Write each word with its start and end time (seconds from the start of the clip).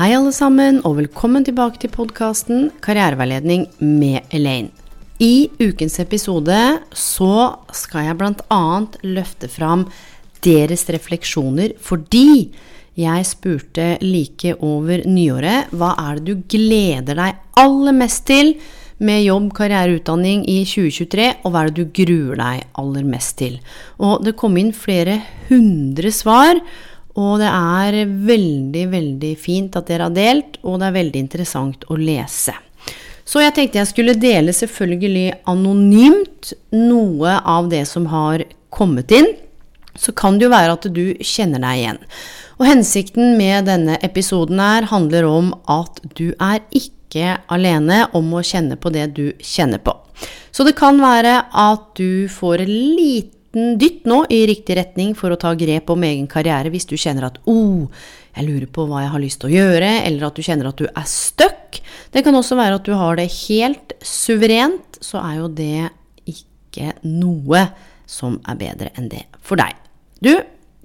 Hei 0.00 0.14
alle 0.16 0.30
sammen, 0.32 0.78
og 0.88 0.94
velkommen 0.96 1.44
tilbake 1.44 1.76
til 1.82 1.90
podkasten 1.92 2.70
Karriereveiledning 2.80 3.66
med 3.84 4.30
Elaine. 4.32 4.70
I 5.20 5.50
ukens 5.60 5.98
episode 6.00 6.56
så 6.96 7.34
skal 7.76 8.06
jeg 8.06 8.16
bl.a. 8.16 8.62
løfte 9.04 9.50
fram 9.52 9.84
deres 10.40 10.86
refleksjoner 10.88 11.76
fordi 11.84 12.48
jeg 12.96 13.28
spurte 13.28 13.90
like 14.00 14.54
over 14.64 15.04
nyåret 15.04 15.68
hva 15.76 15.92
er 16.06 16.16
det 16.16 16.30
du 16.30 16.48
gleder 16.56 17.20
deg 17.20 17.44
aller 17.60 18.00
mest 18.00 18.24
til 18.32 18.54
med 19.04 19.26
jobb, 19.26 19.52
karriere, 19.56 19.98
utdanning 20.00 20.42
i 20.48 20.62
2023, 20.68 21.28
og 21.44 21.52
hva 21.52 21.62
er 21.66 21.70
det 21.70 21.84
du 21.84 21.92
gruer 22.00 22.40
deg 22.40 22.64
aller 22.80 23.04
mest 23.08 23.36
til? 23.40 23.60
Og 24.00 24.24
det 24.24 24.36
kom 24.40 24.56
inn 24.60 24.72
flere 24.76 25.20
hundre 25.48 26.12
svar, 26.12 26.60
og 27.18 27.40
det 27.42 27.50
er 27.50 28.00
veldig, 28.06 28.84
veldig 28.92 29.30
fint 29.40 29.76
at 29.78 29.88
dere 29.90 30.08
har 30.08 30.14
delt, 30.14 30.58
og 30.62 30.78
det 30.80 30.90
er 30.90 30.98
veldig 30.98 31.22
interessant 31.24 31.86
å 31.90 31.98
lese. 31.98 32.54
Så 33.26 33.42
jeg 33.42 33.54
tenkte 33.54 33.78
jeg 33.78 33.90
skulle 33.90 34.18
dele 34.18 34.54
selvfølgelig 34.54 35.42
anonymt 35.50 36.52
noe 36.74 37.36
av 37.38 37.68
det 37.70 37.84
som 37.86 38.08
har 38.10 38.42
kommet 38.74 39.12
inn. 39.14 39.28
Så 39.94 40.14
kan 40.16 40.38
det 40.38 40.48
jo 40.48 40.54
være 40.54 40.74
at 40.74 40.86
du 40.94 41.04
kjenner 41.22 41.62
deg 41.62 41.82
igjen. 41.82 42.00
Og 42.58 42.66
hensikten 42.68 43.36
med 43.38 43.68
denne 43.70 43.98
episoden 44.06 44.58
her 44.62 44.88
handler 44.90 45.28
om 45.28 45.52
at 45.70 46.02
du 46.18 46.30
er 46.38 46.62
ikke 46.74 47.38
alene 47.50 48.04
om 48.16 48.34
å 48.34 48.42
kjenne 48.46 48.78
på 48.80 48.92
det 48.94 49.08
du 49.16 49.30
kjenner 49.42 49.82
på. 49.82 49.94
Så 50.50 50.66
det 50.66 50.76
kan 50.78 50.98
være 51.00 51.40
at 51.56 51.86
du 51.98 52.26
får 52.30 52.64
en 52.64 52.74
liten 53.50 53.78
dytt 53.78 54.06
nå 54.06 54.26
i 54.30 54.46
riktig 54.46 54.76
retning 54.76 55.14
for 55.14 55.30
å 55.30 55.38
ta 55.38 55.54
grep 55.54 55.90
om 55.90 56.02
egen 56.02 56.26
karriere 56.26 56.70
hvis 56.70 56.86
du 56.86 56.96
kjenner 56.96 57.26
at 57.26 57.38
oh, 57.46 57.88
jeg 58.36 58.46
lurer 58.46 58.66
på 58.66 58.86
hva 58.86 59.02
jeg 59.02 59.10
har 59.10 59.20
lyst 59.20 59.40
til 59.40 59.50
å 59.50 59.54
gjøre, 59.54 60.04
eller 60.06 60.26
at 60.26 60.36
du 60.36 60.42
kjenner 60.42 60.68
at 60.68 60.78
du 60.78 60.86
er 60.86 61.06
stuck. 61.06 61.80
Det 62.12 62.22
kan 62.22 62.34
også 62.34 62.56
være 62.56 62.78
at 62.78 62.86
du 62.86 62.94
har 62.94 63.16
det 63.16 63.26
helt 63.48 63.92
suverent, 64.02 65.00
så 65.00 65.18
er 65.18 65.40
jo 65.40 65.48
det 65.48 65.90
ikke 66.26 66.94
noe 67.02 67.66
som 68.06 68.38
er 68.46 68.56
bedre 68.56 68.92
enn 68.94 69.10
det 69.10 69.24
for 69.42 69.58
deg. 69.58 69.74
Du, 70.22 70.30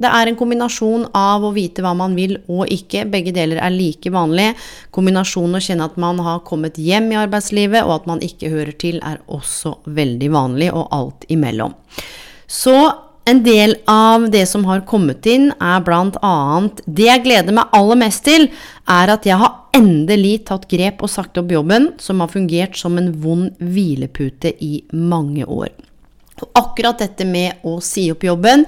det 0.01 0.09
er 0.09 0.27
en 0.27 0.37
kombinasjon 0.39 1.05
av 1.15 1.45
å 1.45 1.53
vite 1.53 1.85
hva 1.85 1.93
man 1.95 2.17
vil 2.17 2.39
og 2.49 2.65
ikke. 2.73 3.05
Begge 3.13 3.31
deler 3.35 3.61
er 3.61 3.73
like 3.73 4.09
vanlig. 4.09 4.49
Kombinasjonen 4.95 5.59
å 5.59 5.63
kjenne 5.63 5.85
at 5.85 6.01
man 6.01 6.19
har 6.25 6.41
kommet 6.47 6.81
hjem 6.81 7.13
i 7.13 7.21
arbeidslivet, 7.21 7.85
og 7.85 8.01
at 8.01 8.09
man 8.09 8.25
ikke 8.25 8.51
hører 8.51 8.73
til, 8.81 8.99
er 9.05 9.21
også 9.29 9.77
veldig 9.85 10.33
vanlig, 10.33 10.73
og 10.73 10.89
alt 10.97 11.29
imellom. 11.29 11.77
Så 12.55 12.75
en 13.25 13.43
del 13.43 13.75
av 13.89 14.29
det 14.31 14.45
som 14.45 14.65
har 14.69 14.83
kommet 14.85 15.25
inn, 15.25 15.49
er 15.57 15.81
bl.a. 15.83 16.35
Det 16.85 17.07
jeg 17.07 17.23
gleder 17.25 17.55
meg 17.57 17.73
aller 17.73 17.97
mest 17.97 18.23
til, 18.27 18.47
er 18.85 19.11
at 19.11 19.25
jeg 19.25 19.39
har 19.41 19.55
endelig 19.75 20.43
tatt 20.51 20.67
grep 20.71 21.01
og 21.03 21.11
sagt 21.11 21.39
opp 21.41 21.49
jobben, 21.51 21.89
som 21.97 22.21
har 22.21 22.29
fungert 22.31 22.77
som 22.77 22.99
en 23.01 23.09
vond 23.23 23.49
hvilepute 23.59 24.53
i 24.63 24.83
mange 24.93 25.45
år. 25.45 25.73
Og 26.43 26.59
akkurat 26.59 26.99
dette 26.99 27.25
med 27.25 27.63
å 27.65 27.79
si 27.83 28.09
opp 28.11 28.25
jobben 28.27 28.65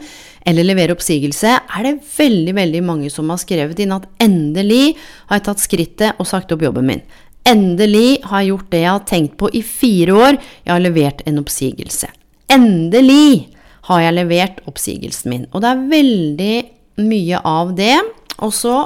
eller 0.48 0.66
levere 0.66 0.96
oppsigelse, 0.96 1.52
er 1.68 1.84
det 1.84 2.00
veldig, 2.16 2.54
veldig 2.58 2.81
mange 2.88 3.12
som 3.14 3.30
har 3.30 3.42
skrevet 3.42 3.81
inn 3.84 3.94
at 3.94 4.08
endelig 4.24 4.96
har 5.28 5.38
jeg 5.38 5.46
tatt 5.50 5.64
skrittet 5.64 6.22
og 6.22 6.30
sagt 6.30 6.54
opp 6.56 6.64
jobben 6.64 6.88
min. 6.88 7.04
Endelig 7.48 8.24
har 8.28 8.42
jeg 8.42 8.54
gjort 8.54 8.72
det 8.72 8.81
jeg 8.81 8.94
har 8.94 9.06
tenkt 9.12 9.38
på 9.40 9.52
i 9.54 9.62
fire 9.62 10.16
år, 10.16 10.40
jeg 10.64 10.74
har 10.74 10.84
levert 10.84 11.22
en 11.28 11.44
oppsigelse. 11.44 12.09
Endelig 12.52 13.56
har 13.88 14.03
jeg 14.03 14.18
levert 14.18 14.64
oppsigelsen 14.70 15.34
min. 15.34 15.50
Og 15.53 15.64
det 15.64 15.74
er 15.74 15.86
veldig 15.92 16.56
mye 17.08 17.42
av 17.48 17.75
det. 17.78 17.96
Og 18.44 18.53
så 18.53 18.78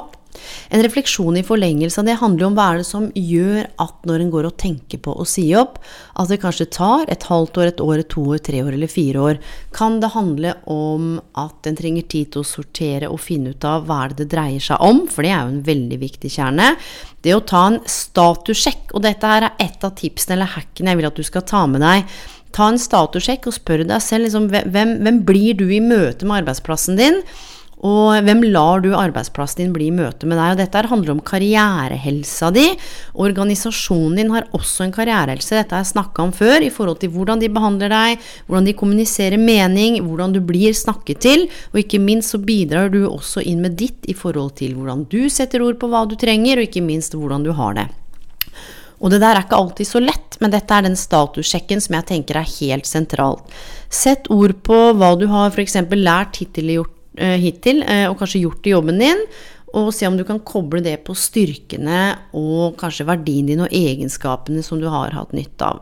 en 0.72 0.82
refleksjon 0.82 1.36
i 1.36 1.44
forlengelse 1.44 2.00
av 2.00 2.06
det 2.08 2.16
handler 2.20 2.46
om 2.46 2.54
hva 2.56 2.68
er 2.72 2.80
det 2.80 2.86
som 2.88 3.08
gjør 3.14 3.66
at 3.82 4.06
når 4.08 4.24
en 4.24 4.32
går 4.32 4.48
og 4.48 4.56
tenker 4.60 5.00
på 5.04 5.12
å 5.12 5.26
si 5.28 5.44
opp, 5.58 5.78
at 6.18 6.30
det 6.32 6.40
kanskje 6.42 6.70
tar 6.72 7.04
et 7.12 7.26
halvt 7.28 7.60
år, 7.60 7.70
et 7.72 7.82
år, 7.84 8.02
et 8.02 8.10
to 8.12 8.24
år, 8.32 8.40
tre 8.44 8.62
år 8.64 8.72
eller 8.76 8.90
fire 8.90 9.26
år. 9.28 9.40
Kan 9.76 10.00
det 10.02 10.12
handle 10.16 10.54
om 10.72 11.14
at 11.38 11.68
en 11.68 11.78
trenger 11.78 12.08
tid 12.08 12.32
til 12.32 12.42
å 12.42 12.48
sortere 12.48 13.10
og 13.12 13.20
finne 13.22 13.52
ut 13.52 13.68
av 13.68 13.86
hva 13.88 14.02
er 14.04 14.14
det 14.14 14.22
det 14.22 14.30
dreier 14.36 14.64
seg 14.64 14.82
om, 14.84 15.04
for 15.10 15.26
det 15.26 15.34
er 15.34 15.42
jo 15.42 15.54
en 15.54 15.64
veldig 15.68 16.00
viktig 16.02 16.32
kjerne. 16.32 16.74
Det 17.22 17.36
å 17.36 17.44
ta 17.46 17.66
en 17.68 17.80
statussjekk, 17.84 18.94
og 18.96 19.04
dette 19.04 19.34
her 19.34 19.50
er 19.50 19.66
et 19.68 19.84
av 19.84 19.94
tipsene 19.98 20.38
eller 20.38 20.54
hackene 20.56 20.94
jeg 20.94 21.02
vil 21.02 21.10
at 21.12 21.20
du 21.20 21.26
skal 21.26 21.44
ta 21.48 21.66
med 21.68 21.84
deg. 21.84 22.08
Ta 22.52 22.68
en 22.68 22.80
statussjekk 22.80 23.48
og 23.48 23.56
spør 23.56 23.86
deg 23.88 24.04
selv 24.04 24.28
liksom, 24.28 24.50
hvem, 24.52 24.98
hvem 25.04 25.24
blir 25.28 25.56
du 25.56 25.66
i 25.72 25.80
møte 25.80 26.28
med 26.28 26.42
arbeidsplassen 26.42 27.00
din? 27.00 27.22
Og 27.82 28.14
hvem 28.22 28.44
lar 28.54 28.78
du 28.78 28.92
arbeidsplassen 28.94 29.64
din 29.64 29.72
bli 29.74 29.88
i 29.90 29.94
møte 29.94 30.28
med 30.30 30.38
deg? 30.38 30.52
Og 30.52 30.60
dette 30.60 30.82
handler 30.86 31.16
om 31.16 31.22
karrierehelsa 31.26 32.52
di. 32.54 32.68
Organisasjonen 33.18 34.20
din 34.20 34.30
har 34.30 34.46
også 34.54 34.86
en 34.86 34.94
karrierehelse, 34.94 35.56
dette 35.56 35.74
har 35.74 35.82
jeg 35.82 35.90
snakka 35.90 36.22
om 36.22 36.34
før, 36.36 36.62
i 36.62 36.70
forhold 36.70 37.00
til 37.02 37.10
hvordan 37.14 37.42
de 37.42 37.50
behandler 37.50 37.90
deg, 37.90 38.28
hvordan 38.46 38.68
de 38.68 38.76
kommuniserer 38.78 39.40
mening, 39.40 39.98
hvordan 40.06 40.36
du 40.36 40.38
blir 40.46 40.76
snakket 40.78 41.24
til, 41.26 41.48
og 41.72 41.82
ikke 41.82 41.98
minst 42.02 42.36
så 42.36 42.38
bidrar 42.38 42.92
du 42.92 43.00
også 43.08 43.42
inn 43.42 43.64
med 43.64 43.74
ditt 43.80 44.06
i 44.06 44.14
forhold 44.14 44.54
til 44.62 44.76
hvordan 44.78 45.02
du 45.10 45.26
setter 45.26 45.66
ord 45.66 45.80
på 45.82 45.90
hva 45.90 46.04
du 46.06 46.14
trenger, 46.20 46.62
og 46.62 46.70
ikke 46.70 46.86
minst 46.86 47.18
hvordan 47.18 47.42
du 47.48 47.50
har 47.58 47.74
det. 47.80 47.88
Og 49.02 49.10
det 49.10 49.20
der 49.20 49.34
er 49.34 49.44
ikke 49.44 49.58
alltid 49.58 49.88
så 49.88 50.00
lett, 50.02 50.38
men 50.40 50.54
dette 50.54 50.74
er 50.74 50.86
den 50.86 50.98
statussjekken 50.98 51.82
som 51.82 51.98
jeg 51.98 52.08
tenker 52.08 52.38
er 52.38 52.52
helt 52.60 52.86
sentralt. 52.86 53.50
Sett 53.92 54.30
ord 54.30 54.54
på 54.64 54.78
hva 54.94 55.12
du 55.18 55.26
har 55.30 55.50
f.eks. 55.50 55.80
lært 55.98 56.38
hittil 56.38 56.70
Eh, 57.12 57.36
hittil, 57.36 57.82
eh, 57.84 58.06
og 58.08 58.16
kanskje 58.16 58.40
gjort 58.40 58.64
i 58.64 58.72
jobben 58.72 58.96
din, 59.02 59.18
og 59.72 59.92
se 59.94 60.08
om 60.08 60.16
du 60.18 60.24
kan 60.28 60.40
koble 60.44 60.82
det 60.84 60.98
på 61.06 61.14
styrkene 61.16 62.00
og 62.36 62.76
kanskje 62.80 63.06
verdien 63.08 63.48
din 63.48 63.62
og 63.64 63.72
egenskapene 63.72 64.64
som 64.64 64.80
du 64.80 64.88
har 64.92 65.14
hatt 65.16 65.32
nytte 65.36 65.68
av. 65.68 65.80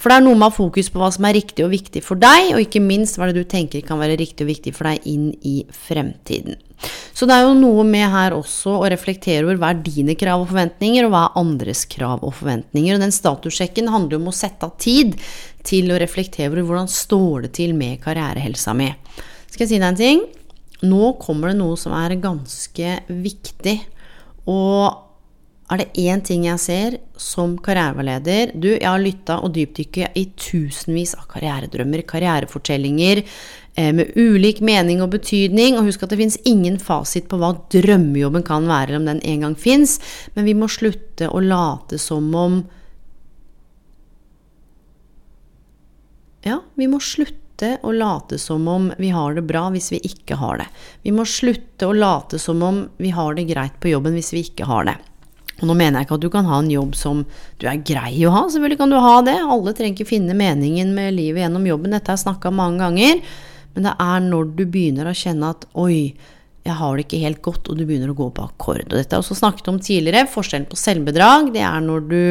For 0.00 0.08
det 0.08 0.18
er 0.18 0.24
noe 0.24 0.38
med 0.38 0.46
å 0.46 0.50
ha 0.50 0.56
fokus 0.56 0.88
på 0.92 1.00
hva 1.02 1.10
som 1.12 1.26
er 1.28 1.36
riktig 1.36 1.66
og 1.66 1.72
viktig 1.74 2.02
for 2.04 2.20
deg, 2.20 2.54
og 2.54 2.62
ikke 2.62 2.82
minst 2.84 3.18
hva 3.18 3.28
det 3.28 3.36
du 3.36 3.48
tenker 3.48 3.84
kan 3.84 4.00
være 4.00 4.18
riktig 4.20 4.46
og 4.46 4.52
viktig 4.52 4.72
for 4.76 4.88
deg 4.88 5.08
inn 5.10 5.28
i 5.44 5.58
fremtiden. 5.68 6.56
Så 7.16 7.28
det 7.28 7.36
er 7.36 7.46
jo 7.46 7.56
noe 7.56 7.84
med 7.88 8.04
her 8.12 8.36
også 8.36 8.74
å 8.78 8.88
reflektere 8.92 9.46
over 9.46 9.60
hva 9.60 9.72
er 9.72 9.84
dine 9.84 10.16
krav 10.18 10.44
og 10.44 10.50
forventninger, 10.50 11.06
og 11.06 11.14
hva 11.14 11.22
er 11.26 11.38
andres 11.40 11.84
krav 11.92 12.24
og 12.24 12.34
forventninger. 12.40 12.96
Og 12.96 13.04
den 13.04 13.14
statussjekken 13.14 13.92
handler 13.92 14.18
jo 14.18 14.22
om 14.24 14.32
å 14.32 14.36
sette 14.36 14.68
av 14.68 14.76
tid 14.80 15.16
til 15.66 15.92
å 15.92 16.00
reflektere 16.00 16.52
over 16.52 16.68
hvordan 16.68 16.92
står 16.92 17.46
det 17.46 17.54
til 17.60 17.76
med 17.76 18.02
karrierehelsa 18.04 18.76
mi. 18.76 18.90
Skal 19.48 19.64
jeg 19.64 19.72
si 19.72 19.80
deg 19.80 19.88
en 19.88 20.00
ting? 20.00 20.26
Nå 20.84 21.14
kommer 21.22 21.52
det 21.52 21.60
noe 21.60 21.76
som 21.80 21.94
er 21.96 22.18
ganske 22.20 23.00
viktig. 23.08 23.76
Og 24.50 25.02
er 25.66 25.80
det 25.80 25.98
én 25.98 26.20
ting 26.22 26.44
jeg 26.46 26.62
ser 26.62 26.96
som 27.18 27.56
karriereveileder 27.58 28.52
Du, 28.54 28.68
jeg 28.70 28.86
har 28.86 29.00
lytta 29.02 29.40
og 29.42 29.50
dypdykket 29.56 30.14
i 30.14 30.28
tusenvis 30.38 31.16
av 31.18 31.26
karrieredrømmer, 31.32 32.04
karrierefortellinger 32.06 33.22
eh, 33.24 33.90
med 33.96 34.12
ulik 34.14 34.60
mening 34.60 35.02
og 35.02 35.10
betydning. 35.16 35.78
Og 35.78 35.88
husk 35.88 36.04
at 36.04 36.14
det 36.14 36.20
fins 36.20 36.38
ingen 36.46 36.78
fasit 36.78 37.26
på 37.30 37.40
hva 37.40 37.54
drømmejobben 37.72 38.46
kan 38.46 38.68
være, 38.70 39.00
om 39.00 39.08
den 39.08 39.22
en 39.24 39.48
gang 39.48 39.58
fins. 39.58 39.98
Men 40.36 40.46
vi 40.46 40.54
må 40.54 40.70
slutte 40.70 41.32
å 41.32 41.42
late 41.42 41.98
som 42.02 42.30
om 42.34 42.64
Ja, 46.46 46.60
vi 46.78 46.86
må 46.86 47.00
slutte 47.02 47.45
slutte 47.56 47.78
å 47.82 47.92
late 47.92 48.38
som 48.38 48.68
om 48.68 48.92
vi 48.98 49.10
har 49.10 49.34
det 49.34 49.42
bra 49.42 49.70
hvis 49.70 49.92
vi 49.92 50.00
ikke 50.04 50.36
har 50.36 50.58
det. 50.58 50.66
Vi 51.02 51.12
må 51.12 51.24
slutte 51.24 51.86
å 51.86 51.92
late 51.92 52.38
som 52.38 52.62
om 52.62 52.88
vi 52.98 53.10
har 53.10 53.34
det 53.34 53.46
greit 53.48 53.80
på 53.80 53.88
jobben 53.88 54.14
hvis 54.14 54.32
vi 54.32 54.44
ikke 54.44 54.66
har 54.66 54.84
det. 54.84 54.96
Og 55.62 55.68
nå 55.68 55.74
mener 55.74 56.00
jeg 56.00 56.06
ikke 56.06 56.18
at 56.18 56.20
du 56.20 56.30
kan 56.30 56.44
ha 56.44 56.58
en 56.60 56.70
jobb 56.70 56.94
som 56.94 57.24
du 57.58 57.66
er 57.66 57.80
grei 57.80 58.26
å 58.26 58.30
ha, 58.30 58.44
selvfølgelig 58.50 58.78
kan 58.78 58.90
du 58.90 58.98
ha 59.00 59.22
det. 59.24 59.38
Alle 59.40 59.72
trenger 59.72 59.96
ikke 59.96 60.12
finne 60.12 60.36
meningen 60.36 60.92
med 60.94 61.14
livet 61.16 61.46
gjennom 61.46 61.64
jobben, 61.66 61.94
dette 61.96 62.12
har 62.12 62.18
jeg 62.18 62.26
snakka 62.26 62.52
mange 62.52 62.82
ganger. 62.84 63.22
Men 63.72 63.88
det 63.88 63.94
er 64.04 64.20
når 64.26 64.52
du 64.56 64.64
begynner 64.66 65.08
å 65.08 65.16
kjenne 65.16 65.54
at 65.56 65.64
oi, 65.72 66.12
jeg 66.66 66.76
har 66.76 66.96
det 66.96 67.06
ikke 67.06 67.22
helt 67.22 67.40
godt, 67.40 67.70
og 67.70 67.78
du 67.78 67.86
begynner 67.86 68.12
å 68.12 68.18
gå 68.18 68.28
på 68.36 68.44
akkord. 68.44 68.84
Og 68.90 68.96
dette 68.98 69.14
har 69.14 69.22
jeg 69.22 69.24
også 69.24 69.38
snakket 69.38 69.68
om 69.72 69.80
tidligere. 69.80 70.28
Forskjellen 70.28 70.68
på 70.68 70.76
selvbedrag, 70.80 71.52
det 71.54 71.64
er 71.64 71.84
når 71.84 72.08
du 72.10 72.22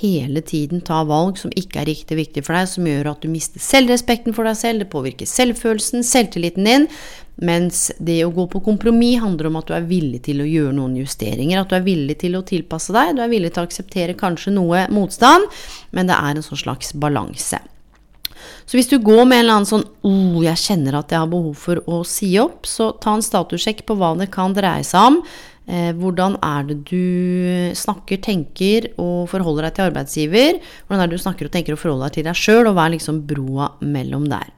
hele 0.00 0.42
tiden 0.44 0.82
ta 0.84 1.00
valg 1.08 1.38
som 1.40 1.52
ikke 1.56 1.82
er 1.82 1.88
riktig 1.90 2.18
viktig 2.18 2.44
for 2.46 2.56
deg, 2.56 2.68
som 2.70 2.88
gjør 2.88 3.12
at 3.12 3.24
du 3.24 3.30
mister 3.32 3.62
selvrespekten 3.62 4.36
for 4.36 4.48
deg 4.48 4.58
selv, 4.58 4.84
det 4.84 4.90
påvirker 4.92 5.28
selvfølelsen, 5.28 6.04
selvtilliten 6.06 6.68
din. 6.68 6.86
Mens 7.38 7.92
det 8.02 8.18
å 8.26 8.32
gå 8.34 8.48
på 8.50 8.60
kompromiss 8.66 9.20
handler 9.22 9.46
om 9.46 9.58
at 9.60 9.68
du 9.68 9.74
er 9.76 9.86
villig 9.86 10.24
til 10.26 10.42
å 10.42 10.48
gjøre 10.48 10.74
noen 10.74 10.96
justeringer. 10.98 11.60
At 11.60 11.70
du 11.70 11.76
er 11.78 11.86
villig 11.86 12.18
til 12.24 12.34
å 12.34 12.42
tilpasse 12.46 12.94
deg, 12.94 13.14
du 13.14 13.22
er 13.22 13.30
villig 13.30 13.52
til 13.54 13.62
å 13.62 13.68
akseptere 13.68 14.18
kanskje 14.18 14.56
noe 14.56 14.88
motstand, 14.90 15.46
men 15.94 16.10
det 16.10 16.18
er 16.18 16.34
en 16.34 16.46
sånn 16.46 16.64
slags 16.64 16.94
balanse. 16.98 17.60
Så 18.68 18.76
hvis 18.76 18.90
du 18.90 18.98
går 19.00 19.22
med 19.24 19.38
en 19.38 19.44
eller 19.44 19.58
annen 19.58 19.68
sånn 19.68 19.86
oh, 20.06 20.40
jeg 20.44 20.60
kjenner 20.60 20.98
at 20.98 21.12
jeg 21.12 21.22
har 21.22 21.30
behov 21.30 21.54
for 21.58 21.80
å 21.88 22.02
si 22.06 22.34
opp, 22.40 22.66
så 22.68 22.90
ta 23.00 23.14
en 23.16 23.24
statussjekk 23.24 23.86
på 23.88 23.96
hva 23.98 24.12
det 24.18 24.28
kan 24.34 24.56
dreie 24.56 24.84
seg 24.86 25.12
om. 25.12 25.22
Eh, 25.68 25.90
hvordan 26.00 26.38
er 26.40 26.68
det 26.70 26.78
du 26.88 27.72
snakker, 27.76 28.20
tenker 28.24 28.88
og 28.96 29.28
forholder 29.28 29.68
deg 29.68 29.76
til 29.76 29.88
arbeidsgiver? 29.90 30.60
Hvordan 30.86 31.04
er 31.04 31.10
det 31.10 31.18
du 31.18 31.24
snakker 31.24 31.48
og 31.48 31.52
tenker 31.52 31.76
og 31.76 31.82
forholder 31.82 32.08
deg 32.08 32.16
til 32.16 32.28
deg 32.30 32.40
sjøl, 32.40 32.70
og 32.70 32.78
hva 32.78 32.86
er 32.88 32.96
liksom 32.96 33.20
broa 33.28 33.74
mellom 33.84 34.24
der? 34.32 34.48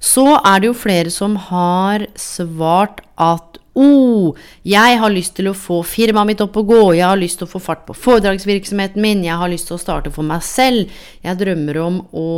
Så 0.00 0.24
er 0.38 0.62
det 0.62 0.70
jo 0.70 0.76
flere 0.80 1.12
som 1.12 1.36
har 1.50 2.08
svart 2.16 3.04
at 3.20 3.60
Oh, 3.80 4.34
jeg 4.66 4.96
har 4.98 5.12
lyst 5.14 5.36
til 5.38 5.46
å 5.46 5.54
få 5.54 5.76
firmaet 5.86 6.26
mitt 6.26 6.40
opp 6.42 6.56
og 6.58 6.72
gå, 6.72 6.80
jeg 6.98 7.06
har 7.06 7.20
lyst 7.20 7.38
til 7.38 7.46
å 7.46 7.52
få 7.52 7.60
fart 7.62 7.84
på 7.86 7.94
foredragsvirksomheten 7.94 8.98
min, 9.00 9.22
jeg 9.22 9.38
har 9.38 9.48
lyst 9.48 9.68
til 9.70 9.76
å 9.76 9.80
starte 9.80 10.10
for 10.10 10.26
meg 10.26 10.42
selv, 10.42 10.90
jeg 11.22 11.38
drømmer 11.38 11.78
om 11.78 12.00
å 12.10 12.32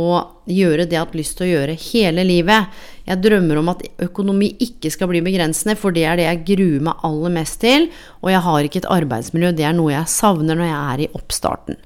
gjøre 0.49 0.85
det 0.85 0.95
jeg 0.95 1.01
har 1.01 1.07
hatt 1.07 1.17
lyst 1.17 1.37
til 1.39 1.47
å 1.47 1.51
gjøre 1.51 1.77
hele 1.89 2.25
livet. 2.27 2.71
Jeg 3.07 3.21
drømmer 3.23 3.59
om 3.59 3.71
at 3.73 3.83
økonomi 4.03 4.53
ikke 4.63 4.91
skal 4.93 5.11
bli 5.11 5.21
begrensende, 5.25 5.75
for 5.79 5.95
det 5.95 6.05
er 6.07 6.19
det 6.19 6.27
jeg 6.27 6.43
gruer 6.53 6.87
meg 6.89 7.05
aller 7.07 7.35
mest 7.37 7.59
til, 7.63 7.89
og 8.23 8.33
jeg 8.33 8.43
har 8.47 8.67
ikke 8.67 8.81
et 8.83 8.91
arbeidsmiljø, 8.97 9.53
det 9.55 9.67
er 9.67 9.77
noe 9.77 9.93
jeg 9.95 10.11
savner 10.11 10.59
når 10.59 10.69
jeg 10.69 10.81
er 10.81 11.05
i 11.05 11.11
oppstarten. 11.19 11.79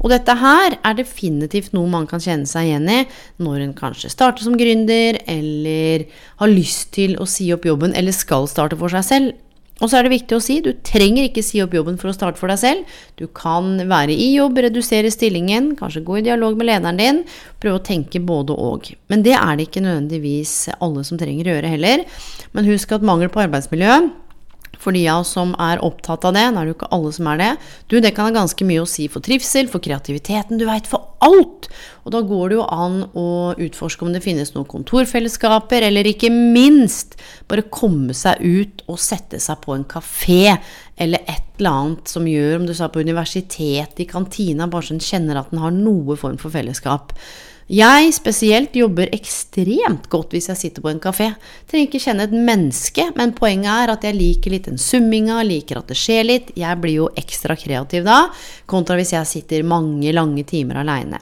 Og 0.00 0.08
dette 0.08 0.32
her 0.40 0.78
er 0.80 0.96
definitivt 0.96 1.74
noe 1.76 1.90
man 1.92 2.06
kan 2.08 2.22
kjenne 2.24 2.48
seg 2.48 2.70
igjen 2.70 2.88
i 2.88 3.02
når 3.44 3.66
en 3.66 3.76
kanskje 3.76 4.12
starter 4.12 4.46
som 4.46 4.56
gründer, 4.56 5.20
eller 5.28 6.06
har 6.40 6.50
lyst 6.50 6.94
til 6.96 7.18
å 7.20 7.28
si 7.28 7.50
opp 7.52 7.68
jobben, 7.68 7.92
eller 7.96 8.16
skal 8.16 8.48
starte 8.48 8.78
for 8.80 8.92
seg 8.92 9.06
selv. 9.06 9.36
Og 9.80 9.88
så 9.88 9.98
er 9.98 10.06
det 10.06 10.12
viktig 10.12 10.36
å 10.36 10.42
si, 10.44 10.58
du 10.60 10.72
trenger 10.86 11.26
ikke 11.26 11.44
si 11.44 11.60
opp 11.64 11.74
jobben 11.74 11.96
for 12.00 12.10
å 12.10 12.14
starte 12.16 12.40
for 12.40 12.52
deg 12.52 12.60
selv. 12.60 12.96
Du 13.16 13.26
kan 13.36 13.72
være 13.88 14.12
i 14.12 14.30
jobb, 14.34 14.60
redusere 14.66 15.12
stillingen, 15.12 15.72
kanskje 15.78 16.04
gå 16.04 16.20
i 16.20 16.24
dialog 16.26 16.58
med 16.60 16.68
lederen 16.68 17.00
din, 17.00 17.22
prøve 17.62 17.80
å 17.80 17.84
tenke 17.84 18.20
både 18.20 18.56
og. 18.56 18.90
Men 19.12 19.24
det 19.26 19.36
er 19.38 19.54
det 19.56 19.70
ikke 19.70 19.84
nødvendigvis 19.84 20.56
alle 20.78 21.04
som 21.08 21.20
trenger 21.20 21.48
å 21.48 21.56
gjøre 21.56 21.76
heller. 21.76 22.04
Men 22.52 22.68
husk 22.68 22.92
at 22.96 23.06
mangel 23.06 23.32
på 23.32 23.44
arbeidsmiljø 23.46 24.02
for 24.80 24.96
de 24.96 25.02
av 25.12 25.22
oss 25.22 25.34
som 25.36 25.52
er 25.60 25.82
opptatt 25.84 26.24
av 26.28 26.34
det, 26.36 26.46
nå 26.48 26.60
er 26.60 26.68
det 26.68 26.72
jo 26.72 26.78
ikke 26.78 26.90
alle 26.96 27.12
som 27.14 27.28
er 27.30 27.40
det, 27.40 27.50
du, 27.92 27.98
det 28.00 28.14
kan 28.16 28.28
ha 28.30 28.34
ganske 28.34 28.66
mye 28.66 28.82
å 28.82 28.88
si 28.88 29.06
for 29.12 29.24
trivsel, 29.24 29.68
for 29.70 29.84
kreativiteten, 29.84 30.60
du 30.60 30.66
veit, 30.68 30.88
for 30.90 31.12
alt! 31.24 31.68
Og 32.06 32.14
da 32.14 32.22
går 32.24 32.50
det 32.50 32.56
jo 32.56 32.64
an 32.72 33.02
å 33.18 33.26
utforske 33.60 34.06
om 34.06 34.14
det 34.14 34.22
finnes 34.24 34.54
noen 34.54 34.68
kontorfellesskaper, 34.70 35.84
eller 35.90 36.08
ikke 36.08 36.32
minst 36.32 37.18
bare 37.50 37.68
komme 37.68 38.16
seg 38.16 38.40
ut 38.40 38.84
og 38.88 39.00
sette 39.02 39.40
seg 39.42 39.60
på 39.64 39.76
en 39.76 39.84
kafé, 39.88 40.56
eller 41.00 41.24
et 41.28 41.60
eller 41.60 41.76
annet 41.76 42.08
som 42.08 42.26
gjør, 42.28 42.56
om 42.56 42.66
du 42.68 42.74
sa 42.76 42.88
på 42.88 43.04
universitet, 43.04 44.00
i 44.00 44.08
kantina, 44.08 44.68
bare 44.70 44.88
så 44.88 44.96
en 44.96 45.04
kjenner 45.04 45.40
at 45.40 45.52
en 45.52 45.60
har 45.62 45.76
noe 45.76 46.16
form 46.20 46.40
for 46.40 46.52
fellesskap. 46.52 47.12
Jeg 47.70 48.08
spesielt 48.16 48.74
jobber 48.74 49.12
ekstremt 49.14 50.08
godt 50.10 50.32
hvis 50.34 50.48
jeg 50.50 50.58
sitter 50.58 50.82
på 50.82 50.90
en 50.90 50.98
kafé. 50.98 51.28
Trenger 51.70 51.86
ikke 51.86 52.00
kjenne 52.02 52.24
et 52.26 52.32
menneske, 52.34 53.04
men 53.14 53.30
poenget 53.36 53.70
er 53.70 53.92
at 53.92 54.06
jeg 54.08 54.16
liker 54.16 54.50
litt 54.50 54.66
den 54.66 54.80
summinga, 54.80 55.36
liker 55.46 55.78
at 55.78 55.92
det 55.92 55.98
skjer 56.00 56.26
litt. 56.26 56.48
Jeg 56.58 56.80
blir 56.82 56.96
jo 56.96 57.06
ekstra 57.20 57.54
kreativ 57.54 58.08
da, 58.08 58.24
kontra 58.66 58.96
hvis 58.98 59.12
jeg 59.14 59.30
sitter 59.30 59.62
mange, 59.62 60.10
lange 60.16 60.42
timer 60.50 60.80
aleine. 60.82 61.20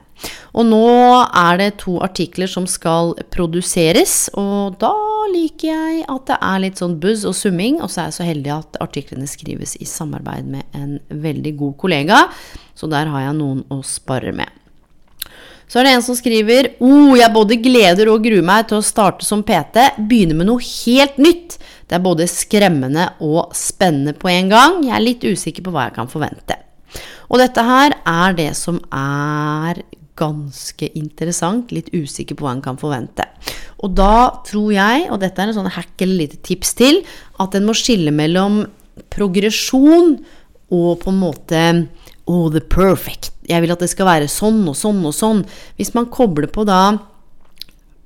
Og 0.56 0.64
nå 0.70 0.86
er 1.26 1.60
det 1.60 1.68
to 1.82 1.98
artikler 2.00 2.48
som 2.48 2.64
skal 2.64 3.12
produseres, 3.28 4.30
og 4.32 4.78
da 4.80 4.94
liker 5.34 5.68
jeg 5.68 6.06
at 6.08 6.30
det 6.30 6.38
er 6.48 6.62
litt 6.64 6.80
sånn 6.80 6.96
buzz 7.02 7.26
og 7.28 7.36
summing, 7.36 7.82
og 7.84 7.92
så 7.92 8.06
er 8.06 8.08
jeg 8.08 8.16
så 8.16 8.30
heldig 8.30 8.54
at 8.56 8.80
artiklene 8.88 9.28
skrives 9.28 9.76
i 9.84 9.86
samarbeid 9.86 10.48
med 10.48 10.80
en 10.80 10.96
veldig 11.12 11.54
god 11.60 11.76
kollega, 11.84 12.22
så 12.72 12.88
der 12.88 13.12
har 13.12 13.28
jeg 13.28 13.36
noen 13.36 13.66
å 13.68 13.82
spare 13.84 14.32
med. 14.32 14.57
Så 15.68 15.80
er 15.80 15.84
det 15.84 15.94
en 15.94 16.04
som 16.04 16.16
skriver 16.16 16.70
oh, 16.80 17.12
jeg 17.18 17.32
både 17.34 17.58
gleder 17.60 18.08
og 18.08 18.24
gruer 18.24 18.44
meg 18.44 18.70
til 18.70 18.80
å 18.80 18.84
starte 18.84 19.26
som 19.26 19.44
PT. 19.46 19.84
Begynne 20.08 20.36
med 20.38 20.48
noe 20.48 20.64
helt 20.64 21.20
nytt. 21.20 21.58
Det 21.88 21.98
er 21.98 22.04
både 22.04 22.28
skremmende 22.28 23.10
og 23.24 23.52
spennende 23.56 24.16
på 24.16 24.30
en 24.32 24.48
gang. 24.52 24.80
Jeg 24.86 24.96
er 24.96 25.04
litt 25.04 25.28
usikker 25.28 25.66
på 25.66 25.74
hva 25.74 25.88
jeg 25.88 25.96
kan 25.98 26.10
forvente. 26.10 26.56
Og 27.28 27.40
dette 27.42 27.64
her 27.64 27.98
er 28.08 28.36
det 28.36 28.50
som 28.56 28.80
er 28.88 29.82
ganske 30.18 30.88
interessant. 30.98 31.72
Litt 31.76 31.92
usikker 31.92 32.38
på 32.38 32.46
hva 32.46 32.56
en 32.56 32.64
kan 32.64 32.80
forvente. 32.80 33.28
Og 33.84 33.92
da 33.96 34.40
tror 34.48 34.72
jeg, 34.74 35.06
og 35.12 35.20
dette 35.22 35.42
er 35.42 35.52
en 35.52 35.58
sånn 35.60 35.72
hack 35.76 36.00
eller 36.02 36.24
lite 36.24 36.40
tips 36.48 36.74
til, 36.80 37.02
at 37.38 37.54
en 37.54 37.68
må 37.68 37.76
skille 37.76 38.12
mellom 38.14 38.64
progresjon 39.12 40.16
og 40.74 40.90
på 41.00 41.12
en 41.12 41.20
måte 41.20 41.60
oh, 42.28 42.48
the 42.52 42.60
perfect. 42.60 43.32
Jeg 43.48 43.64
vil 43.64 43.72
at 43.72 43.82
det 43.82 43.90
skal 43.90 44.08
være 44.08 44.28
sånn 44.30 44.60
og 44.68 44.76
sånn 44.76 45.00
og 45.08 45.14
sånn. 45.16 45.44
Hvis 45.80 45.94
man 45.96 46.10
kobler 46.12 46.50
på 46.52 46.66
da 46.68 46.82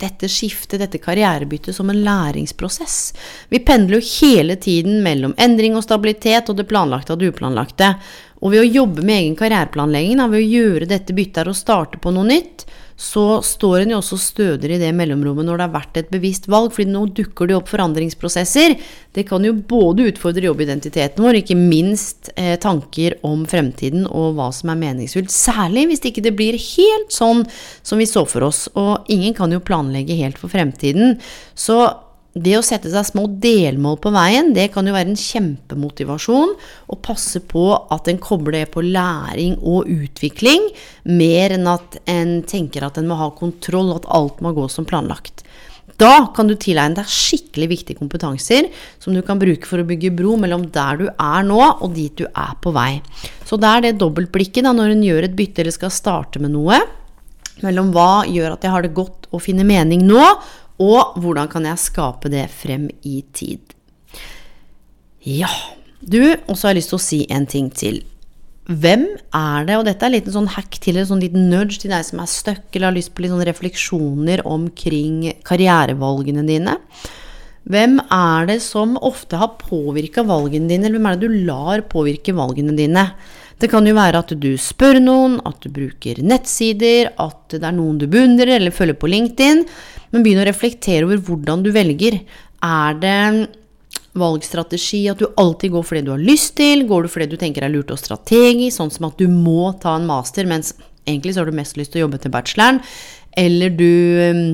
dette 0.03 0.27
skiftet, 0.31 0.81
dette 0.83 0.99
karrierebyttet, 0.99 1.75
som 1.77 1.91
en 1.91 2.01
læringsprosess. 2.03 3.13
Vi 3.53 3.61
pendler 3.63 4.01
jo 4.01 4.09
hele 4.19 4.57
tiden 4.59 5.03
mellom 5.05 5.35
endring 5.39 5.77
og 5.79 5.85
stabilitet 5.87 6.51
og 6.51 6.59
det 6.59 6.67
planlagte 6.71 7.15
og 7.15 7.21
det 7.21 7.31
uplanlagte. 7.31 7.93
Og 8.43 8.55
ved 8.55 8.65
å 8.65 8.71
jobbe 8.81 9.05
med 9.07 9.21
egen 9.21 9.37
karriereplanlegging, 9.39 10.23
ved 10.33 10.41
å 10.41 10.49
gjøre 10.59 10.91
dette 10.91 11.15
byttet 11.15 11.51
og 11.51 11.59
starte 11.59 12.03
på 12.03 12.15
noe 12.15 12.27
nytt, 12.27 12.67
så 12.97 13.41
står 13.45 13.83
en 13.83 13.95
jo 13.95 14.01
også 14.01 14.19
stødigere 14.21 14.77
i 14.77 14.83
det 14.83 14.93
mellomrommet 14.97 15.47
når 15.49 15.59
det 15.59 15.67
har 15.67 15.75
vært 15.75 16.01
et 16.01 16.13
bevisst 16.13 16.49
valg, 16.53 16.73
fordi 16.75 16.93
nå 16.93 17.07
dukker 17.17 17.51
det 17.51 17.57
opp 17.59 17.71
forandringsprosesser. 17.73 18.77
Det 19.13 19.25
kan 19.29 19.45
jo 19.45 19.55
både 19.57 20.11
utfordre 20.13 20.47
jobbidentiteten 20.49 21.25
vår, 21.25 21.41
ikke 21.43 21.59
minst 21.59 22.33
eh, 22.37 22.55
tanker 22.63 23.19
om 23.27 23.47
fremtiden 23.49 24.07
og 24.09 24.39
hva 24.39 24.51
som 24.55 24.73
er 24.73 24.81
meningsfullt. 24.85 25.33
Særlig 25.33 25.89
hvis 25.91 26.07
ikke 26.11 26.25
det 26.25 26.37
blir 26.39 26.59
helt 26.61 27.13
sånn 27.13 27.45
som 27.83 28.01
vi 28.01 28.09
så 28.09 28.25
for 28.29 28.49
oss. 28.49 28.67
Og 28.79 29.11
ingen 29.13 29.37
kan 29.37 29.53
jo 29.53 29.63
planlegge 29.65 30.19
helt 30.21 30.41
for 30.41 30.53
fremtiden. 30.53 31.19
Så 31.55 31.79
det 32.33 32.55
å 32.57 32.65
sette 32.65 32.89
seg 32.89 33.05
små 33.05 33.27
delmål 33.43 33.99
på 34.01 34.13
veien, 34.15 34.55
det 34.57 34.71
kan 34.73 34.87
jo 34.89 34.95
være 34.95 35.13
en 35.13 35.21
kjempemotivasjon. 35.21 36.55
Og 36.89 37.03
passe 37.05 37.43
på 37.45 37.67
at 37.93 38.09
en 38.09 38.21
kobler 38.23 38.63
det 38.63 38.71
på 38.73 38.85
læring 38.87 39.59
og 39.61 39.91
utvikling, 39.93 40.71
mer 41.13 41.53
enn 41.59 41.69
at 41.69 42.01
en 42.09 42.39
tenker 42.49 42.87
at 42.87 42.97
en 43.01 43.11
må 43.11 43.21
ha 43.21 43.29
kontroll, 43.37 43.93
at 43.97 44.09
alt 44.09 44.41
må 44.45 44.55
gå 44.57 44.65
som 44.73 44.89
planlagt. 44.89 45.45
Da 46.01 46.33
kan 46.35 46.49
du 46.49 46.55
tilegne 46.57 46.97
deg 46.97 47.11
skikkelig 47.11 47.69
viktige 47.71 48.01
kompetanser 48.01 48.71
som 49.03 49.13
du 49.15 49.21
kan 49.27 49.39
bruke 49.39 49.69
for 49.69 49.83
å 49.83 49.87
bygge 49.87 50.15
bro 50.17 50.39
mellom 50.41 50.65
der 50.73 50.99
du 51.03 51.05
er 51.11 51.45
nå, 51.47 51.61
og 51.61 51.93
dit 51.95 52.17
du 52.19 52.25
er 52.27 52.57
på 52.65 52.73
vei. 52.75 52.97
Så 53.47 53.61
det 53.61 53.69
er 53.69 53.85
det 53.85 53.99
dobbeltblikket 54.01 54.65
da, 54.65 54.73
når 54.75 54.97
en 54.97 55.05
gjør 55.05 55.29
et 55.29 55.37
bytte 55.37 55.63
eller 55.63 55.77
skal 55.77 55.93
starte 55.93 56.41
med 56.43 56.55
noe, 56.57 56.81
mellom 57.63 57.93
hva 57.95 58.25
gjør 58.27 58.57
at 58.57 58.65
jeg 58.65 58.73
har 58.73 58.83
det 58.83 58.97
godt 58.97 59.29
å 59.33 59.41
finne 59.41 59.67
mening 59.69 60.03
nå, 60.09 60.25
og 60.83 61.19
hvordan 61.23 61.51
kan 61.53 61.69
jeg 61.69 61.81
skape 61.81 62.31
det 62.33 62.49
frem 62.51 62.89
i 63.07 63.21
tid? 63.37 63.77
Ja, 65.23 65.51
du, 66.03 66.35
og 66.49 66.57
så 66.57 66.67
har 66.67 66.75
jeg 66.75 66.83
lyst 66.83 66.91
til 66.91 66.99
å 66.99 67.05
si 67.05 67.21
en 67.31 67.47
ting 67.47 67.71
til. 67.71 68.01
Hvem 68.67 69.05
er 69.35 69.65
det, 69.67 69.77
og 69.79 69.87
dette 69.87 70.07
er 70.07 70.15
en 70.15 70.29
en 70.29 70.37
sånn 70.37 70.53
hack 70.55 70.79
til 70.83 70.99
en 70.99 71.07
sånn 71.07 71.23
liten 71.23 71.49
nudge 71.51 71.81
til 71.83 71.91
deg 71.91 72.05
som 72.07 72.23
er 72.23 72.31
stuck 72.31 72.75
eller 72.75 72.91
har 72.91 72.97
lyst 72.97 73.13
på 73.15 73.25
litt 73.25 73.35
sånn 73.35 73.47
refleksjoner 73.47 74.45
omkring 74.47 75.33
karrierevalgene 75.47 76.47
dine. 76.47 76.77
Hvem 77.63 78.01
er 78.11 78.47
det 78.49 78.59
som 78.63 78.97
ofte 78.99 79.39
har 79.39 79.55
påvirka 79.61 80.25
valgene 80.27 80.71
dine, 80.71 80.87
eller 80.89 80.99
hvem 80.99 81.11
er 81.11 81.19
det 81.19 81.29
du 81.29 81.43
lar 81.47 81.85
påvirke 81.91 82.35
valgene 82.35 82.75
dine? 82.79 83.07
Det 83.63 83.69
kan 83.71 83.87
jo 83.87 83.95
være 83.95 84.19
at 84.25 84.33
du 84.43 84.51
spør 84.59 84.99
noen, 84.99 85.37
at 85.47 85.63
du 85.63 85.71
bruker 85.71 86.19
nettsider, 86.27 87.13
at 87.23 87.55
det 87.55 87.63
er 87.63 87.75
noen 87.77 88.01
du 88.01 88.09
beundrer 88.11 88.57
eller 88.57 88.75
følger 88.75 88.99
på 88.99 89.11
LinkedIn. 89.13 89.63
Men 90.11 90.25
begynn 90.25 90.43
å 90.43 90.47
reflektere 90.49 91.07
over 91.07 91.21
hvordan 91.23 91.63
du 91.63 91.71
velger. 91.75 92.19
Er 92.67 92.99
det 92.99 93.21
valgstrategi 94.19 95.05
at 95.13 95.23
du 95.23 95.29
alltid 95.41 95.77
går 95.77 95.87
for 95.87 95.97
det 95.97 96.05
du 96.09 96.13
har 96.17 96.27
lyst 96.27 96.57
til? 96.59 96.83
Går 96.91 97.07
du 97.07 97.13
for 97.13 97.23
det 97.23 97.31
du 97.31 97.39
tenker 97.39 97.63
er 97.63 97.73
lurt 97.73 97.95
og 97.95 98.03
strategisk, 98.03 98.81
sånn 98.81 98.93
som 98.93 99.07
at 99.13 99.23
du 99.23 99.31
må 99.31 99.71
ta 99.83 99.95
en 99.95 100.11
master, 100.11 100.49
mens 100.51 100.75
egentlig 101.07 101.37
så 101.37 101.45
har 101.45 101.53
du 101.53 101.61
mest 101.63 101.79
lyst 101.79 101.95
til 101.95 102.03
å 102.03 102.07
jobbe 102.09 102.21
til 102.23 102.35
bacheloren? 102.35 102.83
Eller 103.39 103.73
du 103.79 103.93
um, 104.27 104.47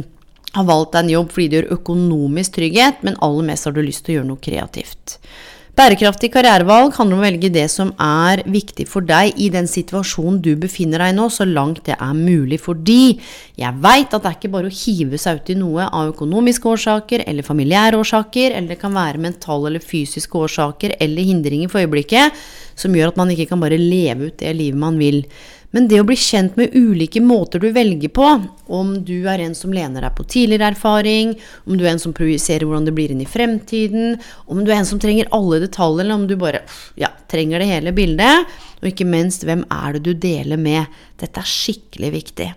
har 0.53 0.69
valgt 0.69 0.95
deg 0.95 1.07
en 1.07 1.15
jobb 1.17 1.33
fordi 1.33 1.49
det 1.49 1.63
gjør 1.63 1.77
økonomisk 1.81 2.61
trygghet, 2.61 3.01
men 3.09 3.17
aller 3.25 3.49
mest 3.51 3.65
har 3.65 3.75
du 3.75 3.81
lyst 3.83 4.05
til 4.05 4.15
å 4.15 4.21
gjøre 4.21 4.31
noe 4.35 4.45
kreativt. 4.45 5.17
Bærekraftig 5.79 6.33
karrierevalg 6.35 6.97
handler 6.97 7.15
om 7.15 7.21
å 7.21 7.23
velge 7.23 7.49
det 7.55 7.69
som 7.71 7.93
er 8.03 8.41
viktig 8.51 8.89
for 8.91 9.07
deg 9.07 9.37
i 9.39 9.47
den 9.55 9.69
situasjonen 9.71 10.41
du 10.43 10.49
befinner 10.59 10.99
deg 10.99 11.13
i 11.13 11.15
nå, 11.15 11.29
så 11.31 11.45
langt 11.47 11.85
det 11.87 11.95
er 11.95 12.17
mulig. 12.19 12.59
Fordi 12.65 13.13
jeg 13.55 13.79
veit 13.85 14.11
at 14.11 14.25
det 14.25 14.33
er 14.33 14.39
ikke 14.41 14.51
bare 14.57 14.73
å 14.73 14.75
hive 14.75 15.21
seg 15.23 15.39
ut 15.39 15.53
i 15.55 15.57
noe 15.61 15.87
av 15.87 16.11
økonomiske 16.11 16.67
årsaker 16.73 17.23
eller 17.31 17.47
familiære 17.47 18.01
årsaker, 18.03 18.57
eller 18.57 18.75
det 18.75 18.81
kan 18.81 18.99
være 18.99 19.23
mentale 19.23 19.71
eller 19.71 19.85
fysiske 19.93 20.43
årsaker 20.49 20.97
eller 20.99 21.31
hindringer 21.31 21.71
for 21.71 21.87
øyeblikket 21.87 22.43
som 22.79 22.95
gjør 22.95 23.13
at 23.13 23.23
man 23.23 23.31
ikke 23.31 23.47
kan 23.53 23.63
bare 23.63 23.79
leve 23.79 24.33
ut 24.33 24.43
det 24.43 24.51
livet 24.59 24.83
man 24.83 24.99
vil. 24.99 25.23
Men 25.77 25.85
det 25.91 25.99
å 26.01 26.07
bli 26.09 26.17
kjent 26.17 26.55
med 26.57 26.73
ulike 26.73 27.21
måter 27.21 27.61
du 27.61 27.69
velger 27.77 28.09
på, 28.17 28.29
om 28.73 28.93
du 29.05 29.29
er 29.29 29.43
en 29.45 29.57
som 29.57 29.73
lener 29.75 30.07
deg 30.07 30.15
på 30.17 30.25
tidligere 30.25 30.71
erfaring, 30.73 31.35
om 31.69 31.77
du 31.77 31.85
er 31.85 31.91
en 31.93 32.01
som 32.01 32.15
projiserer 32.17 32.65
hvordan 32.65 32.87
det 32.89 32.95
blir 32.97 33.13
inn 33.13 33.21
i 33.21 33.29
fremtiden, 33.29 34.17
om 34.49 34.63
du 34.65 34.73
er 34.73 34.79
en 34.79 34.89
som 34.89 35.01
trenger 35.03 35.29
alle 35.37 35.61
detaljer, 35.67 36.07
eller 36.07 36.17
om 36.17 36.25
du 36.31 36.39
bare 36.41 36.63
ja, 37.01 37.11
trenger 37.29 37.61
det 37.61 37.69
hele 37.69 37.93
bildet, 37.97 38.49
og 38.81 38.89
ikke 38.89 39.09
minst 39.09 39.45
hvem 39.45 39.67
er 39.75 39.99
det 39.99 40.07
du 40.07 40.15
deler 40.17 40.61
med. 40.61 40.89
Dette 41.21 41.45
er 41.45 41.53
skikkelig 41.53 42.13
viktig. 42.17 42.49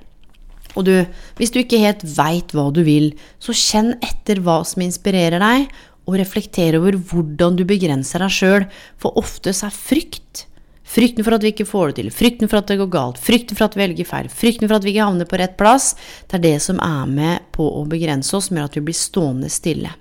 Og 0.79 0.87
du, 0.87 0.93
hvis 1.35 1.51
du 1.51 1.59
ikke 1.59 1.81
helt 1.81 2.05
veit 2.15 2.53
hva 2.55 2.69
du 2.71 2.79
vil, 2.87 3.11
så 3.43 3.51
kjenn 3.51 3.97
etter 3.99 4.39
hva 4.39 4.61
som 4.67 4.85
inspirerer 4.85 5.43
deg, 5.43 5.67
og 6.07 6.15
reflekter 6.17 6.79
over 6.79 6.95
hvordan 6.95 7.59
du 7.59 7.65
begrenser 7.67 8.23
deg 8.23 8.33
sjøl, 8.33 8.65
for 8.99 9.19
oftest 9.19 9.67
er 9.67 9.75
frykt 9.75 10.45
Frykten 10.91 11.23
for 11.23 11.37
at 11.37 11.45
vi 11.45 11.53
ikke 11.53 11.67
får 11.69 11.91
det 11.91 12.01
til, 12.01 12.11
frykten 12.11 12.49
for 12.51 12.59
at 12.59 12.67
det 12.67 12.75
går 12.81 12.89
galt, 12.91 13.19
frykten 13.21 13.55
for 13.55 13.69
at 13.69 13.77
vi 13.77 13.83
velger 13.85 14.07
feil, 14.09 14.27
frykten 14.27 14.67
for 14.67 14.75
at 14.75 14.83
vi 14.83 14.91
ikke 14.91 15.05
havner 15.07 15.29
på 15.29 15.39
rett 15.39 15.53
plass, 15.59 15.93
det 16.27 16.39
er 16.39 16.43
det 16.49 16.57
som 16.65 16.81
er 16.83 17.05
med 17.07 17.45
på 17.55 17.63
å 17.63 17.85
begrense 17.87 18.35
oss, 18.35 18.49
som 18.49 18.59
gjør 18.59 18.67
at 18.67 18.75
vi 18.75 18.83
blir 18.89 18.97
stående 18.97 19.51
stille. 19.51 19.93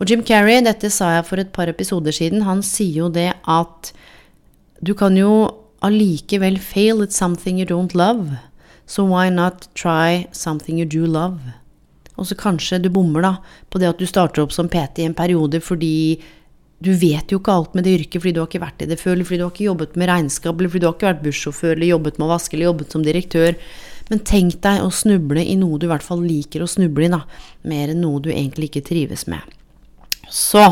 Og 0.00 0.10
Jim 0.10 0.24
Carrey, 0.26 0.58
dette 0.66 0.90
sa 0.90 1.12
jeg 1.14 1.28
for 1.28 1.40
et 1.40 1.52
par 1.54 1.70
episoder 1.70 2.14
siden, 2.16 2.42
han 2.44 2.64
sier 2.66 3.04
jo 3.04 3.12
det 3.12 3.30
at 3.46 3.92
du 4.84 4.92
kan 4.98 5.14
jo 5.16 5.46
allikevel 5.86 6.58
fail 6.58 7.04
at 7.04 7.14
something 7.14 7.60
you 7.60 7.68
don't 7.68 7.94
love, 7.94 8.40
so 8.86 9.06
why 9.06 9.30
not 9.30 9.68
try 9.78 10.26
something 10.32 10.80
you 10.82 10.88
do 10.88 11.06
love? 11.06 11.38
Og 12.16 12.26
så 12.26 12.36
kanskje 12.38 12.80
du 12.82 12.90
bommer 12.90 13.22
da 13.22 13.32
på 13.70 13.78
det 13.78 13.92
at 13.92 14.00
du 14.00 14.08
starter 14.08 14.42
opp 14.42 14.54
som 14.54 14.68
PT 14.72 15.04
i 15.04 15.08
en 15.08 15.16
periode 15.16 15.60
fordi 15.62 16.18
du 16.78 16.92
vet 16.92 17.32
jo 17.32 17.38
ikke 17.40 17.54
alt 17.56 17.76
med 17.76 17.86
det 17.86 17.94
yrket 17.96 18.20
fordi 18.20 18.34
du 18.36 18.42
har 18.42 18.48
ikke 18.50 18.62
vært 18.62 18.82
i 18.84 18.88
det 18.90 18.98
før, 19.00 19.14
eller 19.14 19.28
fordi 19.28 19.38
du 19.40 19.44
har 19.46 19.52
ikke 19.54 19.68
jobbet 19.68 19.94
med 19.96 20.10
regnskap, 20.10 20.58
eller 20.58 20.72
fordi 20.72 20.84
du 20.84 20.88
har 20.88 20.96
ikke 20.96 21.08
vært 21.08 21.22
bussjåfør, 21.24 21.72
eller 21.72 21.92
jobbet 21.92 22.18
med 22.18 22.26
å 22.26 22.32
vaske, 22.34 22.56
eller 22.56 22.68
jobbet 22.68 22.96
som 22.96 23.06
direktør. 23.06 23.56
Men 24.10 24.22
tenk 24.28 24.58
deg 24.66 24.82
å 24.84 24.90
snuble 24.94 25.42
i 25.42 25.56
noe 25.58 25.80
du 25.80 25.88
i 25.88 25.90
hvert 25.90 26.04
fall 26.04 26.20
liker 26.22 26.62
å 26.62 26.68
snuble 26.70 27.08
i, 27.08 27.12
da. 27.12 27.22
Mer 27.66 27.94
enn 27.94 28.04
noe 28.04 28.20
du 28.22 28.28
egentlig 28.34 28.70
ikke 28.70 28.84
trives 28.90 29.24
med. 29.30 29.56
Så 30.28 30.62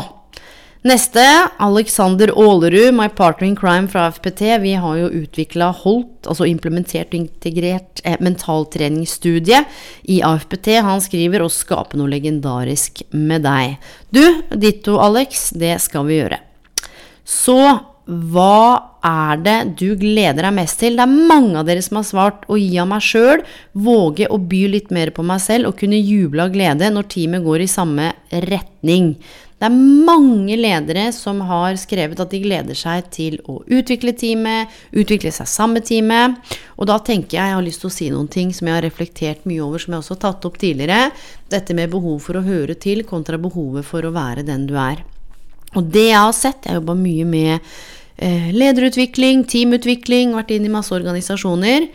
Neste, 0.85 1.49
Alexander 1.57 2.29
Aalerud, 2.29 2.93
my 2.93 3.07
partner 3.09 3.47
in 3.47 3.55
crime 3.55 3.87
fra 3.87 4.11
FPT. 4.11 4.41
Vi 4.61 4.73
har 4.73 4.97
jo 4.99 5.07
utvikla 5.09 5.71
Holt, 5.73 6.27
altså 6.29 6.45
implementert 6.45 7.09
og 7.09 7.23
integrert 7.23 8.03
eh, 8.05 8.19
mentaltreningsstudie 8.21 9.63
i 10.13 10.19
AFPT. 10.21 10.75
Han 10.85 11.01
skriver 11.01 11.41
'Å 11.41 11.49
skape 11.49 11.97
noe 11.97 12.13
legendarisk 12.13 13.01
med 13.17 13.47
deg'. 13.47 13.79
Du, 14.13 14.21
ditto 14.53 14.99
Alex, 15.01 15.49
det 15.57 15.81
skal 15.81 16.05
vi 16.05 16.19
gjøre. 16.19 16.37
Så 17.25 17.57
hva 18.05 18.93
er 19.01 19.39
det 19.41 19.57
du 19.79 19.95
gleder 19.97 20.45
deg 20.45 20.53
mest 20.53 20.77
til? 20.77 20.97
Det 20.97 21.01
er 21.01 21.29
mange 21.31 21.57
av 21.57 21.65
dere 21.65 21.81
som 21.81 21.97
har 21.97 22.05
svart 22.05 22.45
å 22.45 22.59
gi 22.61 22.77
av 22.77 22.91
meg 22.91 23.01
sjøl, 23.01 23.41
våge 23.73 24.29
å 24.29 24.37
by 24.37 24.61
litt 24.75 24.93
mer 24.93 25.09
på 25.09 25.25
meg 25.25 25.41
selv 25.41 25.71
og 25.71 25.79
kunne 25.81 25.97
juble 25.97 26.45
av 26.45 26.53
glede 26.53 26.91
når 26.93 27.09
teamet 27.09 27.41
går 27.41 27.65
i 27.65 27.71
samme 27.71 28.11
retning. 28.45 29.15
Det 29.55 29.69
er 29.69 29.75
mange 30.05 30.57
ledere 30.59 31.05
som 31.15 31.39
har 31.47 31.77
skrevet 31.79 32.19
at 32.19 32.31
de 32.33 32.41
gleder 32.43 32.75
seg 32.75 33.05
til 33.15 33.37
å 33.47 33.61
utvikle 33.71 34.11
teamet, 34.19 34.71
utvikle 34.91 35.31
seg 35.31 35.47
sammen 35.47 35.79
med 35.79 35.87
teamet. 35.87 36.55
Og 36.75 36.89
da 36.89 36.97
tenker 36.99 37.37
jeg 37.37 37.53
jeg 37.53 37.55
har 37.55 37.63
lyst 37.63 37.83
til 37.85 37.89
å 37.89 37.95
si 37.95 38.09
noen 38.11 38.27
ting 38.31 38.51
som 38.53 38.67
jeg 38.67 38.75
har 38.75 38.83
reflektert 38.83 39.45
mye 39.47 39.63
over, 39.63 39.79
som 39.79 39.95
jeg 39.95 40.03
også 40.03 40.17
har 40.17 40.23
tatt 40.25 40.47
opp 40.49 40.59
tidligere. 40.59 41.13
Dette 41.51 41.77
med 41.77 41.93
behov 41.93 42.19
for 42.25 42.35
å 42.35 42.43
høre 42.43 42.75
til 42.75 43.05
kontra 43.07 43.39
behovet 43.39 43.87
for 43.87 44.03
å 44.03 44.11
være 44.15 44.43
den 44.43 44.67
du 44.67 44.75
er. 44.75 45.05
Og 45.75 45.87
det 45.91 46.09
jeg 46.09 46.19
har 46.19 46.35
sett, 46.35 46.59
jeg 46.65 46.75
har 46.75 46.81
jobba 46.81 46.97
mye 46.99 47.29
med 47.29 47.55
eh, 47.55 48.51
lederutvikling, 48.55 49.47
teamutvikling, 49.47 50.35
vært 50.35 50.51
inn 50.55 50.67
i 50.67 50.75
masse 50.75 50.91
organisasjoner 50.95 51.87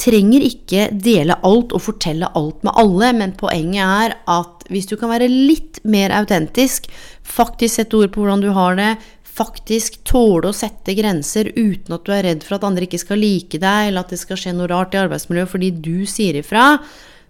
trenger 0.00 0.44
ikke 0.46 0.88
dele 0.96 1.36
alt 1.44 1.74
og 1.76 1.82
fortelle 1.84 2.30
alt 2.38 2.62
med 2.64 2.72
alle, 2.80 3.12
men 3.12 3.34
poenget 3.36 3.84
er 3.84 4.14
at 4.24 4.57
hvis 4.68 4.88
du 4.88 4.96
kan 5.00 5.12
være 5.12 5.28
litt 5.30 5.80
mer 5.88 6.14
autentisk, 6.16 6.88
faktisk 7.22 7.78
sette 7.78 7.98
ord 7.98 8.12
på 8.14 8.24
hvordan 8.24 8.44
du 8.44 8.50
har 8.56 8.78
det, 8.78 8.92
faktisk 9.38 10.00
tåle 10.08 10.50
å 10.50 10.56
sette 10.56 10.96
grenser 10.98 11.52
uten 11.54 11.94
at 11.94 12.06
du 12.06 12.12
er 12.14 12.24
redd 12.26 12.46
for 12.46 12.58
at 12.58 12.66
andre 12.66 12.88
ikke 12.88 13.00
skal 13.00 13.20
like 13.22 13.60
deg, 13.60 13.90
eller 13.90 14.02
at 14.02 14.14
det 14.14 14.20
skal 14.20 14.40
skje 14.40 14.56
noe 14.56 14.70
rart 14.70 14.96
i 14.96 15.02
arbeidsmiljøet 15.02 15.52
fordi 15.52 15.70
du 15.84 16.06
sier 16.10 16.40
ifra, 16.40 16.72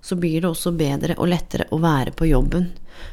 så 0.01 0.17
blir 0.17 0.41
det 0.41 0.49
også 0.49 0.73
bedre 0.79 1.19
og 1.19 1.29
lettere 1.33 1.69
å 1.75 1.81
være 1.83 2.15
på 2.17 2.31
jobben. 2.31 2.71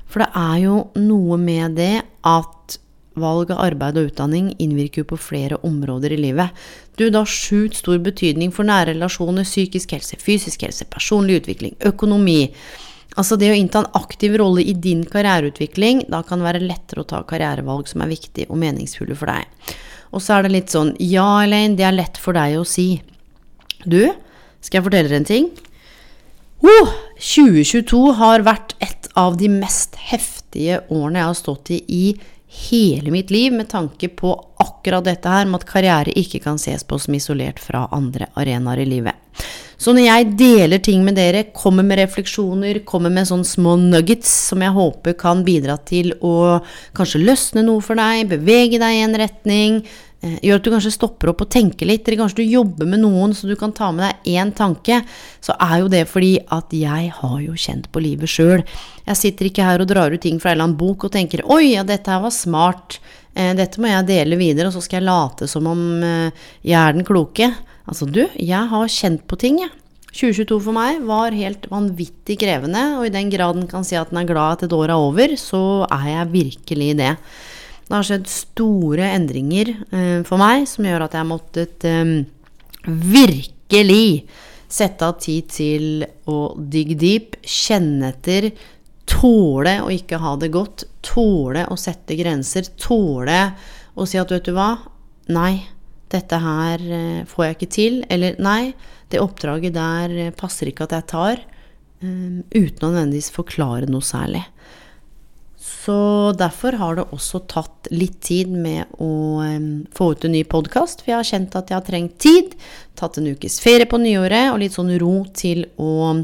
For 0.10 0.24
det 0.24 0.32
er 0.38 0.58
jo 0.64 0.80
noe 1.02 1.38
med 1.42 1.78
det 1.80 1.96
at 2.26 2.80
valg 3.20 3.52
av 3.54 3.62
arbeid 3.64 3.98
og 4.00 4.10
utdanning 4.10 4.50
innvirker 4.62 5.04
jo 5.04 5.12
på 5.14 5.20
flere 5.22 5.60
områder 5.68 6.16
i 6.16 6.20
livet. 6.20 6.52
Du, 7.00 7.08
det 7.08 7.18
har 7.18 7.30
sjukt 7.30 7.80
stor 7.80 8.00
betydning 8.04 8.52
for 8.56 8.68
nære 8.68 8.94
relasjoner, 8.94 9.48
psykisk 9.48 9.96
helse, 9.96 10.20
fysisk 10.22 10.66
helse, 10.68 10.88
personlig 10.92 11.42
utvikling, 11.42 11.78
økonomi. 11.88 12.52
Altså 13.16 13.38
det 13.40 13.52
å 13.52 13.56
innta 13.56 13.82
en 13.82 13.92
aktiv 13.96 14.36
rolle 14.42 14.64
i 14.66 14.74
din 14.76 15.06
karriereutvikling, 15.08 16.04
da 16.12 16.22
kan 16.28 16.42
det 16.42 16.50
være 16.50 16.66
lettere 16.66 17.04
å 17.04 17.08
ta 17.08 17.22
karrierevalg 17.28 17.88
som 17.88 18.04
er 18.04 18.12
viktige 18.12 18.50
og 18.50 18.60
meningsfulle 18.60 19.16
for 19.16 19.32
deg. 19.32 19.76
Og 20.16 20.24
så 20.24 20.38
er 20.38 20.46
det 20.46 20.56
litt 20.56 20.74
sånn 20.74 20.94
Ja, 21.00 21.44
Elaine, 21.44 21.78
det 21.80 21.88
er 21.88 21.96
lett 21.96 22.20
for 22.22 22.36
deg 22.36 22.58
å 22.60 22.68
si. 22.68 23.00
Du, 23.84 24.02
skal 24.60 24.80
jeg 24.80 24.88
fortelle 24.88 25.12
dere 25.12 25.24
en 25.24 25.30
ting? 25.30 25.50
Oh, 26.66 26.94
2022 27.20 28.16
har 28.20 28.46
vært 28.48 28.76
et 28.84 29.10
av 29.20 29.36
de 29.40 29.50
mest 29.52 29.96
heftige 30.10 30.82
årene 30.90 31.22
jeg 31.22 31.30
har 31.30 31.38
stått 31.40 31.72
i 31.76 31.82
i 31.92 32.06
hele 32.70 33.12
mitt 33.12 33.32
liv 33.34 33.54
med 33.54 33.70
tanke 33.70 34.08
på 34.08 34.32
akkurat 34.64 35.04
dette 35.06 35.30
her 35.30 35.48
med 35.48 35.62
at 35.62 35.70
karriere 35.70 36.16
ikke 36.16 36.42
kan 36.44 36.60
ses 36.62 36.86
på 36.88 37.00
som 37.02 37.16
isolert 37.18 37.60
fra 37.60 37.86
andre 37.96 38.30
arenaer 38.40 38.84
i 38.84 38.88
livet. 38.88 39.16
Så 39.78 39.94
når 39.96 40.06
jeg 40.06 40.32
deler 40.40 40.82
ting 40.84 41.04
med 41.06 41.18
dere, 41.20 41.48
kommer 41.56 41.84
med 41.84 42.00
refleksjoner, 42.00 42.82
kommer 42.88 43.14
med 43.14 43.28
sånne 43.28 43.48
små 43.48 43.76
nuggets 43.82 44.32
som 44.50 44.64
jeg 44.64 44.76
håper 44.76 45.18
kan 45.20 45.44
bidra 45.48 45.78
til 45.84 46.14
å 46.24 46.62
kanskje 46.96 47.24
løsne 47.26 47.66
noe 47.68 47.84
for 47.84 48.00
deg, 48.00 48.30
bevege 48.32 48.80
deg 48.82 49.00
i 49.00 49.06
en 49.06 49.20
retning, 49.20 49.82
Eh, 50.26 50.38
gjør 50.48 50.60
at 50.60 50.66
du 50.66 50.72
kanskje 50.74 50.94
stopper 50.96 51.32
opp 51.32 51.44
og 51.44 51.52
tenker 51.54 51.88
litt, 51.90 52.06
eller 52.08 52.24
kanskje 52.24 52.42
du 52.42 52.54
jobber 52.56 52.88
med 52.90 53.04
noen 53.04 53.36
så 53.36 53.50
du 53.50 53.56
kan 53.60 53.74
ta 53.76 53.92
med 53.94 54.08
deg 54.08 54.38
én 54.40 54.54
tanke, 54.56 55.02
så 55.44 55.54
er 55.62 55.84
jo 55.84 55.92
det 55.92 56.06
fordi 56.10 56.32
at 56.56 56.74
jeg 56.74 57.12
har 57.20 57.36
jo 57.44 57.58
kjent 57.60 57.92
på 57.94 58.02
livet 58.02 58.32
sjøl. 58.32 58.64
Jeg 59.06 59.20
sitter 59.20 59.50
ikke 59.50 59.68
her 59.68 59.84
og 59.84 59.92
drar 59.92 60.16
ut 60.16 60.24
ting 60.24 60.40
fra 60.42 60.52
en 60.52 60.58
eller 60.58 60.70
annen 60.70 60.80
bok 60.80 61.06
og 61.06 61.14
tenker 61.14 61.46
'oi, 61.46 61.76
ja, 61.76 61.84
dette 61.84 62.10
her 62.10 62.24
var 62.24 62.34
smart', 62.34 63.00
eh, 63.36 63.54
dette 63.54 63.78
må 63.78 63.92
jeg 63.92 64.08
dele 64.08 64.40
videre, 64.40 64.68
og 64.68 64.74
så 64.74 64.82
skal 64.82 65.02
jeg 65.02 65.10
late 65.12 65.48
som 65.48 65.68
om 65.68 66.04
eh, 66.04 66.32
jeg 66.64 66.80
er 66.82 66.94
den 66.94 67.06
kloke. 67.06 67.54
Altså, 67.86 68.08
du, 68.10 68.24
jeg 68.42 68.70
har 68.72 68.92
kjent 68.92 69.26
på 69.30 69.38
ting, 69.40 69.62
jeg. 69.64 69.74
2022 70.16 70.62
for 70.64 70.76
meg 70.76 71.02
var 71.04 71.36
helt 71.36 71.66
vanvittig 71.68 72.38
krevende, 72.40 72.84
og 73.00 73.08
i 73.08 73.12
den 73.12 73.28
grad 73.34 73.58
en 73.60 73.68
kan 73.68 73.84
si 73.84 73.98
at 74.00 74.14
en 74.14 74.22
er 74.22 74.30
glad 74.30 74.62
at 74.62 74.70
et 74.70 74.76
år 74.76 74.94
er 74.94 75.02
over, 75.10 75.36
så 75.40 75.84
er 75.92 76.08
jeg 76.14 76.32
virkelig 76.32 76.94
det. 77.02 77.12
Det 77.86 77.94
har 77.94 78.08
skjedd 78.08 78.30
store 78.32 79.10
endringer 79.12 79.74
eh, 79.76 80.22
for 80.26 80.42
meg 80.42 80.64
som 80.72 80.88
gjør 80.88 81.06
at 81.06 81.18
jeg 81.18 81.22
har 81.22 81.30
måttet 81.30 81.86
eh, 81.86 82.16
virkelig 82.88 84.08
sette 84.72 85.06
av 85.06 85.20
tid 85.22 85.52
til 85.52 86.08
å 86.32 86.56
digge 86.58 86.96
deep, 86.98 87.38
kjenne 87.44 88.14
etter, 88.16 88.50
tåle 89.06 89.78
å 89.84 89.92
ikke 89.94 90.20
ha 90.24 90.34
det 90.42 90.50
godt, 90.56 90.88
tåle 91.06 91.68
å 91.70 91.78
sette 91.78 92.18
grenser, 92.18 92.72
tåle 92.82 93.42
å 93.96 94.08
si 94.10 94.18
at 94.20 94.32
vet 94.34 94.48
du 94.48 94.56
hva, 94.56 94.72
nei, 95.36 95.60
dette 96.14 96.40
her 96.42 96.82
eh, 96.82 97.26
får 97.30 97.46
jeg 97.46 97.58
ikke 97.58 97.74
til, 97.74 98.00
eller 98.14 98.38
nei, 98.44 98.74
det 99.12 99.22
oppdraget 99.24 99.76
der 99.76 100.18
eh, 100.28 100.34
passer 100.36 100.70
ikke 100.70 100.88
at 100.88 100.96
jeg 100.98 101.10
tar, 101.12 101.42
um, 102.04 102.44
uten 102.54 102.86
å 102.86 102.92
nødvendigvis 102.92 103.32
forklare 103.34 103.90
noe 103.90 104.06
særlig. 104.06 104.44
Så 105.86 106.34
derfor 106.38 106.78
har 106.82 106.98
det 106.98 107.06
også 107.14 107.44
tatt 107.50 107.90
litt 107.94 108.18
tid 108.26 108.50
med 108.50 108.90
å 109.02 109.42
få 109.94 110.08
ut 110.14 110.26
en 110.26 110.34
ny 110.34 110.42
podkast. 110.50 111.04
For 111.04 111.12
jeg 111.12 111.20
har 111.20 111.28
kjent 111.30 111.58
at 111.58 111.70
jeg 111.70 111.78
har 111.78 111.86
trengt 111.86 112.16
tid. 112.22 112.56
Tatt 112.98 113.20
en 113.22 113.30
ukes 113.30 113.60
ferie 113.62 113.86
på 113.90 114.00
nyåret 114.02 114.50
og 114.50 114.62
litt 114.64 114.74
sånn 114.74 114.94
ro 115.02 115.20
til 115.38 115.62
å 115.78 116.16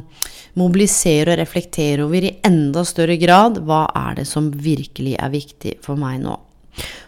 mobilisere 0.57 1.35
og 1.35 1.41
reflektere 1.43 2.05
over 2.07 2.25
i 2.25 2.35
enda 2.47 2.81
større 2.89 3.17
grad 3.21 3.61
hva 3.65 3.83
er 4.01 4.21
det 4.21 4.27
som 4.29 4.50
virkelig 4.50 5.13
er 5.21 5.33
viktig 5.33 5.77
for 5.85 6.00
meg 6.00 6.23
nå. 6.25 6.39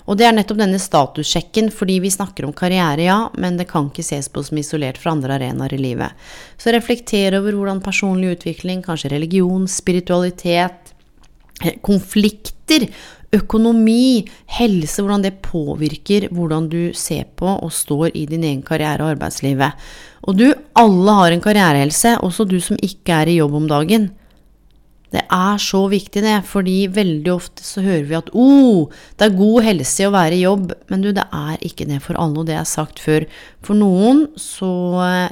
Og 0.03 0.17
det 0.19 0.27
er 0.27 0.35
nettopp 0.35 0.59
denne 0.59 0.79
statussjekken, 0.81 1.69
fordi 1.71 1.99
vi 2.03 2.11
snakker 2.11 2.47
om 2.47 2.55
karriere, 2.55 3.05
ja, 3.05 3.17
men 3.39 3.55
det 3.59 3.69
kan 3.69 3.87
ikke 3.87 4.03
ses 4.03 4.27
på 4.31 4.43
som 4.43 4.59
isolert 4.59 4.99
fra 4.99 5.13
andre 5.15 5.37
arenaer 5.37 5.77
i 5.77 5.79
livet. 5.79 6.25
Så 6.59 6.73
reflektere 6.75 7.39
over 7.39 7.55
hvordan 7.55 7.83
personlig 7.83 8.35
utvikling, 8.37 8.83
kanskje 8.83 9.13
religion, 9.15 9.67
spiritualitet, 9.71 10.91
konflikter 11.85 12.89
økonomi, 13.33 14.25
helse, 14.59 15.01
hvordan 15.01 15.23
det 15.25 15.39
påvirker 15.45 16.27
hvordan 16.33 16.67
du 16.69 16.81
ser 16.97 17.25
på 17.37 17.49
og 17.49 17.71
står 17.73 18.11
i 18.13 18.27
din 18.29 18.45
egen 18.45 18.61
karriere 18.65 19.05
og 19.05 19.15
arbeidslivet. 19.15 19.79
Og 20.27 20.37
du, 20.37 20.47
alle 20.79 21.15
har 21.17 21.33
en 21.33 21.43
karrierehelse, 21.43 22.17
også 22.23 22.45
du 22.47 22.59
som 22.63 22.77
ikke 22.81 23.15
er 23.23 23.31
i 23.31 23.39
jobb 23.39 23.57
om 23.63 23.69
dagen. 23.71 24.11
Det 25.13 25.21
er 25.29 25.59
så 25.61 25.83
viktig, 25.91 26.23
det, 26.25 26.39
fordi 26.49 26.87
veldig 26.89 27.29
ofte 27.35 27.61
så 27.61 27.83
hører 27.85 28.05
vi 28.09 28.15
at 28.17 28.31
oh, 28.33 28.89
det 29.19 29.27
er 29.27 29.35
god 29.37 29.65
helse 29.67 30.07
å 30.09 30.13
være 30.15 30.39
i 30.39 30.41
jobb, 30.41 30.71
men 30.89 31.03
du, 31.05 31.11
det 31.13 31.27
er 31.29 31.61
ikke 31.61 31.85
det 31.89 31.99
for 32.01 32.17
alle, 32.17 32.41
og 32.41 32.49
det 32.49 32.55
er 32.57 32.65
sagt 32.65 33.01
før. 33.03 33.27
For 33.65 33.77
noen 33.77 34.25
så 34.41 34.71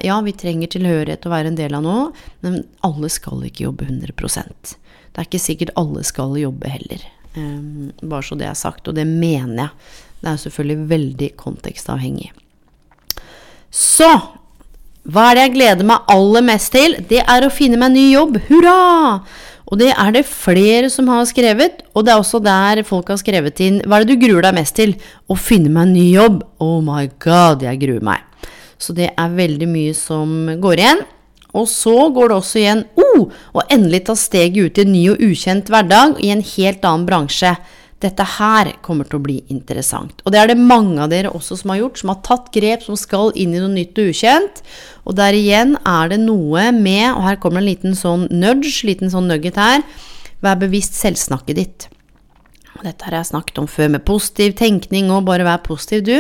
ja, 0.06 0.20
vi 0.22 0.36
trenger 0.38 0.70
tilhørighet 0.70 1.26
å 1.26 1.34
være 1.34 1.50
en 1.50 1.58
del 1.58 1.80
av 1.80 1.86
noe, 1.88 2.12
men 2.46 2.62
alle 2.86 3.10
skal 3.10 3.42
ikke 3.48 3.66
jobbe 3.66 3.90
100% 3.90 4.76
Det 4.76 5.18
er 5.18 5.26
ikke 5.26 5.42
sikkert 5.42 5.74
alle 5.82 6.06
skal 6.06 6.38
jobbe 6.38 6.70
heller. 6.70 7.08
Um, 7.34 7.90
bare 8.04 8.28
så 8.28 8.38
det 8.38 8.52
er 8.52 8.60
sagt, 8.60 8.86
og 8.86 9.00
det 9.00 9.08
mener 9.10 9.64
jeg. 9.64 9.98
Det 10.22 10.30
er 10.30 10.42
selvfølgelig 10.44 10.90
veldig 10.92 11.34
kontekstavhengig. 11.42 12.30
Så 13.74 14.12
hva 15.10 15.32
er 15.32 15.38
det 15.38 15.46
jeg 15.48 15.54
gleder 15.56 15.88
meg 15.90 16.12
aller 16.14 16.44
mest 16.46 16.76
til? 16.76 17.00
Det 17.10 17.24
er 17.26 17.42
å 17.42 17.54
finne 17.54 17.80
meg 17.82 17.90
en 17.90 17.98
ny 17.98 18.12
jobb. 18.12 18.38
Hurra! 18.52 18.76
Og 19.72 19.80
det 19.80 19.94
er 19.96 20.12
det 20.12 20.26
flere 20.28 20.90
som 20.92 21.08
har 21.08 21.24
skrevet, 21.30 21.80
og 21.96 22.04
det 22.04 22.12
er 22.12 22.20
også 22.20 22.42
der 22.44 22.84
folk 22.84 23.08
har 23.08 23.20
skrevet 23.22 23.62
inn 23.64 23.80
Hva 23.88 24.02
er 24.02 24.06
det 24.06 24.18
du 24.18 24.26
gruer 24.26 24.44
deg 24.44 24.58
mest 24.58 24.76
til? 24.76 24.98
Å 25.32 25.38
finne 25.40 25.72
meg 25.72 25.88
en 25.88 25.96
ny 25.96 26.08
jobb. 26.12 26.42
Oh 26.60 26.82
my 26.84 27.06
god, 27.24 27.64
jeg 27.64 27.80
gruer 27.80 28.04
meg. 28.04 28.28
Så 28.82 28.92
det 28.98 29.14
er 29.16 29.38
veldig 29.38 29.70
mye 29.72 29.96
som 29.96 30.52
går 30.60 30.84
igjen. 30.84 31.04
Og 31.56 31.68
så 31.68 31.96
går 32.16 32.32
det 32.32 32.36
også 32.38 32.60
igjen 32.62 32.84
oh, 33.00 33.24
å 33.56 33.64
endelig 33.72 34.06
ta 34.08 34.16
steget 34.16 34.60
ut 34.60 34.80
i 34.80 34.86
en 34.86 34.94
ny 34.94 35.04
og 35.14 35.24
ukjent 35.24 35.72
hverdag 35.72 36.20
i 36.24 36.32
en 36.36 36.44
helt 36.54 36.86
annen 36.88 37.08
bransje. 37.08 37.56
Dette 38.02 38.26
her 38.40 38.72
kommer 38.82 39.06
til 39.06 39.20
å 39.20 39.24
bli 39.24 39.38
interessant. 39.54 40.24
Og 40.26 40.34
det 40.34 40.40
er 40.42 40.52
det 40.52 40.58
mange 40.58 40.98
av 41.04 41.12
dere 41.12 41.34
også 41.38 41.60
som 41.60 41.74
har 41.74 41.84
gjort, 41.84 42.02
som 42.02 42.12
har 42.14 42.22
tatt 42.26 42.50
grep 42.56 42.86
som 42.86 42.98
skal 42.98 43.30
inn 43.38 43.54
i 43.54 43.62
noe 43.62 43.70
nytt 43.74 44.00
og 44.02 44.10
ukjent. 44.10 44.64
Og 45.06 45.18
der 45.20 45.38
igjen 45.38 45.76
er 45.86 46.10
det 46.10 46.22
noe 46.24 46.70
med, 46.74 47.12
og 47.14 47.26
her 47.28 47.40
kommer 47.42 47.62
en 47.62 47.70
liten 47.70 47.98
sånn 47.98 48.26
nudge, 48.34 48.82
liten 48.90 49.14
sånn 49.14 49.30
nugget 49.30 49.60
her, 49.62 49.86
vær 50.42 50.58
bevisst 50.62 50.98
selvsnakket 50.98 51.60
ditt. 51.62 51.88
Og 52.80 52.88
dette 52.88 53.06
har 53.06 53.20
jeg 53.20 53.30
snakket 53.30 53.60
om 53.62 53.70
før, 53.70 53.92
med 53.94 54.06
positiv 54.08 54.56
tenkning 54.58 55.12
og 55.14 55.28
bare 55.28 55.46
vær 55.46 55.62
positiv, 55.62 56.02
du. 56.08 56.18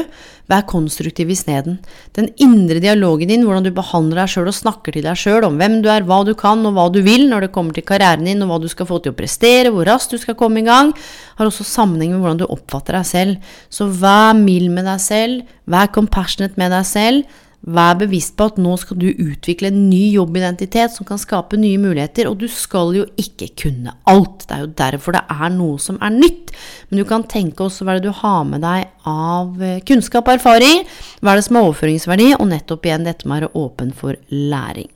Vær 0.51 0.65
konstruktiv 0.67 1.29
isteden. 1.31 1.77
Den 2.17 2.27
indre 2.43 2.81
dialogen 2.83 3.29
din, 3.31 3.45
hvordan 3.47 3.63
du 3.63 3.71
behandler 3.75 4.23
deg 4.23 4.33
sjøl 4.33 4.49
og 4.51 4.57
snakker 4.57 4.97
til 4.97 5.05
deg 5.05 5.19
sjøl 5.19 5.47
om 5.47 5.55
hvem 5.61 5.77
du 5.83 5.87
er, 5.93 6.03
hva 6.03 6.21
du 6.27 6.33
kan 6.35 6.65
og 6.67 6.75
hva 6.75 6.89
du 6.91 6.99
vil 7.05 7.29
når 7.31 7.45
det 7.45 7.53
kommer 7.55 7.77
til 7.77 7.85
karrieren 7.87 8.27
din 8.27 8.43
og 8.43 8.51
hva 8.51 8.57
du 8.59 8.67
skal 8.71 8.89
få 8.89 8.99
til 8.99 9.13
å 9.13 9.17
prestere, 9.17 9.71
hvor 9.71 9.87
raskt 9.87 10.11
du 10.11 10.19
skal 10.19 10.35
komme 10.39 10.59
i 10.59 10.67
gang, 10.67 10.91
har 11.39 11.47
også 11.47 11.67
sammenheng 11.67 12.17
med 12.17 12.25
hvordan 12.25 12.41
du 12.43 12.49
oppfatter 12.49 12.99
deg 12.99 13.07
selv. 13.07 13.53
Så 13.71 13.87
vær 13.87 14.35
mild 14.35 14.73
med 14.75 14.89
deg 14.91 14.99
selv, 14.99 15.55
vær 15.71 15.93
compassionate 15.95 16.59
med 16.59 16.75
deg 16.75 16.89
selv. 16.89 17.39
Vær 17.61 17.93
bevisst 17.99 18.33
på 18.39 18.47
at 18.49 18.55
nå 18.57 18.71
skal 18.81 18.97
du 18.97 19.11
utvikle 19.11 19.69
en 19.69 19.83
ny 19.85 20.15
jobbidentitet 20.15 20.95
som 20.95 21.05
kan 21.05 21.19
skape 21.21 21.59
nye 21.61 21.77
muligheter, 21.77 22.25
og 22.25 22.39
du 22.41 22.47
skal 22.49 22.95
jo 22.97 23.03
ikke 23.21 23.51
kunne 23.63 23.93
alt. 24.09 24.47
Det 24.47 24.55
er 24.55 24.63
jo 24.63 24.71
derfor 24.79 25.13
det 25.13 25.21
er 25.29 25.53
noe 25.53 25.77
som 25.81 25.99
er 26.01 26.15
nytt. 26.15 26.49
Men 26.89 27.03
du 27.03 27.05
kan 27.05 27.27
tenke 27.29 27.67
også 27.67 27.85
hva 27.85 27.99
det 27.99 28.07
du 28.07 28.15
har 28.17 28.47
med 28.49 28.65
deg 28.65 28.89
av 29.05 29.61
eh, 29.61 29.77
kunnskap 29.85 30.25
og 30.25 30.39
erfaring, 30.39 30.87
hva 31.21 31.35
er 31.35 31.41
det 31.41 31.45
som 31.45 31.59
er 31.59 31.69
overføringsverdi, 31.69 32.31
og 32.39 32.49
nettopp 32.49 32.89
igjen 32.89 33.05
dette 33.05 33.29
med 33.29 33.45
å 33.45 33.51
være 33.51 33.65
åpen 33.67 33.93
for 33.93 34.17
læring. 34.33 34.89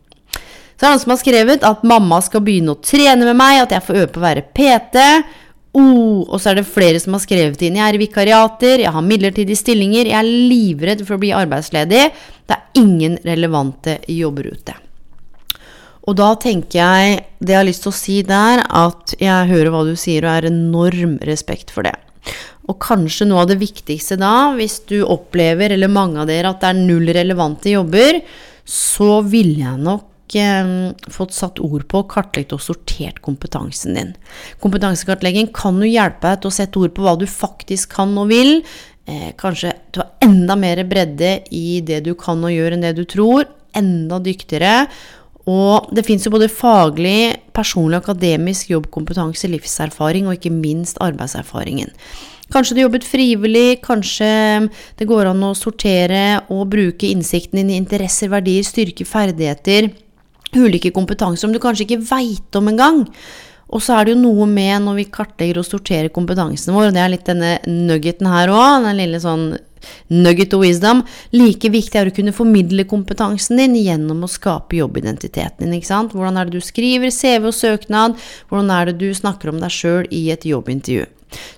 Så 0.76 0.84
er 0.84 0.90
det 0.90 0.96
noen 0.96 1.06
som 1.06 1.14
har 1.14 1.22
skrevet 1.22 1.70
at 1.70 1.86
mamma 1.88 2.18
skal 2.26 2.44
begynne 2.44 2.74
å 2.74 2.82
trene 2.82 3.30
med 3.30 3.38
meg, 3.40 3.62
at 3.62 3.78
jeg 3.78 3.86
får 3.86 4.02
øve 4.02 4.14
på 4.16 4.24
å 4.24 4.26
være 4.26 4.48
PT. 4.58 5.06
Oh, 5.76 6.24
og 6.24 6.40
så 6.40 6.54
er 6.54 6.62
det 6.62 6.70
flere 6.70 7.00
som 7.04 7.18
har 7.18 7.24
skrevet 7.26 7.60
inn. 7.68 7.76
Jeg 7.76 7.84
er 7.84 7.98
i 7.98 8.04
vikariater, 8.06 8.86
jeg 8.86 8.96
har 8.96 9.04
midlertidige 9.04 9.60
stillinger, 9.60 10.08
jeg 10.08 10.16
er 10.16 10.30
livredd 10.54 11.04
for 11.04 11.18
å 11.18 11.22
bli 11.22 11.34
arbeidsledig. 11.36 12.06
Det 12.48 12.56
er 12.56 12.80
ingen 12.80 13.18
relevante 13.28 13.98
jobber 14.08 14.48
ute. 14.56 14.78
Og 16.06 16.14
da 16.20 16.36
tenker 16.38 16.78
jeg 16.78 17.22
Det 17.42 17.54
jeg 17.54 17.60
har 17.60 17.68
lyst 17.68 17.84
til 17.84 17.92
å 17.92 17.98
si 17.98 18.16
der, 18.26 18.64
at 18.64 19.14
jeg 19.20 19.50
hører 19.52 19.74
hva 19.74 19.84
du 19.86 19.94
sier, 20.00 20.26
og 20.26 20.38
er 20.38 20.48
enorm 20.50 21.18
respekt 21.28 21.74
for 21.74 21.86
det. 21.86 21.94
Og 22.72 22.80
kanskje 22.82 23.28
noe 23.30 23.44
av 23.44 23.52
det 23.52 23.60
viktigste 23.62 24.18
da, 24.18 24.56
hvis 24.56 24.80
du 24.90 25.02
opplever, 25.04 25.76
eller 25.76 25.92
mange 25.92 26.24
av 26.24 26.32
dere, 26.32 26.50
at 26.56 26.64
det 26.64 26.72
er 26.72 26.80
null 26.88 27.12
relevante 27.14 27.76
jobber, 27.76 28.24
så 28.66 29.20
ville 29.28 29.60
jeg 29.62 29.84
nok 29.86 30.08
eh, 30.34 30.70
fått 31.14 31.36
satt 31.38 31.62
ord 31.62 31.86
på, 31.92 32.02
kartlagt 32.10 32.56
og 32.56 32.64
sortert 32.64 33.22
kompetansen 33.26 33.98
din. 33.98 34.14
Kompetansekartlegging 34.64 35.52
kan 35.54 35.78
jo 35.78 35.90
hjelpe 35.90 36.32
deg 36.32 36.42
til 36.42 36.50
å 36.50 36.58
sette 36.58 36.82
ord 36.82 36.96
på 36.96 37.06
hva 37.06 37.14
du 37.20 37.28
faktisk 37.30 37.94
kan 38.00 38.16
og 38.18 38.32
vil. 38.34 38.64
Eh, 39.06 39.34
kanskje 39.38 39.76
du 39.94 40.02
har 40.02 40.10
enda 40.26 40.58
mer 40.58 40.82
bredde 40.90 41.38
i 41.54 41.82
det 41.86 42.02
du 42.08 42.16
kan 42.18 42.42
og 42.42 42.54
gjør 42.54 42.74
enn 42.74 42.88
det 42.88 42.96
du 42.98 43.06
tror. 43.06 43.46
Enda 43.78 44.18
dyktigere. 44.24 44.88
Og 45.46 45.92
det 45.94 46.06
fins 46.08 46.26
jo 46.26 46.34
både 46.34 46.50
faglig, 46.50 47.36
personlig, 47.54 48.00
akademisk 48.00 48.72
jobbkompetanse, 48.72 49.52
livserfaring 49.52 50.26
og 50.26 50.40
ikke 50.40 50.54
minst 50.54 50.98
arbeidserfaringen. 51.06 51.94
Kanskje 52.54 52.78
du 52.78 52.82
jobbet 52.84 53.06
frivillig, 53.06 53.82
kanskje 53.86 54.30
det 54.98 55.08
går 55.10 55.32
an 55.32 55.44
å 55.46 55.54
sortere 55.58 56.42
og 56.54 56.68
bruke 56.74 57.10
innsikten 57.10 57.62
din 57.62 57.72
i 57.74 57.78
interesser, 57.82 58.30
verdier, 58.34 58.66
styrke, 58.66 59.06
ferdigheter 59.06 59.92
ulike 60.56 60.94
kompetanser 60.96 61.46
som 61.46 61.54
du 61.54 61.62
kanskje 61.64 61.88
ikke 61.88 62.04
veit 62.10 62.60
om 62.60 62.72
engang. 62.72 63.06
Og 63.74 63.82
så 63.82 63.96
er 63.98 64.06
det 64.06 64.14
jo 64.14 64.22
noe 64.22 64.46
med 64.50 64.84
når 64.86 65.00
vi 65.00 65.08
kartlegger 65.14 65.60
og 65.60 65.68
sorterer 65.68 66.12
kompetansen 66.14 66.76
vår, 66.76 66.90
og 66.90 66.98
det 66.98 67.02
er 67.02 67.12
litt 67.12 67.26
denne 67.28 67.56
nuggeten 67.66 68.30
her 68.30 68.52
òg, 68.54 68.86
den 68.86 69.00
lille 69.02 69.22
sånn 69.22 69.48
nugget 70.14 70.54
of 70.54 70.62
wisdom. 70.62 71.02
Like 71.34 71.70
viktig 71.74 72.00
er 72.00 72.10
å 72.10 72.16
kunne 72.16 72.34
formidle 72.36 72.86
kompetansen 72.90 73.60
din 73.62 73.78
gjennom 73.80 74.24
å 74.26 74.32
skape 74.32 74.78
jobbidentiteten 74.80 75.66
din. 75.66 75.76
ikke 75.80 75.92
sant? 75.92 76.14
Hvordan 76.14 76.38
er 76.40 76.50
det 76.50 76.60
du 76.60 76.66
skriver 76.66 77.14
CV 77.14 77.50
og 77.50 77.58
søknad? 77.58 78.18
Hvordan 78.50 78.74
er 78.78 78.92
det 78.92 78.98
du 79.02 79.10
snakker 79.18 79.54
om 79.54 79.62
deg 79.62 79.74
sjøl 79.74 80.10
i 80.14 80.28
et 80.34 80.46
jobbintervju? 80.46 81.10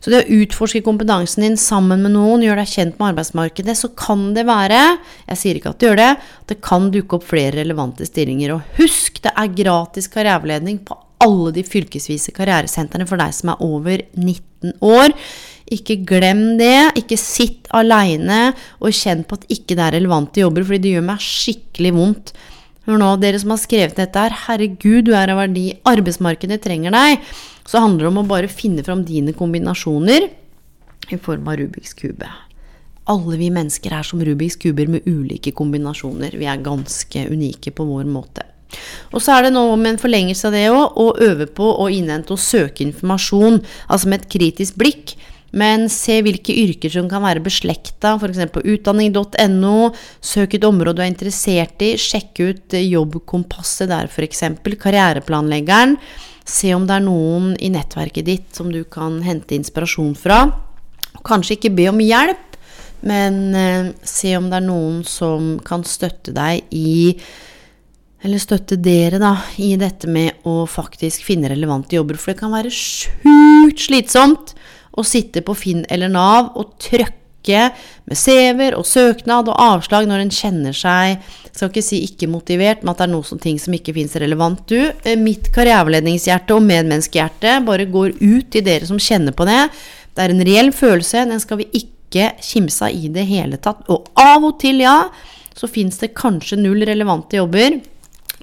Så 0.01 0.11
det 0.11 0.23
å 0.23 0.37
utforske 0.41 0.81
kompetansen 0.85 1.43
din 1.45 1.57
sammen 1.59 2.03
med 2.05 2.15
noen, 2.15 2.45
gjøre 2.45 2.63
deg 2.63 2.71
kjent 2.71 2.95
med 2.97 3.11
arbeidsmarkedet, 3.11 3.75
så 3.77 3.91
kan 3.97 4.29
det 4.37 4.47
være, 4.47 4.79
jeg 5.27 5.41
sier 5.41 5.59
ikke 5.59 5.73
at 5.73 5.81
det 5.81 5.89
gjør 5.89 5.99
det, 6.01 6.11
at 6.17 6.53
det 6.53 6.61
kan 6.65 6.87
dukke 6.93 7.19
opp 7.19 7.27
flere 7.27 7.59
relevante 7.59 8.07
stillinger. 8.07 8.55
Og 8.55 8.79
husk, 8.79 9.21
det 9.25 9.35
er 9.35 9.53
gratis 9.59 10.09
karriereveiledning 10.13 10.81
på 10.87 10.97
alle 11.23 11.53
de 11.55 11.63
fylkesvise 11.65 12.33
karrieresentrene 12.35 13.07
for 13.09 13.19
deg 13.21 13.33
som 13.35 13.53
er 13.53 13.63
over 13.65 14.03
19 14.13 14.75
år. 14.85 15.15
Ikke 15.73 15.97
glem 16.07 16.43
det. 16.61 16.93
Ikke 17.01 17.17
sitt 17.19 17.67
aleine 17.75 18.53
og 18.79 18.95
kjenn 18.95 19.25
på 19.27 19.39
at 19.39 19.49
ikke 19.51 19.75
det 19.75 19.83
er 19.83 19.97
relevante 19.97 20.43
jobber, 20.43 20.65
fordi 20.67 20.85
det 20.85 20.93
gjør 20.95 21.09
meg 21.09 21.25
skikkelig 21.25 21.93
vondt. 21.97 22.31
Hør 22.87 23.01
nå, 23.01 23.09
dere 23.19 23.39
som 23.41 23.51
har 23.51 23.59
skrevet 23.59 23.97
dette 23.99 24.21
her, 24.23 24.35
herregud, 24.45 25.09
du 25.09 25.11
er 25.17 25.33
av 25.33 25.41
verdi. 25.41 25.65
Arbeidsmarkedet 25.91 26.61
trenger 26.63 26.93
deg. 26.95 27.25
Så 27.67 27.81
handler 27.83 28.05
det 28.07 28.11
om 28.13 28.21
å 28.23 28.27
bare 28.27 28.51
finne 28.51 28.83
fram 28.85 29.03
dine 29.07 29.35
kombinasjoner 29.35 30.29
i 31.11 31.17
form 31.19 31.47
av 31.47 31.59
Rubiks 31.59 31.95
kube. 31.99 32.29
Alle 33.07 33.39
vi 33.39 33.47
mennesker 33.53 33.93
er 33.95 34.07
som 34.07 34.23
Rubiks 34.23 34.57
kuber 34.59 34.89
med 34.91 35.07
ulike 35.07 35.53
kombinasjoner. 35.55 36.35
Vi 36.35 36.47
er 36.47 36.63
ganske 36.63 37.27
unike 37.31 37.71
på 37.75 37.87
vår 37.87 38.07
måte. 38.11 38.43
Og 39.15 39.23
så 39.23 39.37
er 39.37 39.47
det 39.47 39.53
noe 39.55 39.77
med 39.79 39.93
en 39.93 40.01
forlengelse 40.01 40.49
av 40.49 40.55
det 40.55 40.65
òg, 40.73 40.97
å 40.99 41.07
øve 41.23 41.47
på 41.47 41.69
å 41.79 41.87
innhente 41.91 42.35
og 42.35 42.43
søke 42.43 42.83
informasjon, 42.83 43.61
altså 43.87 44.11
med 44.11 44.23
et 44.23 44.31
kritisk 44.35 44.79
blikk. 44.79 45.15
Men 45.57 45.87
se 45.87 46.19
hvilke 46.25 46.51
yrker 46.51 46.91
som 46.91 47.07
kan 47.09 47.23
være 47.23 47.41
beslekta, 47.45 48.17
f.eks. 48.19 48.51
utdanning.no. 48.59 49.75
Søk 50.19 50.57
et 50.57 50.67
område 50.67 50.99
du 50.99 51.05
er 51.05 51.11
interessert 51.13 51.83
i. 51.87 51.93
Sjekk 51.95 52.41
ut 52.43 52.75
Jobbkompasset 52.75 53.87
der, 53.93 54.11
f.eks. 54.11 54.43
Karriereplanleggeren. 54.83 55.95
Se 56.47 56.71
om 56.75 56.85
det 56.87 56.95
er 56.95 57.03
noen 57.03 57.51
i 57.59 57.69
nettverket 57.73 58.27
ditt 58.27 58.55
som 58.55 58.71
du 58.71 58.83
kan 58.87 59.19
hente 59.25 59.57
inspirasjon 59.57 60.13
fra. 60.15 60.45
Kanskje 61.27 61.57
ikke 61.57 61.73
be 61.75 61.89
om 61.91 61.99
hjelp, 61.99 62.55
men 63.07 63.41
eh, 63.57 63.91
se 64.07 64.31
om 64.37 64.47
det 64.49 64.61
er 64.61 64.65
noen 64.65 65.03
som 65.07 65.57
kan 65.65 65.83
støtte 65.87 66.33
deg 66.35 66.63
i 66.71 67.17
eller 68.25 68.41
støtte 68.41 68.79
dere 68.81 69.19
da, 69.21 69.35
i 69.61 69.75
dette 69.77 70.09
med 70.09 70.47
å 70.49 70.63
faktisk 70.67 71.21
finne 71.27 71.51
relevante 71.51 71.95
jobber. 71.95 72.17
For 72.17 72.33
det 72.33 72.39
kan 72.39 72.55
være 72.55 72.71
sjukt 72.73 73.83
slitsomt 73.83 74.55
å 74.97 75.05
sitte 75.05 75.43
på 75.45 75.53
Finn 75.55 75.85
eller 75.93 76.09
Nav 76.09 76.55
og 76.57 76.73
trøkke 76.81 77.26
med 77.47 78.19
CV-er 78.19 78.75
og 78.77 78.85
søknad 78.87 79.49
og 79.51 79.59
avslag 79.61 80.07
når 80.09 80.25
en 80.25 80.33
kjenner 80.33 80.75
seg 80.75 81.21
skal 81.57 81.71
ikke 81.71 81.85
si 81.85 82.01
ikke 82.05 82.29
motivert, 82.29 82.83
men 82.83 82.93
at 82.93 83.01
det 83.01 83.07
er 83.07 83.13
noe 83.13 83.41
ting 83.41 83.59
som 83.61 83.75
ikke 83.75 83.95
fins 83.95 84.15
relevant. 84.21 84.63
Du, 84.69 84.77
eh, 84.77 85.17
mitt 85.19 85.49
karriereveiledningshjerte 85.55 86.55
og 86.55 86.65
medmenneskehjerte 86.67 87.59
bare 87.65 87.87
går 87.89 88.17
ut 88.21 88.51
til 88.53 88.65
dere 88.65 88.87
som 88.89 89.01
kjenner 89.01 89.35
på 89.35 89.47
det. 89.49 89.63
Det 90.13 90.25
er 90.25 90.33
en 90.33 90.45
reell 90.45 90.71
følelse, 90.73 91.27
den 91.29 91.41
skal 91.41 91.61
vi 91.61 91.69
ikke 91.81 92.31
kimse 92.41 92.87
av 92.87 92.95
i 92.95 93.09
det 93.13 93.25
hele 93.29 93.57
tatt. 93.57 93.83
Og 93.89 94.09
av 94.17 94.45
og 94.47 94.59
til, 94.61 94.81
ja, 94.85 95.09
så 95.57 95.69
fins 95.69 95.97
det 96.01 96.15
kanskje 96.17 96.59
null 96.61 96.85
relevante 96.85 97.39
jobber. 97.39 97.81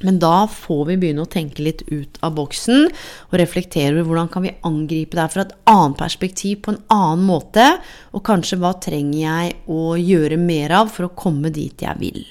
Men 0.03 0.19
da 0.19 0.47
får 0.51 0.85
vi 0.89 0.97
begynne 0.99 1.23
å 1.23 1.31
tenke 1.31 1.63
litt 1.63 1.85
ut 1.87 2.19
av 2.25 2.35
boksen 2.39 2.89
og 2.89 3.37
reflektere 3.39 3.95
over 3.95 4.09
hvordan 4.09 4.31
kan 4.33 4.47
vi 4.47 4.55
angripe 4.67 5.19
det 5.19 5.27
fra 5.31 5.45
et 5.47 5.55
annet 5.71 5.99
perspektiv, 6.01 6.65
på 6.65 6.75
en 6.75 6.81
annen 6.93 7.27
måte, 7.29 7.67
og 8.11 8.25
kanskje 8.27 8.59
hva 8.63 8.75
trenger 8.83 9.21
jeg 9.21 9.55
å 9.71 9.95
gjøre 10.01 10.41
mer 10.41 10.75
av 10.83 10.91
for 10.95 11.09
å 11.09 11.15
komme 11.15 11.53
dit 11.55 11.87
jeg 11.87 12.01
vil. 12.03 12.25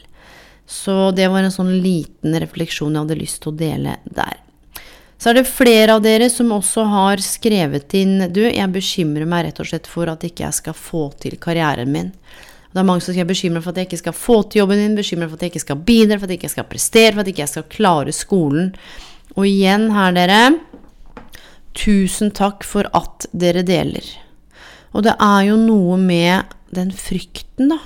Så 0.67 1.11
det 1.15 1.29
var 1.31 1.43
en 1.43 1.53
sånn 1.53 1.71
liten 1.83 2.35
refleksjon 2.39 2.93
jeg 2.93 3.05
hadde 3.05 3.19
lyst 3.19 3.43
til 3.43 3.53
å 3.53 3.59
dele 3.59 3.97
der. 4.05 4.39
Så 5.19 5.31
er 5.31 5.39
det 5.39 5.47
flere 5.47 5.95
av 5.95 6.01
dere 6.03 6.27
som 6.31 6.49
også 6.51 6.83
har 6.91 7.21
skrevet 7.23 7.93
inn 7.95 8.25
Du, 8.35 8.41
jeg 8.43 8.73
bekymrer 8.75 9.29
meg 9.29 9.45
rett 9.45 9.61
og 9.63 9.69
slett 9.69 9.87
for 9.87 10.09
at 10.11 10.25
ikke 10.27 10.43
jeg 10.43 10.57
skal 10.57 10.75
få 10.75 11.05
til 11.23 11.37
karrieren 11.39 11.93
min. 11.93 12.09
Det 12.73 12.81
er 12.81 12.87
mange 12.87 13.05
som 13.05 13.13
er 13.13 13.29
bekymra 13.29 13.61
for 13.61 13.69
at 13.69 13.83
jeg 13.83 13.91
ikke 13.91 14.01
skal 14.01 14.15
få 14.17 14.39
til 14.49 14.63
jobben 14.63 14.79
min, 14.81 14.97
bekymra 14.97 15.27
for 15.29 15.37
at 15.37 15.45
jeg 15.45 15.53
ikke 15.53 15.61
skal 15.67 15.81
bidra, 15.85 16.17
for 16.17 16.25
at 16.25 16.33
jeg 16.33 16.39
ikke 16.41 16.53
skal 16.55 16.69
prestere, 16.71 17.11
for 17.13 17.21
at 17.21 17.29
jeg 17.29 17.35
ikke 17.37 17.51
skal 17.51 17.67
klare 17.69 18.15
skolen. 18.17 18.71
Og 19.37 19.45
igjen 19.45 19.91
her, 19.93 20.15
dere, 20.17 20.41
tusen 21.77 22.33
takk 22.33 22.65
for 22.65 22.89
at 22.97 23.27
dere 23.29 23.61
deler. 23.67 24.07
Og 24.93 25.05
det 25.05 25.13
er 25.21 25.41
jo 25.51 25.57
noe 25.61 25.99
med 26.01 26.53
den 26.73 26.89
frykten, 26.97 27.75
da. 27.75 27.79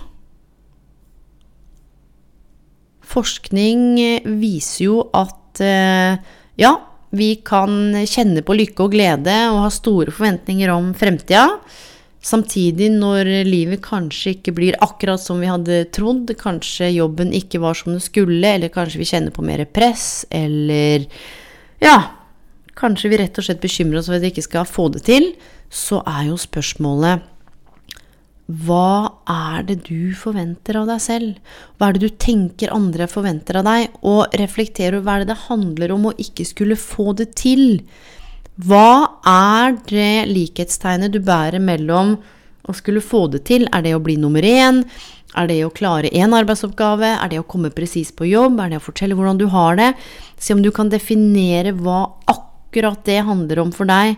Forskning 3.08 3.84
viser 4.40 4.84
jo 4.86 5.02
at 5.16 5.62
eh, 5.64 6.20
ja, 6.60 6.74
vi 7.16 7.30
kan 7.48 7.96
kjenne 8.08 8.44
på 8.44 8.56
lykke 8.56 8.84
og 8.84 8.96
glede 8.96 9.36
og 9.52 9.62
ha 9.64 9.70
store 9.72 10.12
forventninger 10.16 10.72
om 10.74 10.92
fremtida. 10.98 11.46
Samtidig, 12.24 12.90
når 12.98 13.30
livet 13.46 13.84
kanskje 13.86 14.34
ikke 14.36 14.54
blir 14.58 14.78
akkurat 14.84 15.22
som 15.22 15.40
vi 15.42 15.50
hadde 15.52 15.84
trodd, 15.96 16.32
kanskje 16.40 16.90
jobben 16.96 17.32
ikke 17.36 17.62
var 17.64 17.78
som 17.78 17.94
det 17.94 18.02
skulle, 18.04 18.56
eller 18.56 18.74
kanskje 18.74 19.02
vi 19.04 19.10
kjenner 19.12 19.36
på 19.36 19.46
mer 19.46 19.64
press, 19.70 20.26
eller 20.34 21.06
ja, 21.84 21.98
kanskje 22.78 23.14
vi 23.14 23.22
rett 23.22 23.38
og 23.38 23.48
slett 23.48 23.64
bekymrer 23.64 24.02
oss 24.02 24.10
for 24.10 24.18
at 24.18 24.26
vi 24.26 24.34
ikke 24.34 24.48
skal 24.50 24.68
få 24.70 24.90
det 24.96 25.06
til, 25.08 25.32
så 25.70 26.02
er 26.10 26.30
jo 26.32 26.40
spørsmålet 26.42 27.34
hva 28.48 29.20
er 29.28 29.66
det 29.68 29.82
du 29.90 30.14
forventer 30.16 30.78
av 30.80 30.86
deg 30.88 31.02
selv? 31.04 31.56
Hva 31.76 31.90
er 31.90 31.98
det 31.98 32.08
du 32.08 32.14
tenker 32.16 32.72
andre 32.72 33.04
forventer 33.12 33.60
av 33.60 33.66
deg? 33.68 33.98
Og 34.08 34.38
reflektere 34.40 34.96
over 34.96 35.04
hva 35.04 35.16
er 35.18 35.26
det 35.26 35.34
det 35.34 35.48
handler 35.50 35.92
om 35.92 36.08
å 36.08 36.14
ikke 36.16 36.46
skulle 36.48 36.80
få 36.80 37.12
det 37.20 37.34
til? 37.36 37.82
Hva 38.58 39.20
er 39.30 39.76
det 39.86 40.26
likhetstegnet 40.32 41.14
du 41.14 41.20
bærer 41.22 41.62
mellom 41.62 42.16
å 42.66 42.74
skulle 42.74 43.04
få 43.06 43.28
det 43.30 43.44
til? 43.46 43.68
Er 43.70 43.84
det 43.86 43.94
å 43.94 44.02
bli 44.02 44.16
nummer 44.18 44.42
én? 44.42 44.82
Er 45.38 45.50
det 45.50 45.60
å 45.62 45.74
klare 45.74 46.10
én 46.10 46.34
arbeidsoppgave? 46.34 47.12
Er 47.22 47.30
det 47.30 47.42
å 47.44 47.46
komme 47.46 47.70
presis 47.70 48.10
på 48.10 48.26
jobb? 48.26 48.58
Er 48.64 48.74
det 48.74 48.80
å 48.80 48.88
fortelle 48.88 49.14
hvordan 49.14 49.38
du 49.38 49.46
har 49.54 49.78
det? 49.78 49.92
Se 50.42 50.58
om 50.58 50.64
du 50.66 50.72
kan 50.74 50.90
definere 50.90 51.76
hva 51.78 52.08
akkurat 52.34 53.06
det 53.06 53.22
handler 53.30 53.62
om 53.62 53.76
for 53.76 53.86
deg 53.90 54.18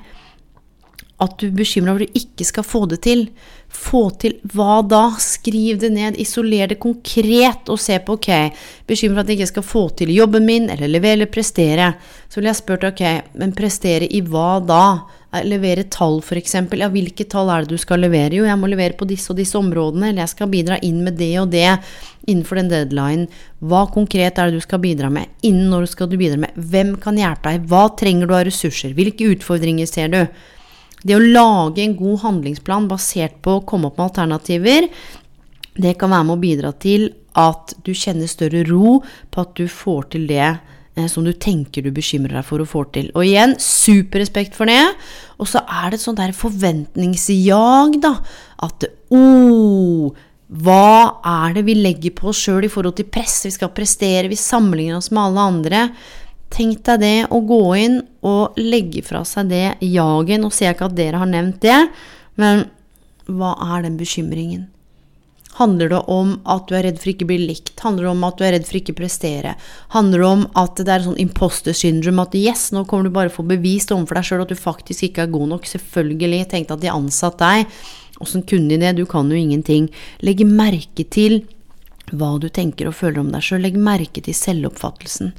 at 1.19 1.36
du 1.39 1.49
bekymrer 1.51 1.91
over 1.91 2.05
at 2.05 2.13
du 2.13 2.19
ikke 2.21 2.47
skal 2.47 2.65
få 2.65 2.86
det 2.91 3.01
til. 3.03 3.25
Få 3.69 4.05
til 4.21 4.38
hva 4.53 4.79
da? 4.88 5.03
Skriv 5.21 5.82
det 5.82 5.91
ned, 5.93 6.17
isoler 6.21 6.71
det 6.71 6.79
konkret 6.82 7.69
og 7.69 7.79
se 7.82 7.99
på 8.01 8.15
ok, 8.17 8.29
bekymret 8.89 9.19
for 9.19 9.25
at 9.25 9.32
jeg 9.32 9.39
ikke 9.39 9.51
skal 9.51 9.67
få 9.67 9.84
til 9.99 10.13
jobben 10.15 10.47
min, 10.47 10.69
eller 10.73 10.89
levere 10.89 11.19
eller 11.19 11.32
prestere. 11.32 11.91
Så 12.32 12.39
vil 12.39 12.49
jeg 12.49 12.60
spurt 12.62 12.88
ok, 12.88 13.03
men 13.41 13.55
prestere 13.58 14.08
i 14.08 14.23
hva 14.25 14.58
da? 14.63 14.84
Levere 15.45 15.84
tall, 15.93 16.23
f.eks. 16.25 16.55
Ja, 16.79 16.88
hvilke 16.89 17.27
tall 17.29 17.51
er 17.53 17.65
det 17.65 17.75
du 17.75 17.82
skal 17.82 18.01
levere? 18.01 18.34
Jo, 18.39 18.47
jeg 18.47 18.58
må 18.58 18.69
levere 18.71 18.97
på 18.97 19.05
disse 19.05 19.29
og 19.29 19.38
disse 19.38 19.60
områdene, 19.60 20.10
eller 20.10 20.23
jeg 20.23 20.34
skal 20.34 20.49
bidra 20.49 20.79
inn 20.88 21.03
med 21.05 21.19
det 21.19 21.36
og 21.43 21.51
det 21.53 21.67
innenfor 22.29 22.58
den 22.58 22.71
deadline. 22.71 23.27
Hva 23.62 23.84
konkret 23.93 24.39
er 24.39 24.49
det 24.49 24.58
du 24.58 24.65
skal 24.65 24.82
bidra 24.82 25.12
med? 25.13 25.29
Innen 25.45 25.69
når 25.69 25.91
skal 25.91 26.10
du 26.10 26.17
bidra 26.17 26.39
med? 26.41 26.55
Hvem 26.58 26.95
kan 27.03 27.19
hjelpe 27.19 27.51
deg? 27.51 27.67
Hva 27.69 27.89
trenger 27.99 28.25
du 28.25 28.34
av 28.39 28.47
ressurser? 28.47 28.95
Hvilke 28.97 29.29
utfordringer 29.36 29.89
ser 29.89 30.10
du? 30.15 30.23
Det 31.04 31.16
å 31.16 31.24
lage 31.24 31.84
en 31.84 31.96
god 32.00 32.24
handlingsplan 32.26 32.90
basert 32.92 33.40
på 33.46 33.58
å 33.58 33.66
komme 33.68 33.90
opp 33.90 34.00
med 34.00 34.10
alternativer, 34.10 34.90
det 35.80 35.96
kan 36.00 36.12
være 36.12 36.28
med 36.28 36.36
å 36.36 36.42
bidra 36.42 36.74
til 36.76 37.08
at 37.40 37.76
du 37.86 37.94
kjenner 37.96 38.28
større 38.28 38.66
ro 38.68 39.00
på 39.32 39.46
at 39.46 39.54
du 39.56 39.70
får 39.72 40.10
til 40.16 40.26
det 40.28 40.48
eh, 40.50 41.08
som 41.12 41.24
du 41.24 41.32
tenker 41.32 41.86
du 41.86 41.92
bekymrer 41.96 42.40
deg 42.40 42.48
for 42.48 42.60
å 42.60 42.68
få 42.68 42.84
til. 42.96 43.12
Og 43.16 43.24
igjen, 43.24 43.56
superrespekt 43.64 44.58
for 44.58 44.70
det. 44.70 44.82
Og 45.40 45.48
så 45.48 45.64
er 45.64 45.92
det 45.92 46.00
et 46.00 46.06
sånt 46.08 46.20
der 46.20 46.36
forventningsjag, 46.36 48.00
da. 48.04 48.18
At 48.66 48.90
oh, 49.16 50.12
hva 50.50 51.22
er 51.46 51.60
det 51.60 51.68
vi 51.68 51.78
legger 51.78 52.16
på 52.18 52.32
oss 52.32 52.42
sjøl 52.42 52.66
i 52.66 52.72
forhold 52.74 52.98
til 52.98 53.08
press? 53.08 53.44
Vi 53.46 53.54
skal 53.56 53.72
prestere, 53.76 54.32
vi 54.32 54.40
sammenligner 54.40 54.98
oss 54.98 55.12
med 55.14 55.30
alle 55.30 55.48
andre. 55.54 55.84
Tenk 56.50 56.82
deg 56.88 57.04
det 57.04 57.16
å 57.30 57.40
gå 57.46 57.62
inn 57.78 58.02
og 58.26 58.58
legge 58.58 59.04
fra 59.06 59.22
seg 59.28 59.52
det 59.52 59.78
jaget. 59.86 60.42
Nå 60.42 60.50
ser 60.50 60.72
jeg 60.72 60.80
ikke 60.80 60.90
at 60.90 60.98
dere 60.98 61.22
har 61.22 61.30
nevnt 61.30 61.62
det, 61.64 61.78
men 62.42 62.66
hva 63.30 63.54
er 63.76 63.86
den 63.86 64.00
bekymringen? 64.00 64.68
Handler 65.60 65.90
det 65.92 66.00
om 66.08 66.36
at 66.48 66.70
du 66.70 66.76
er 66.78 66.86
redd 66.88 67.00
for 67.02 67.12
ikke 67.12 67.26
å 67.26 67.30
bli 67.32 67.40
likt? 67.42 67.74
Handler 67.84 68.06
det 68.06 68.12
om 68.14 68.26
at 68.28 68.38
du 68.40 68.44
er 68.48 68.54
redd 68.56 68.68
for 68.70 68.80
ikke 68.80 68.94
å 68.96 69.00
prestere? 69.02 69.56
Handler 69.96 70.24
det 70.24 70.30
om 70.30 70.44
at 70.62 70.80
det 70.80 70.94
er 70.94 71.04
sånn 71.04 71.20
imposter 71.20 71.76
syndrome, 71.76 72.24
at 72.24 72.38
yes, 72.38 72.70
nå 72.76 72.86
kommer 72.88 73.10
du 73.10 73.16
bare 73.18 73.34
få 73.34 73.44
bevist 73.50 73.92
overfor 73.92 74.20
deg 74.20 74.30
sjøl 74.30 74.44
at 74.46 74.54
du 74.54 74.60
faktisk 74.60 75.10
ikke 75.10 75.26
er 75.26 75.34
god 75.34 75.52
nok? 75.56 75.68
Selvfølgelig. 75.68 76.44
Tenk 76.54 76.72
at 76.72 76.84
de 76.84 76.94
ansatte 76.94 77.44
deg. 77.44 77.82
Åssen 78.24 78.46
kunne 78.48 78.72
de 78.72 78.80
det? 78.82 78.94
Du 79.00 79.06
kan 79.10 79.32
jo 79.32 79.40
ingenting. 79.40 79.90
Legg 80.24 80.46
merke 80.48 81.06
til 81.12 81.42
hva 82.10 82.32
du 82.42 82.48
tenker 82.54 82.90
og 82.90 82.96
føler 82.98 83.22
om 83.22 83.34
deg 83.34 83.44
sjøl. 83.44 83.66
Legg 83.66 83.76
merke 83.80 84.24
til 84.24 84.38
selvoppfattelsen. 84.38 85.34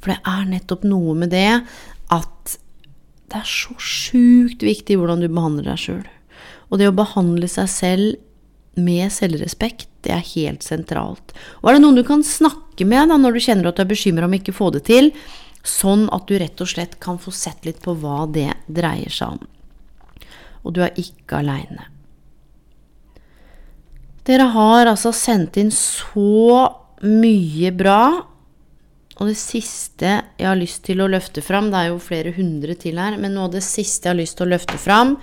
For 0.00 0.14
det 0.14 0.20
er 0.28 0.48
nettopp 0.48 0.86
noe 0.88 1.14
med 1.18 1.32
det 1.34 1.60
at 2.10 2.56
det 3.30 3.38
er 3.38 3.46
så 3.46 3.76
sjukt 3.78 4.64
viktig 4.66 4.96
hvordan 4.98 5.22
du 5.22 5.28
behandler 5.30 5.70
deg 5.70 5.82
sjøl. 5.84 6.06
Og 6.70 6.80
det 6.80 6.88
å 6.90 6.96
behandle 6.96 7.46
seg 7.50 7.68
selv 7.70 8.80
med 8.80 9.12
selvrespekt, 9.12 9.88
det 10.06 10.14
er 10.14 10.26
helt 10.32 10.64
sentralt. 10.66 11.34
Og 11.60 11.70
er 11.70 11.76
det 11.76 11.84
noen 11.84 12.00
du 12.00 12.04
kan 12.06 12.24
snakke 12.26 12.86
med 12.88 13.10
da, 13.10 13.18
når 13.20 13.36
du 13.36 13.44
kjenner 13.44 13.70
at 13.70 13.78
du 13.78 13.84
er 13.84 13.92
bekymra 13.92 14.26
om 14.26 14.34
ikke 14.34 14.54
å 14.54 14.60
få 14.60 14.70
det 14.74 14.84
til, 14.88 15.12
sånn 15.66 16.06
at 16.14 16.26
du 16.26 16.38
rett 16.40 16.62
og 16.62 16.70
slett 16.70 16.96
kan 17.02 17.20
få 17.20 17.32
sett 17.34 17.66
litt 17.68 17.82
på 17.84 17.94
hva 18.00 18.24
det 18.32 18.48
dreier 18.70 19.12
seg 19.12 19.36
om. 19.36 19.42
Og 20.64 20.76
du 20.76 20.82
er 20.84 20.96
ikke 21.00 21.40
aleine. 21.40 21.90
Dere 24.26 24.46
har 24.54 24.90
altså 24.90 25.12
sendt 25.16 25.58
inn 25.60 25.72
så 25.74 26.68
mye 27.02 27.70
bra, 27.74 28.29
og 29.20 29.28
det 29.28 29.36
siste 29.36 30.14
jeg 30.40 30.48
har 30.48 30.56
lyst 30.56 30.82
til 30.86 31.02
å 31.04 31.10
løfte 31.12 31.42
fram, 31.44 31.68
det 31.68 31.76
er 31.82 31.90
jo 31.90 32.00
flere 32.00 32.32
hundre 32.32 32.74
til 32.80 32.96
her, 33.00 33.18
men 33.20 33.36
noe 33.36 33.50
av 33.50 33.54
det 33.58 33.64
siste 33.66 34.08
jeg 34.08 34.14
har 34.14 34.20
lyst 34.22 34.38
til 34.38 34.48
å 34.48 34.54
løfte 34.54 34.80
fram, 34.80 35.18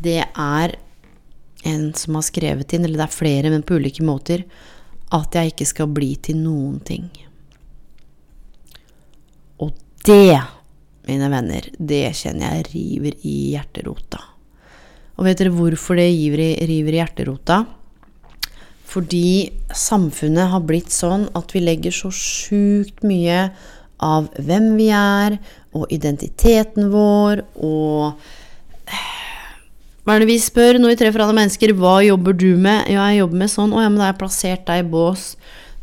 det 0.00 0.22
er 0.24 0.76
en 1.68 1.90
som 1.98 2.16
har 2.16 2.24
skrevet 2.24 2.72
inn, 2.72 2.86
eller 2.86 3.02
det 3.02 3.06
er 3.06 3.12
flere, 3.12 3.52
men 3.52 3.64
på 3.66 3.76
ulike 3.76 4.04
måter, 4.06 4.46
at 5.12 5.36
jeg 5.36 5.52
ikke 5.52 5.68
skal 5.68 5.92
bli 5.92 6.14
til 6.16 6.40
noen 6.40 6.80
ting. 6.86 7.10
Og 9.60 9.76
det, 10.08 10.40
mine 11.06 11.28
venner, 11.32 11.68
det 11.76 12.06
kjenner 12.16 12.56
jeg 12.56 12.70
river 12.72 13.20
i 13.20 13.36
hjerterota. 13.52 14.22
Og 15.16 15.28
vet 15.28 15.40
dere 15.40 15.52
hvorfor 15.52 16.00
det 16.00 16.08
river 16.08 16.42
i, 16.96 17.00
hjerterota? 17.00 17.62
Fordi 18.86 19.50
samfunnet 19.74 20.52
har 20.52 20.62
blitt 20.66 20.92
sånn 20.94 21.26
at 21.36 21.52
vi 21.54 21.64
legger 21.64 21.94
så 21.94 22.12
sjukt 22.14 23.02
mye 23.06 23.48
av 24.02 24.28
hvem 24.38 24.74
vi 24.78 24.90
er, 24.94 25.38
og 25.76 25.90
identiteten 25.92 26.90
vår, 26.92 27.44
og 27.56 28.14
Hva 30.06 30.14
er 30.14 30.22
det 30.22 30.28
vi 30.28 30.36
spør 30.38 30.76
når 30.78 30.92
vi 30.92 30.98
treffer 31.00 31.24
andre 31.24 31.34
mennesker? 31.40 31.72
Hva 31.74 31.96
jobber 32.06 32.36
du 32.38 32.52
med? 32.54 32.86
Ja, 32.94 33.08
jeg 33.10 33.24
jobber 33.24 33.40
med 33.40 33.50
sånn. 33.50 33.72
Å 33.74 33.80
ja, 33.82 33.88
men 33.90 33.98
da 33.98 34.04
har 34.04 34.12
jeg 34.12 34.20
plassert 34.20 34.62
deg 34.68 34.84
i 34.84 34.90
bås. 34.92 35.24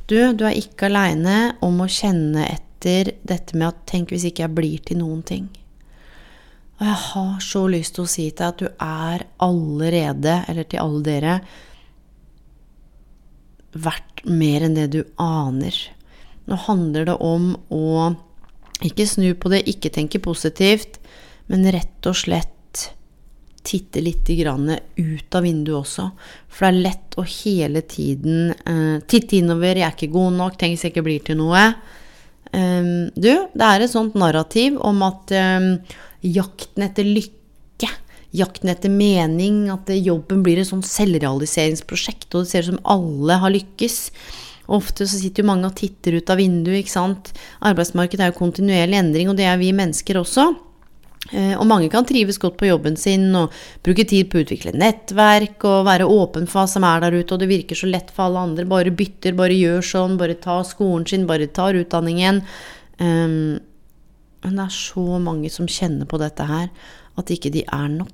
Du, 0.08 0.16
du 0.32 0.46
er 0.48 0.56
ikke 0.56 0.88
aleine 0.88 1.58
om 1.60 1.82
å 1.84 1.89
kjenne 1.92 2.46
etter 2.48 3.12
dette 3.28 3.58
med 3.60 3.74
at 3.74 3.82
tenk 3.92 4.13
hvis 4.16 4.30
ikke 4.30 4.46
jeg 4.46 4.56
blir 4.56 4.86
til 4.88 5.02
noen 5.02 5.20
ting. 5.28 5.50
Og 6.80 6.88
jeg 6.88 7.00
har 7.10 7.36
så 7.44 7.66
lyst 7.72 7.98
til 7.98 8.06
å 8.08 8.13
si 8.13 8.30
til 8.30 8.39
deg 8.39 8.48
at 8.48 8.63
du 8.63 8.68
er 8.88 9.28
allerede, 9.44 10.39
eller 10.48 10.72
til 10.72 10.82
alle 10.86 11.04
dere, 11.04 11.36
verdt 13.74 14.24
mer 14.26 14.66
enn 14.66 14.78
det 14.78 14.88
du 14.94 15.02
aner. 15.22 15.76
Nå 16.46 16.60
handler 16.68 17.08
det 17.10 17.18
om 17.24 17.54
å 17.74 18.14
ikke 18.84 19.08
snu 19.08 19.32
på 19.40 19.52
det, 19.54 19.64
ikke 19.70 19.94
tenke 19.94 20.20
positivt, 20.24 21.00
men 21.48 21.66
rett 21.72 22.10
og 22.10 22.18
slett 22.18 22.52
titte 23.64 24.02
litt 24.04 24.28
ut 24.28 25.36
av 25.36 25.44
vinduet 25.46 25.78
også. 25.80 26.10
For 26.52 26.68
det 26.68 26.72
er 26.72 26.84
lett 26.84 27.16
å 27.16 27.24
hele 27.24 27.84
tiden 27.88 28.52
eh, 28.52 29.00
titte 29.08 29.38
innover 29.40 29.76
'jeg 29.76 29.88
er 29.88 29.96
ikke 29.96 30.12
god 30.12 30.34
nok', 30.34 30.58
'tenk 30.58 30.76
hvis 30.76 30.84
jeg 30.84 30.92
ikke 30.92 31.08
blir 31.08 31.24
til 31.24 31.38
noe'. 31.38 31.76
Um, 32.54 33.10
du, 33.16 33.48
det 33.50 33.66
er 33.66 33.82
et 33.82 33.90
sånt 33.90 34.14
narrativ 34.14 34.78
om 34.78 35.02
at 35.02 35.32
um, 35.32 35.80
jakten 36.22 36.84
etter 36.86 37.04
lykke 37.04 37.43
jakten 38.34 38.72
etter 38.74 38.91
mening, 38.93 39.67
at 39.74 39.91
jobben 39.93 40.41
blir 40.46 40.62
et 40.62 40.69
sånn 40.69 40.84
selvrealiseringsprosjekt, 40.86 42.32
og 42.34 42.43
det 42.43 42.52
ser 42.52 42.65
ut 42.65 42.72
som 42.74 42.82
alle 42.96 43.38
har 43.43 43.54
lykkes. 43.54 44.00
Ofte 44.74 45.06
så 45.06 45.19
sitter 45.19 45.43
jo 45.43 45.52
mange 45.52 45.67
og 45.67 45.76
titter 45.78 46.17
ut 46.17 46.30
av 46.32 46.39
vinduet, 46.39 46.82
ikke 46.82 46.96
sant. 46.96 47.34
Arbeidsmarkedet 47.65 48.26
er 48.26 48.32
jo 48.32 48.39
kontinuerlig 48.39 49.00
endring, 49.00 49.32
og 49.32 49.38
det 49.39 49.50
er 49.50 49.60
vi 49.62 49.74
mennesker 49.76 50.22
også. 50.22 50.54
Eh, 51.32 51.54
og 51.56 51.67
mange 51.69 51.88
kan 51.91 52.08
trives 52.08 52.39
godt 52.41 52.58
på 52.60 52.67
jobben 52.67 52.98
sin 53.00 53.30
og 53.39 53.54
bruke 53.86 54.04
tid 54.08 54.28
på 54.30 54.41
å 54.41 54.43
utvikle 54.43 54.74
nettverk 54.76 55.63
og 55.69 55.86
være 55.88 56.08
åpen 56.10 56.50
for 56.50 56.63
hva 56.63 56.72
som 56.74 56.84
er 56.88 57.06
der 57.06 57.15
ute, 57.15 57.36
og 57.36 57.43
det 57.43 57.52
virker 57.52 57.80
så 57.80 57.88
lett 57.91 58.12
for 58.12 58.28
alle 58.28 58.48
andre. 58.50 58.67
Bare 58.69 58.96
bytter, 58.96 59.38
bare 59.38 59.56
gjør 59.56 59.86
sånn, 59.93 60.17
bare 60.19 60.39
tar 60.43 60.65
skolen 60.67 61.08
sin, 61.10 61.28
bare 61.30 61.48
tar 61.48 61.80
utdanningen. 61.80 62.41
Um, 63.00 63.62
men 64.43 64.60
det 64.60 64.65
er 64.65 64.76
så 64.76 65.06
mange 65.24 65.52
som 65.52 65.69
kjenner 65.72 66.08
på 66.10 66.19
dette 66.19 66.48
her, 66.48 66.67
at 67.19 67.32
ikke 67.32 67.54
de 67.54 67.63
er 67.63 67.88
nok. 67.93 68.12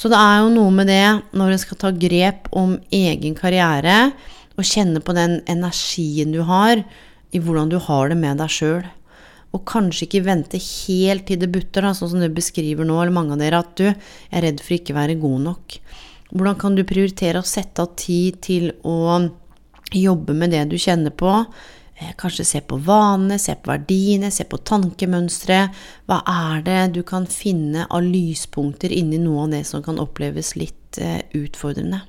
Så 0.00 0.08
det 0.08 0.16
er 0.16 0.38
jo 0.40 0.52
noe 0.54 0.72
med 0.72 0.88
det, 0.88 1.04
når 1.36 1.52
en 1.52 1.60
skal 1.60 1.76
ta 1.82 1.90
grep 1.92 2.46
om 2.56 2.78
egen 2.88 3.34
karriere, 3.36 4.14
og 4.56 4.64
kjenne 4.64 5.02
på 5.04 5.12
den 5.16 5.42
energien 5.48 6.32
du 6.32 6.40
har, 6.48 6.80
i 7.30 7.40
hvordan 7.40 7.68
du 7.68 7.76
har 7.84 8.08
det 8.08 8.16
med 8.16 8.40
deg 8.40 8.52
sjøl. 8.52 8.86
Og 9.52 9.64
kanskje 9.68 10.06
ikke 10.06 10.22
vente 10.24 10.60
helt 10.62 11.26
til 11.28 11.40
det 11.42 11.50
butter, 11.52 11.84
da, 11.84 11.92
sånn 11.96 12.14
som 12.14 12.22
du 12.24 12.30
beskriver 12.32 12.88
nå, 12.88 12.96
eller 12.96 13.12
mange 13.12 13.36
av 13.36 13.42
dere, 13.42 13.60
at 13.60 13.74
du 13.76 13.90
er 13.90 14.46
redd 14.46 14.62
for 14.64 14.78
ikke 14.78 14.94
å 14.94 15.00
være 15.02 15.18
god 15.20 15.44
nok. 15.50 15.76
Hvordan 16.30 16.58
kan 16.62 16.78
du 16.78 16.86
prioritere 16.88 17.42
å 17.42 17.50
sette 17.50 17.84
av 17.84 17.92
tid 18.00 18.40
til 18.46 18.70
å 18.86 19.18
jobbe 19.92 20.36
med 20.38 20.54
det 20.54 20.64
du 20.70 20.78
kjenner 20.80 21.12
på? 21.12 21.42
Eh, 22.00 22.12
kanskje 22.16 22.44
se 22.44 22.60
på 22.60 22.78
vanene, 22.80 23.38
se 23.38 23.54
på 23.54 23.68
verdiene, 23.74 24.30
se 24.32 24.46
på 24.48 24.56
tankemønstre. 24.64 25.66
Hva 26.08 26.22
er 26.24 26.62
det 26.64 26.80
du 26.96 27.02
kan 27.04 27.26
finne 27.28 27.84
av 27.90 28.06
lyspunkter 28.06 28.92
inni 28.92 29.20
noe 29.20 29.44
av 29.44 29.52
det 29.52 29.66
som 29.68 29.84
kan 29.84 30.00
oppleves 30.00 30.54
litt 30.56 31.00
eh, 31.00 31.20
utfordrende? 31.36 32.00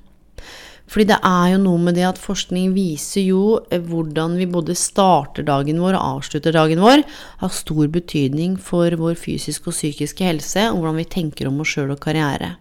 Fordi 0.92 1.08
det 1.08 1.18
er 1.24 1.52
jo 1.54 1.60
noe 1.64 1.80
med 1.80 1.96
det 1.96 2.08
at 2.08 2.20
forskning 2.20 2.72
viser 2.76 3.26
jo 3.26 3.44
eh, 3.68 3.84
hvordan 3.84 4.40
vi 4.40 4.48
både 4.48 4.78
starter 4.80 5.44
dagen 5.48 5.84
vår 5.84 6.00
og 6.00 6.08
avslutter 6.22 6.56
dagen 6.56 6.84
vår, 6.84 7.04
har 7.44 7.54
stor 7.56 7.92
betydning 7.92 8.56
for 8.64 8.96
vår 8.96 9.20
fysiske 9.20 9.68
og 9.68 9.76
psykiske 9.76 10.28
helse, 10.28 10.70
og 10.72 10.80
hvordan 10.80 11.04
vi 11.04 11.10
tenker 11.20 11.52
om 11.52 11.60
oss 11.64 11.76
sjøl 11.76 11.92
og 11.98 12.04
karriere. 12.04 12.56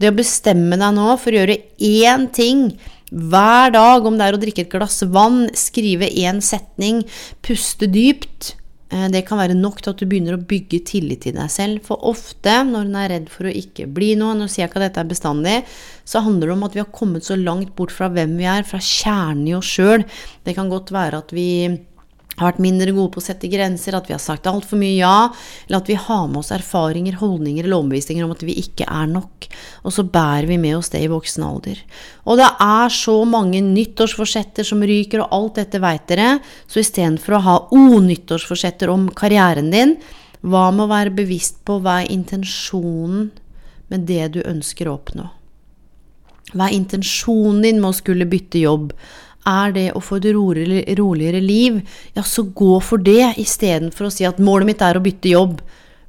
Det 0.00 0.08
å 0.08 0.16
bestemme 0.16 0.76
deg 0.80 0.96
nå 0.96 1.08
for 1.20 1.32
å 1.32 1.40
gjøre 1.40 1.60
én 1.84 2.28
ting 2.32 2.70
hver 3.10 3.74
dag, 3.74 4.06
om 4.06 4.16
det 4.18 4.28
er 4.28 4.38
å 4.38 4.40
drikke 4.40 4.64
et 4.66 4.72
glass 4.72 5.02
vann, 5.10 5.44
skrive 5.58 6.08
én 6.08 6.40
setning, 6.44 7.02
puste 7.44 7.90
dypt, 7.90 8.54
Eh, 8.90 9.06
det 9.12 9.22
kan 9.28 9.38
være 9.38 9.54
nok 9.54 9.78
til 9.80 9.92
at 9.92 10.00
du 10.00 10.08
begynner 10.10 10.34
å 10.34 10.44
bygge 10.50 10.82
tillit 10.88 11.22
til 11.22 11.36
deg 11.36 11.50
selv. 11.52 11.84
For 11.86 12.02
ofte 12.10 12.56
når 12.66 12.88
en 12.88 12.96
er 12.98 13.12
redd 13.14 13.28
for 13.30 13.46
å 13.46 13.54
ikke 13.54 13.86
bli 13.94 14.12
noe, 14.18 14.34
nå 14.34 14.48
sier 14.50 14.64
jeg 14.64 14.72
ikke 14.72 14.80
at 14.82 14.86
dette 14.88 15.04
er 15.04 15.12
bestandig, 15.12 15.56
så 16.02 16.24
handler 16.24 16.50
det 16.50 16.56
om 16.56 16.66
at 16.66 16.74
vi 16.74 16.82
har 16.82 16.90
kommet 16.94 17.26
så 17.26 17.38
langt 17.38 17.70
bort 17.78 17.94
fra 17.94 18.10
hvem 18.10 18.34
vi 18.40 18.48
er, 18.50 18.66
fra 18.66 18.82
kjernen 18.82 19.46
i 19.46 19.54
oss 19.54 19.70
sjøl. 19.70 20.02
Det 20.46 20.56
kan 20.58 20.72
godt 20.72 20.90
være 20.94 21.22
at 21.22 21.34
vi 21.36 21.46
har 22.38 22.46
vært 22.46 22.62
mindre 22.62 22.92
gode 22.94 23.12
på 23.14 23.20
å 23.20 23.24
sette 23.24 23.50
grenser, 23.52 23.96
at 23.96 24.06
vi 24.08 24.14
har 24.14 24.22
sagt 24.22 24.46
altfor 24.48 24.78
mye 24.80 24.94
ja, 24.96 25.30
eller 25.66 25.80
at 25.80 25.90
vi 25.90 25.96
har 25.98 26.28
med 26.30 26.40
oss 26.40 26.52
erfaringer, 26.54 27.18
holdninger 27.20 27.66
eller 27.66 27.80
overbevisninger 27.80 28.24
om 28.24 28.34
at 28.34 28.44
vi 28.46 28.56
ikke 28.62 28.86
er 28.88 29.10
nok. 29.10 29.48
Og 29.84 29.94
så 29.94 30.04
bærer 30.06 30.48
vi 30.48 30.60
med 30.62 30.78
oss 30.78 30.92
det 30.94 31.02
i 31.04 31.10
voksen 31.10 31.44
alder. 31.44 31.82
Og 32.24 32.40
det 32.40 32.48
er 32.64 32.94
så 32.94 33.16
mange 33.28 33.60
nyttårsforsetter 33.66 34.66
som 34.66 34.84
ryker, 34.86 35.24
og 35.24 35.36
alt 35.36 35.60
dette 35.60 35.82
veit 35.82 36.06
dere, 36.08 36.38
så 36.70 36.80
istedenfor 36.84 37.36
å 37.36 37.44
ha 37.48 37.58
o-nyttårsforsetter 37.76 38.92
om 38.92 39.10
karrieren 39.16 39.72
din, 39.74 39.98
hva 40.40 40.70
med 40.72 40.86
å 40.86 40.92
være 40.94 41.12
bevisst 41.18 41.60
på 41.68 41.80
hva 41.84 42.00
er 42.00 42.14
intensjonen 42.14 43.28
med 43.90 44.06
det 44.08 44.30
du 44.36 44.40
ønsker 44.46 44.88
å 44.88 44.96
oppnå? 44.96 45.26
Hva 46.54 46.66
er 46.66 46.78
intensjonen 46.78 47.60
din 47.62 47.82
med 47.82 47.92
å 47.92 47.98
skulle 47.98 48.28
bytte 48.30 48.62
jobb? 48.62 48.94
Er 49.48 49.72
det 49.72 49.86
å 49.96 50.02
få 50.04 50.18
et 50.20 50.30
roligere, 50.34 51.40
liv, 51.40 51.80
ja, 52.14 52.22
så 52.22 52.44
gå 52.44 52.80
for 52.84 52.98
det 53.02 53.36
istedenfor 53.40 54.08
å 54.08 54.12
si 54.12 54.26
at 54.28 54.42
målet 54.42 54.68
mitt 54.68 54.82
er 54.84 54.98
å 54.98 55.04
bytte 55.04 55.32
jobb. 55.32 55.60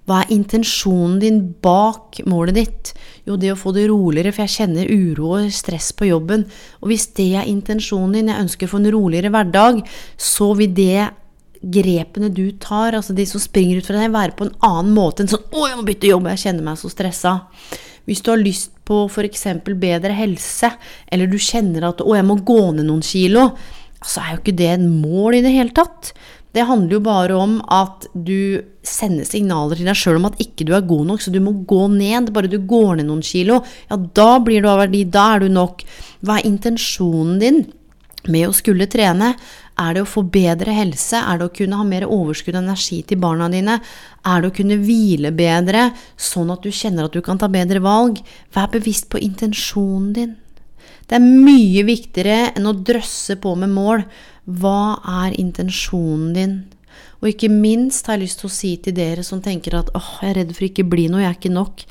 Hva 0.09 0.23
er 0.23 0.33
intensjonen 0.33 1.19
din 1.21 1.39
bak 1.63 2.19
målet 2.27 2.57
ditt? 2.57 2.91
Jo, 3.29 3.37
det 3.37 3.53
å 3.53 3.59
få 3.59 3.71
det 3.75 3.85
roligere, 3.91 4.33
for 4.33 4.43
jeg 4.43 4.55
kjenner 4.57 4.89
uro 4.89 5.35
og 5.37 5.53
stress 5.53 5.91
på 5.95 6.09
jobben. 6.09 6.47
Og 6.81 6.91
hvis 6.91 7.07
det 7.15 7.29
er 7.37 7.49
intensjonen 7.49 8.17
din, 8.17 8.31
jeg 8.33 8.47
ønsker 8.47 8.67
å 8.67 8.73
få 8.73 8.81
en 8.81 8.91
roligere 8.97 9.31
hverdag, 9.31 9.83
så 10.17 10.51
vil 10.57 10.73
det 10.75 11.11
grepene 11.61 12.31
du 12.33 12.47
tar, 12.57 12.97
altså 12.97 13.13
de 13.13 13.25
som 13.29 13.41
springer 13.41 13.79
ut 13.79 13.87
fra 13.87 14.01
deg, 14.01 14.11
være 14.13 14.35
på 14.37 14.47
en 14.47 14.55
annen 14.65 14.95
måte 14.97 15.21
enn 15.21 15.29
sånn 15.29 15.45
'Å, 15.45 15.67
jeg 15.69 15.77
må 15.77 15.85
bytte 15.85 16.09
jobb, 16.09 16.27
jeg 16.33 16.43
kjenner 16.45 16.63
meg 16.65 16.77
så 16.81 16.89
stressa'. 16.89 17.37
Hvis 18.05 18.23
du 18.23 18.31
har 18.33 18.41
lyst 18.41 18.73
på 18.87 19.05
f.eks. 19.07 19.45
bedre 19.65 20.15
helse, 20.17 20.73
eller 21.11 21.27
du 21.27 21.37
kjenner 21.37 21.89
at 21.89 22.01
'å, 22.01 22.15
jeg 22.15 22.27
må 22.27 22.39
gå 22.43 22.73
ned 22.75 22.85
noen 22.85 23.01
kilo', 23.05 23.51
så 24.01 24.21
er 24.21 24.35
jo 24.35 24.41
ikke 24.41 24.57
det 24.57 24.69
et 24.73 24.85
mål 24.85 25.37
i 25.37 25.41
det 25.45 25.53
hele 25.53 25.73
tatt. 25.77 26.13
Det 26.51 26.65
handler 26.67 26.97
jo 26.97 26.99
bare 27.05 27.35
om 27.37 27.59
at 27.71 28.07
du 28.13 28.61
sender 28.83 29.23
signaler 29.23 29.77
til 29.77 29.87
deg 29.87 29.95
sjøl 29.95 30.17
om 30.17 30.25
at 30.27 30.39
ikke 30.41 30.65
du 30.67 30.73
er 30.75 30.83
god 30.83 31.05
nok, 31.07 31.21
så 31.21 31.31
du 31.31 31.39
må 31.39 31.53
gå 31.69 31.85
ned. 31.93 32.33
Bare 32.33 32.49
du 32.51 32.57
går 32.59 32.97
ned 32.97 33.07
noen 33.07 33.21
kilo, 33.23 33.61
ja, 33.89 33.95
da 33.95 34.39
blir 34.43 34.63
du 34.63 34.67
av 34.67 34.81
verdi. 34.83 35.05
Da 35.05 35.35
er 35.35 35.45
du 35.45 35.53
nok. 35.53 35.85
Hva 36.25 36.39
er 36.39 36.49
intensjonen 36.49 37.39
din 37.39 37.61
med 38.29 38.49
å 38.49 38.55
skulle 38.55 38.89
trene? 38.91 39.33
Er 39.81 39.95
det 39.95 40.03
å 40.03 40.09
få 40.09 40.23
bedre 40.29 40.73
helse? 40.75 41.17
Er 41.17 41.39
det 41.39 41.47
å 41.47 41.53
kunne 41.55 41.79
ha 41.79 41.85
mer 41.87 42.05
overskudd 42.05 42.57
og 42.57 42.63
energi 42.63 43.01
til 43.07 43.21
barna 43.21 43.47
dine? 43.49 43.79
Er 44.27 44.41
det 44.41 44.51
å 44.51 44.55
kunne 44.55 44.77
hvile 44.83 45.31
bedre, 45.33 45.89
sånn 46.19 46.51
at 46.53 46.61
du 46.61 46.69
kjenner 46.69 47.07
at 47.07 47.15
du 47.15 47.21
kan 47.25 47.39
ta 47.41 47.49
bedre 47.51 47.81
valg? 47.81 48.21
Vær 48.53 48.69
bevisst 48.73 49.09
på 49.09 49.21
intensjonen 49.21 50.11
din. 50.17 50.35
Det 51.07 51.17
er 51.17 51.25
mye 51.25 51.81
viktigere 51.87 52.51
enn 52.55 52.69
å 52.69 52.77
drøsse 52.77 53.39
på 53.41 53.55
med 53.59 53.73
mål. 53.73 54.05
Hva 54.45 55.01
er 55.25 55.39
intensjonen 55.39 56.29
din? 56.37 56.55
Og 57.21 57.33
ikke 57.33 57.51
minst 57.53 58.07
har 58.07 58.17
jeg 58.17 58.25
lyst 58.25 58.41
til 58.41 58.49
å 58.49 58.53
si 58.53 58.71
til 58.81 58.95
dere 58.97 59.25
som 59.25 59.41
tenker 59.43 59.75
at 59.77 59.91
åh, 59.97 60.13
jeg 60.21 60.31
er 60.31 60.39
redd 60.41 60.53
for 60.57 60.67
ikke 60.67 60.87
bli 60.89 61.07
noe, 61.11 61.21
jeg 61.21 61.33
er 61.33 61.37
ikke 61.37 61.53
nok. 61.53 61.83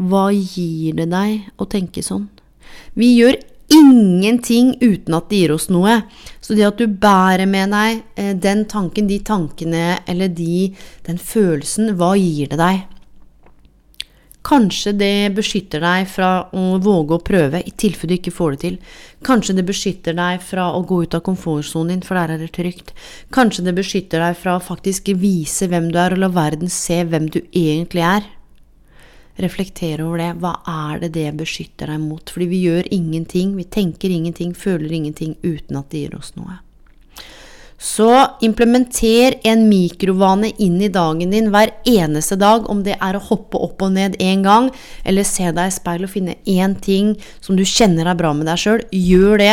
Hva 0.00 0.28
gir 0.32 0.96
det 0.98 1.10
deg 1.12 1.50
å 1.60 1.68
tenke 1.70 2.02
sånn? 2.02 2.28
Vi 2.98 3.10
gjør 3.18 3.36
ingenting 3.72 4.74
uten 4.80 5.16
at 5.16 5.28
det 5.30 5.42
gir 5.42 5.54
oss 5.54 5.68
noe. 5.72 6.00
Så 6.40 6.56
det 6.56 6.66
at 6.68 6.80
du 6.80 6.86
bærer 6.88 7.46
med 7.50 7.72
deg 7.74 8.02
eh, 8.20 8.34
den 8.36 8.66
tanken, 8.70 9.08
de 9.08 9.20
tankene 9.24 10.00
eller 10.06 10.28
de, 10.28 10.72
den 11.06 11.20
følelsen, 11.20 11.94
hva 11.98 12.14
gir 12.18 12.52
det 12.52 12.60
deg? 12.60 12.84
Kanskje 14.44 14.92
det 14.92 15.32
beskytter 15.32 15.80
deg 15.80 16.04
fra 16.12 16.50
å 16.52 16.76
våge 16.84 17.16
å 17.16 17.22
prøve 17.24 17.62
i 17.64 17.72
tilfelle 17.80 18.12
du 18.12 18.18
ikke 18.18 18.34
får 18.34 18.52
det 18.52 18.60
til. 18.60 18.74
Kanskje 19.24 19.56
det 19.56 19.64
beskytter 19.64 20.16
deg 20.18 20.42
fra 20.44 20.66
å 20.76 20.82
gå 20.84 21.00
ut 21.06 21.16
av 21.16 21.22
komfortsonen 21.24 21.94
din, 21.94 22.02
for 22.04 22.20
der 22.20 22.34
er 22.34 22.42
det 22.44 22.50
trygt. 22.52 22.92
Kanskje 23.32 23.64
det 23.64 23.72
beskytter 23.78 24.20
deg 24.20 24.36
fra 24.36 24.58
å 24.58 24.64
faktisk 24.64 25.08
vise 25.16 25.70
hvem 25.72 25.88
du 25.88 25.96
er, 25.96 26.12
og 26.12 26.20
la 26.20 26.28
verden 26.28 26.68
se 26.68 27.00
hvem 27.08 27.30
du 27.32 27.40
egentlig 27.56 28.04
er. 28.04 28.28
Reflektere 29.36 30.04
over 30.04 30.20
det. 30.22 30.32
Hva 30.42 30.52
er 30.70 31.00
det 31.02 31.14
det 31.16 31.30
beskytter 31.40 31.90
deg 31.90 32.02
mot? 32.02 32.30
Fordi 32.30 32.46
vi 32.50 32.60
gjør 32.68 32.90
ingenting, 32.94 33.56
vi 33.58 33.66
tenker 33.66 34.12
ingenting, 34.12 34.54
føler 34.54 34.92
ingenting 34.94 35.34
uten 35.42 35.80
at 35.80 35.90
det 35.90 36.04
gir 36.04 36.14
oss 36.18 36.34
noe. 36.38 36.60
Så 37.84 38.08
implementer 38.40 39.34
en 39.44 39.66
mikrovane 39.68 40.52
inn 40.62 40.78
i 40.80 40.88
dagen 40.88 41.34
din 41.34 41.50
hver 41.52 41.74
eneste 41.84 42.38
dag, 42.40 42.64
om 42.70 42.80
det 42.86 42.94
er 42.96 43.18
å 43.18 43.24
hoppe 43.26 43.60
opp 43.60 43.82
og 43.84 43.92
ned 43.96 44.16
én 44.22 44.44
gang, 44.46 44.70
eller 45.04 45.26
se 45.28 45.50
deg 45.50 45.68
i 45.68 45.74
speil 45.74 46.06
og 46.06 46.12
finne 46.14 46.38
én 46.48 46.78
ting 46.80 47.12
som 47.44 47.58
du 47.58 47.64
kjenner 47.66 48.08
er 48.08 48.16
bra 48.16 48.32
med 48.32 48.48
deg 48.48 48.62
sjøl. 48.62 48.86
Gjør 48.88 49.42
det 49.42 49.52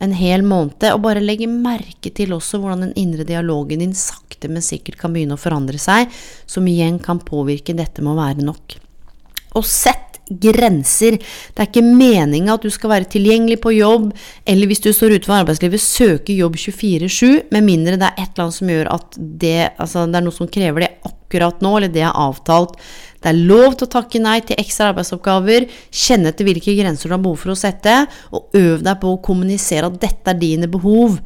en 0.00 0.12
hel 0.16 0.44
måned, 0.44 0.90
og 0.90 1.02
bare 1.06 1.24
legge 1.24 1.48
merke 1.48 2.12
til 2.12 2.34
også 2.36 2.60
hvordan 2.60 2.88
den 2.88 2.94
indre 3.00 3.24
dialogen 3.28 3.84
din 3.84 3.96
sakte, 3.96 4.50
men 4.50 4.64
sikkert 4.64 5.00
kan 5.00 5.14
begynne 5.14 5.38
å 5.38 5.40
forandre 5.40 5.80
seg, 5.80 6.10
som 6.50 6.68
igjen 6.68 6.98
kan 7.00 7.22
påvirke 7.22 7.76
dette 7.78 8.02
med 8.04 8.16
å 8.16 8.20
være 8.20 8.44
nok. 8.44 8.80
Og 9.58 9.66
sett 9.66 10.10
grenser. 10.30 11.18
Det 11.18 11.62
er 11.62 11.68
ikke 11.68 11.82
meninga 11.84 12.54
at 12.54 12.64
du 12.64 12.70
skal 12.72 12.92
være 12.94 13.10
tilgjengelig 13.10 13.58
på 13.64 13.74
jobb, 13.74 14.10
eller 14.48 14.70
hvis 14.70 14.82
du 14.84 14.90
står 14.94 15.16
utenfor 15.16 15.40
arbeidslivet, 15.40 15.82
søke 15.82 16.36
jobb 16.36 16.58
24-7, 16.60 17.50
med 17.50 17.66
mindre 17.66 17.98
det 17.98 18.10
er 18.10 18.22
et 18.22 18.28
eller 18.28 18.46
annet 18.46 18.58
som 18.60 18.70
gjør 18.70 18.92
at 18.94 19.18
det, 19.18 19.58
altså 19.76 20.06
det 20.06 20.20
er 20.20 20.26
noe 20.26 20.36
som 20.36 20.50
krever 20.50 20.86
det 20.86 20.92
akkurat 21.10 21.62
nå, 21.64 21.76
eller 21.76 21.92
det 21.92 22.04
er 22.06 22.14
avtalt. 22.14 22.78
Det 23.20 23.32
er 23.32 23.42
lov 23.50 23.76
til 23.76 23.88
å 23.88 23.92
takke 23.98 24.22
nei 24.22 24.38
til 24.46 24.60
ekstra 24.60 24.92
arbeidsoppgaver, 24.94 25.66
kjenne 25.90 26.32
etter 26.32 26.46
hvilke 26.48 26.76
grenser 26.78 27.10
du 27.10 27.16
har 27.16 27.24
behov 27.24 27.42
for 27.42 27.54
å 27.54 27.58
sette, 27.58 28.02
og 28.30 28.56
øv 28.56 28.84
deg 28.86 29.00
på 29.02 29.14
å 29.14 29.22
kommunisere 29.24 29.90
at 29.90 29.98
dette 30.02 30.32
er 30.32 30.40
dine 30.40 30.70
behov. 30.70 31.18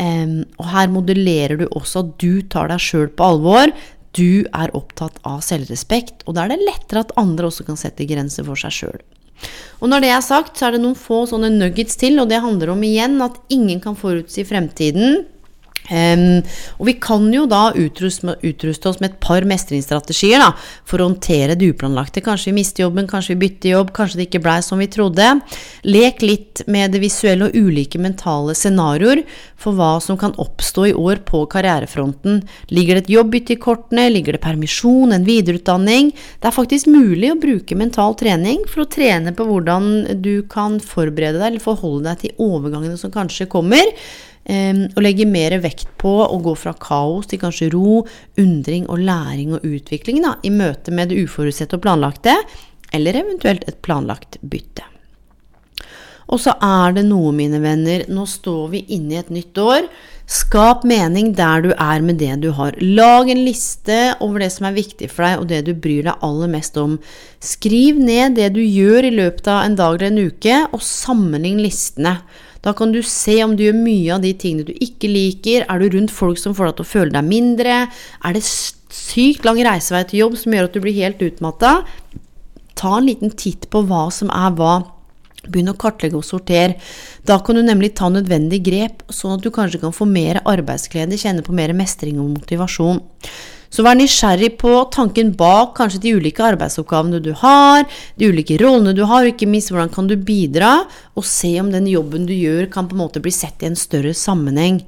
Um, 0.00 0.38
og 0.56 0.70
her 0.72 0.88
modellerer 0.88 1.58
du 1.60 1.66
også 1.68 2.00
at 2.00 2.14
du 2.22 2.40
tar 2.50 2.70
deg 2.72 2.80
sjøl 2.80 3.10
på 3.12 3.26
alvor 3.26 3.74
du 4.16 4.44
er 4.52 4.72
opptatt 4.76 5.18
av 5.28 5.40
selvrespekt, 5.44 6.26
og 6.26 6.36
da 6.36 6.44
er 6.44 6.54
det 6.54 6.66
lettere 6.66 7.04
at 7.04 7.14
andre 7.20 7.48
også 7.48 7.66
kan 7.68 7.80
sette 7.80 8.06
grenser 8.08 8.46
for 8.46 8.60
seg 8.60 8.76
sjøl. 8.76 9.02
Og 9.82 9.90
når 9.90 10.04
det 10.04 10.10
er 10.14 10.24
sagt, 10.24 10.58
så 10.58 10.68
er 10.68 10.76
det 10.76 10.82
noen 10.84 10.98
få 10.98 11.24
sånne 11.26 11.50
nuggets 11.50 11.98
til, 11.98 12.20
og 12.22 12.28
det 12.30 12.42
handler 12.44 12.74
om 12.74 12.82
igjen 12.86 13.16
at 13.24 13.40
ingen 13.52 13.80
kan 13.82 13.96
forutsi 13.98 14.44
fremtiden. 14.46 15.24
Um, 15.90 16.38
og 16.78 16.86
vi 16.86 16.94
kan 17.02 17.24
jo 17.34 17.42
da 17.50 17.72
utruste, 17.74 18.36
utruste, 18.46 18.88
oss 18.88 19.00
med 19.02 19.10
et 19.10 19.20
par 19.22 19.42
mestringsstrategier 19.48 20.38
da, 20.42 20.52
for 20.88 21.02
å 21.02 21.08
håndtere 21.10 21.56
det 21.58 21.72
uplanlagte. 21.72 22.22
Kanskje 22.24 22.52
vi 22.52 22.60
mister 22.60 22.84
jobben, 22.84 23.08
kanskje 23.10 23.34
vi 23.34 23.40
bytter 23.42 23.74
jobb, 23.74 23.90
kanskje 23.96 24.20
det 24.20 24.28
ikke 24.28 24.42
blei 24.44 24.60
som 24.62 24.82
vi 24.82 24.88
trodde. 24.92 25.28
Lek 25.88 26.22
litt 26.22 26.62
med 26.70 26.94
det 26.94 27.02
visuelle 27.02 27.50
og 27.50 27.58
ulike 27.58 28.00
mentale 28.02 28.54
scenarioer 28.58 29.24
for 29.62 29.76
hva 29.78 29.96
som 30.02 30.18
kan 30.18 30.36
oppstå 30.42 30.88
i 30.92 30.96
år 30.98 31.24
på 31.26 31.44
karrierefronten. 31.50 32.42
Ligger 32.70 32.98
det 32.98 33.06
et 33.06 33.14
jobbbytte 33.16 33.56
i 33.56 33.60
kortene, 33.62 34.08
ligger 34.12 34.36
det 34.36 34.44
permisjon, 34.44 35.14
en 35.14 35.26
videreutdanning? 35.26 36.12
Det 36.12 36.50
er 36.50 36.56
faktisk 36.56 36.90
mulig 36.90 37.32
å 37.32 37.40
bruke 37.42 37.78
mental 37.78 38.16
trening 38.18 38.62
for 38.70 38.84
å 38.84 38.90
trene 38.90 39.34
på 39.34 39.46
hvordan 39.48 40.20
du 40.22 40.34
kan 40.50 40.78
forberede 40.82 41.40
deg 41.40 41.52
eller 41.52 41.64
forholde 41.64 42.10
deg 42.10 42.22
til 42.22 42.44
overgangene 42.50 42.98
som 43.00 43.14
kanskje 43.14 43.50
kommer. 43.50 43.90
Og 44.42 45.02
legge 45.04 45.26
mer 45.28 45.54
vekt 45.62 45.86
på 46.02 46.16
å 46.24 46.38
gå 46.42 46.56
fra 46.58 46.72
kaos 46.74 47.28
til 47.30 47.38
kanskje 47.42 47.70
ro, 47.74 48.02
undring 48.42 48.88
og 48.90 49.04
læring 49.06 49.54
og 49.54 49.66
utvikling 49.66 50.18
da, 50.24 50.34
i 50.42 50.50
møte 50.50 50.90
med 50.94 51.12
det 51.12 51.20
uforutsette 51.22 51.78
og 51.78 51.84
planlagte, 51.84 52.34
eller 52.92 53.20
eventuelt 53.22 53.62
et 53.70 53.78
planlagt 53.86 54.40
bytte. 54.42 54.88
Og 56.32 56.40
så 56.40 56.54
er 56.64 56.94
det 56.96 57.04
noe, 57.08 57.32
mine 57.36 57.60
venner, 57.60 58.06
nå 58.08 58.24
står 58.28 58.66
vi 58.72 58.82
inne 58.96 59.16
i 59.16 59.20
et 59.20 59.32
nytt 59.32 59.58
år. 59.60 59.88
Skap 60.32 60.84
mening 60.88 61.32
der 61.36 61.64
du 61.64 61.72
er 61.74 62.04
med 62.04 62.16
det 62.22 62.38
du 62.44 62.48
har. 62.56 62.76
Lag 62.80 63.28
en 63.28 63.42
liste 63.44 63.98
over 64.24 64.40
det 64.40 64.48
som 64.54 64.68
er 64.68 64.78
viktig 64.78 65.10
for 65.12 65.26
deg, 65.26 65.42
og 65.42 65.50
det 65.50 65.60
du 65.66 65.74
bryr 65.74 66.06
deg 66.08 66.24
aller 66.24 66.48
mest 66.54 66.78
om. 66.80 66.96
Skriv 67.42 68.00
ned 68.00 68.38
det 68.38 68.52
du 68.56 68.62
gjør 68.62 69.10
i 69.10 69.12
løpet 69.18 69.50
av 69.52 69.66
en 69.66 69.76
dag 69.76 69.98
eller 69.98 70.08
en 70.08 70.32
uke, 70.32 70.62
og 70.72 70.86
sammenlign 70.86 71.60
listene. 71.60 72.16
Da 72.62 72.72
kan 72.78 72.92
du 72.94 73.00
se 73.02 73.40
om 73.42 73.56
du 73.58 73.64
gjør 73.64 73.78
mye 73.78 74.14
av 74.14 74.22
de 74.22 74.32
tingene 74.38 74.68
du 74.68 74.72
ikke 74.84 75.10
liker. 75.10 75.66
Er 75.66 75.82
du 75.82 75.96
rundt 75.96 76.14
folk 76.14 76.38
som 76.38 76.54
får 76.54 76.70
deg 76.70 76.78
til 76.78 76.86
å 76.86 76.92
føle 76.92 77.14
deg 77.16 77.26
mindre? 77.26 77.78
Er 78.22 78.36
det 78.36 78.44
sykt 78.46 79.46
lang 79.46 79.58
reisevei 79.66 80.04
til 80.06 80.22
jobb 80.22 80.38
som 80.38 80.54
gjør 80.54 80.68
at 80.68 80.76
du 80.76 80.82
blir 80.84 80.98
helt 81.00 81.22
utmatta? 81.26 81.74
Ta 82.78 82.96
en 82.98 83.08
liten 83.08 83.34
titt 83.34 83.68
på 83.72 83.82
hva 83.88 84.06
som 84.14 84.30
er 84.30 84.54
hva. 84.58 84.76
Begynn 85.42 85.72
å 85.72 85.78
kartlegge 85.78 86.20
og 86.20 86.26
sortere. 86.26 86.78
Da 87.26 87.40
kan 87.42 87.58
du 87.58 87.64
nemlig 87.66 87.96
ta 87.98 88.06
nødvendig 88.12 88.62
grep, 88.68 89.02
sånn 89.10 89.34
at 89.36 89.42
du 89.42 89.50
kanskje 89.54 89.82
kan 89.82 89.94
få 89.94 90.06
mer 90.06 90.38
arbeidsglede, 90.46 91.18
kjenne 91.18 91.42
på 91.42 91.54
mer 91.56 91.74
mestring 91.74 92.20
og 92.22 92.30
motivasjon. 92.36 93.02
Så 93.72 93.84
vær 93.86 93.96
nysgjerrig 93.96 94.50
på 94.60 94.72
tanken 94.92 95.30
bak 95.38 95.72
kanskje 95.78 96.02
de 96.04 96.16
ulike 96.18 96.44
arbeidsoppgavene 96.44 97.22
du 97.24 97.30
har, 97.40 97.86
de 98.20 98.28
ulike 98.28 98.58
rollene 98.60 98.92
du 98.92 99.06
har, 99.08 99.24
og 99.24 99.32
ikke 99.32 99.48
minst 99.48 99.72
hvordan 99.72 99.92
kan 99.92 100.10
du 100.10 100.18
bidra, 100.20 100.82
og 101.16 101.24
se 101.24 101.54
om 101.62 101.70
den 101.72 101.88
jobben 101.88 102.28
du 102.28 102.34
gjør 102.36 102.68
kan 102.72 102.90
på 102.90 102.98
en 102.98 103.04
måte 103.06 103.22
bli 103.24 103.32
sett 103.32 103.64
i 103.64 103.70
en 103.70 103.78
større 103.78 104.12
sammenheng. 104.16 104.82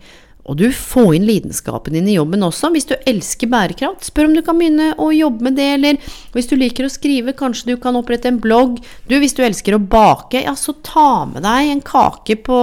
Og 0.44 0.59
du 0.61 0.66
får 0.77 1.14
inn 1.16 1.25
lidenskapen 1.25 1.97
din 1.97 2.11
i 2.12 2.18
jobben 2.18 2.44
også. 2.44 2.68
Hvis 2.75 2.85
du 2.90 2.92
elsker 3.09 3.49
bærekraft, 3.49 4.05
spør 4.05 4.29
om 4.29 4.35
du 4.37 4.42
kan 4.44 4.59
begynne 4.61 4.90
å 5.01 5.09
jobbe 5.16 5.47
med 5.47 5.57
det, 5.57 5.70
eller 5.79 6.12
hvis 6.35 6.51
du 6.51 6.59
liker 6.61 6.85
å 6.85 6.92
skrive, 6.92 7.33
kanskje 7.38 7.73
du 7.73 7.81
kan 7.81 7.97
opprette 7.97 8.29
en 8.29 8.42
blogg. 8.42 8.77
Du, 9.09 9.16
hvis 9.23 9.33
du 9.33 9.40
elsker 9.47 9.79
å 9.79 9.81
bake, 9.81 10.44
ja, 10.44 10.53
så 10.53 10.77
ta 10.85 11.25
med 11.31 11.47
deg 11.49 11.73
en 11.73 11.81
kake 11.85 12.37
på 12.44 12.61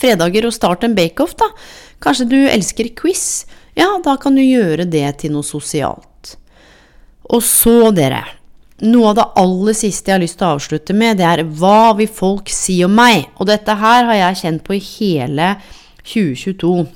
fredager 0.00 0.48
og 0.48 0.56
start 0.56 0.88
en 0.88 0.96
bake-off, 0.96 1.36
da. 1.36 1.50
Kanskje 2.00 2.30
du 2.32 2.38
elsker 2.48 2.88
quiz 2.96 3.44
ja, 3.76 3.90
da 4.04 4.16
kan 4.20 4.36
du 4.36 4.42
gjøre 4.42 4.88
det 4.88 5.06
til 5.22 5.34
noe 5.36 5.46
sosialt. 5.46 6.36
Og 7.28 7.42
så, 7.44 7.90
dere, 7.94 8.22
noe 8.86 9.10
av 9.10 9.16
det 9.18 9.26
aller 9.40 9.76
siste 9.76 10.10
jeg 10.10 10.16
har 10.18 10.22
lyst 10.22 10.38
til 10.40 10.48
å 10.48 10.54
avslutte 10.56 10.96
med, 10.96 11.18
det 11.20 11.26
er 11.28 11.44
hva 11.58 11.94
vil 11.98 12.10
folk 12.12 12.52
si 12.52 12.78
om 12.86 12.94
meg? 12.96 13.26
Og 13.40 13.48
dette 13.50 13.76
her 13.80 14.08
har 14.08 14.20
jeg 14.20 14.40
kjent 14.42 14.64
på 14.66 14.76
i 14.76 14.84
hele 14.84 15.50
2022. 16.06 16.86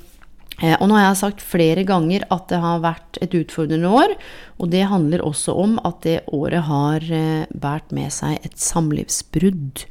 Eh, 0.60 0.76
og 0.76 0.88
nå 0.88 0.96
har 0.96 1.06
jeg 1.08 1.20
sagt 1.22 1.44
flere 1.44 1.84
ganger 1.88 2.26
at 2.32 2.48
det 2.52 2.60
har 2.60 2.82
vært 2.84 3.20
et 3.24 3.36
utfordrende 3.38 3.92
år, 3.96 4.16
og 4.60 4.72
det 4.72 4.88
handler 4.90 5.24
også 5.24 5.56
om 5.56 5.78
at 5.88 6.02
det 6.04 6.18
året 6.36 6.66
har 6.68 7.06
eh, 7.06 7.46
båret 7.52 7.94
med 7.96 8.12
seg 8.12 8.36
et 8.44 8.60
samlivsbrudd. 8.60 9.86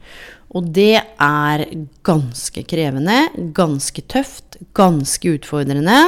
Og 0.58 0.70
det 0.74 1.02
er 1.22 1.66
ganske 2.06 2.64
krevende, 2.70 3.28
ganske 3.58 4.02
tøft, 4.10 4.58
ganske 4.78 5.38
utfordrende. 5.38 6.00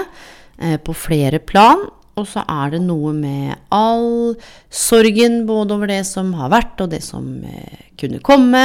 Eh, 0.62 0.78
på 0.78 0.93
flere 0.93 1.39
plan. 1.39 1.88
Og 2.19 2.28
så 2.28 2.43
er 2.45 2.76
det 2.76 2.82
noe 2.84 3.13
med 3.15 3.56
all 3.74 4.36
sorgen 4.69 5.45
både 5.47 5.74
over 5.74 5.89
det 5.89 6.04
som 6.06 6.34
har 6.38 6.52
vært, 6.54 6.76
og 6.84 6.91
det 6.91 7.00
som 7.02 7.26
eh, 7.47 7.88
kunne 7.97 8.19
komme. 8.21 8.62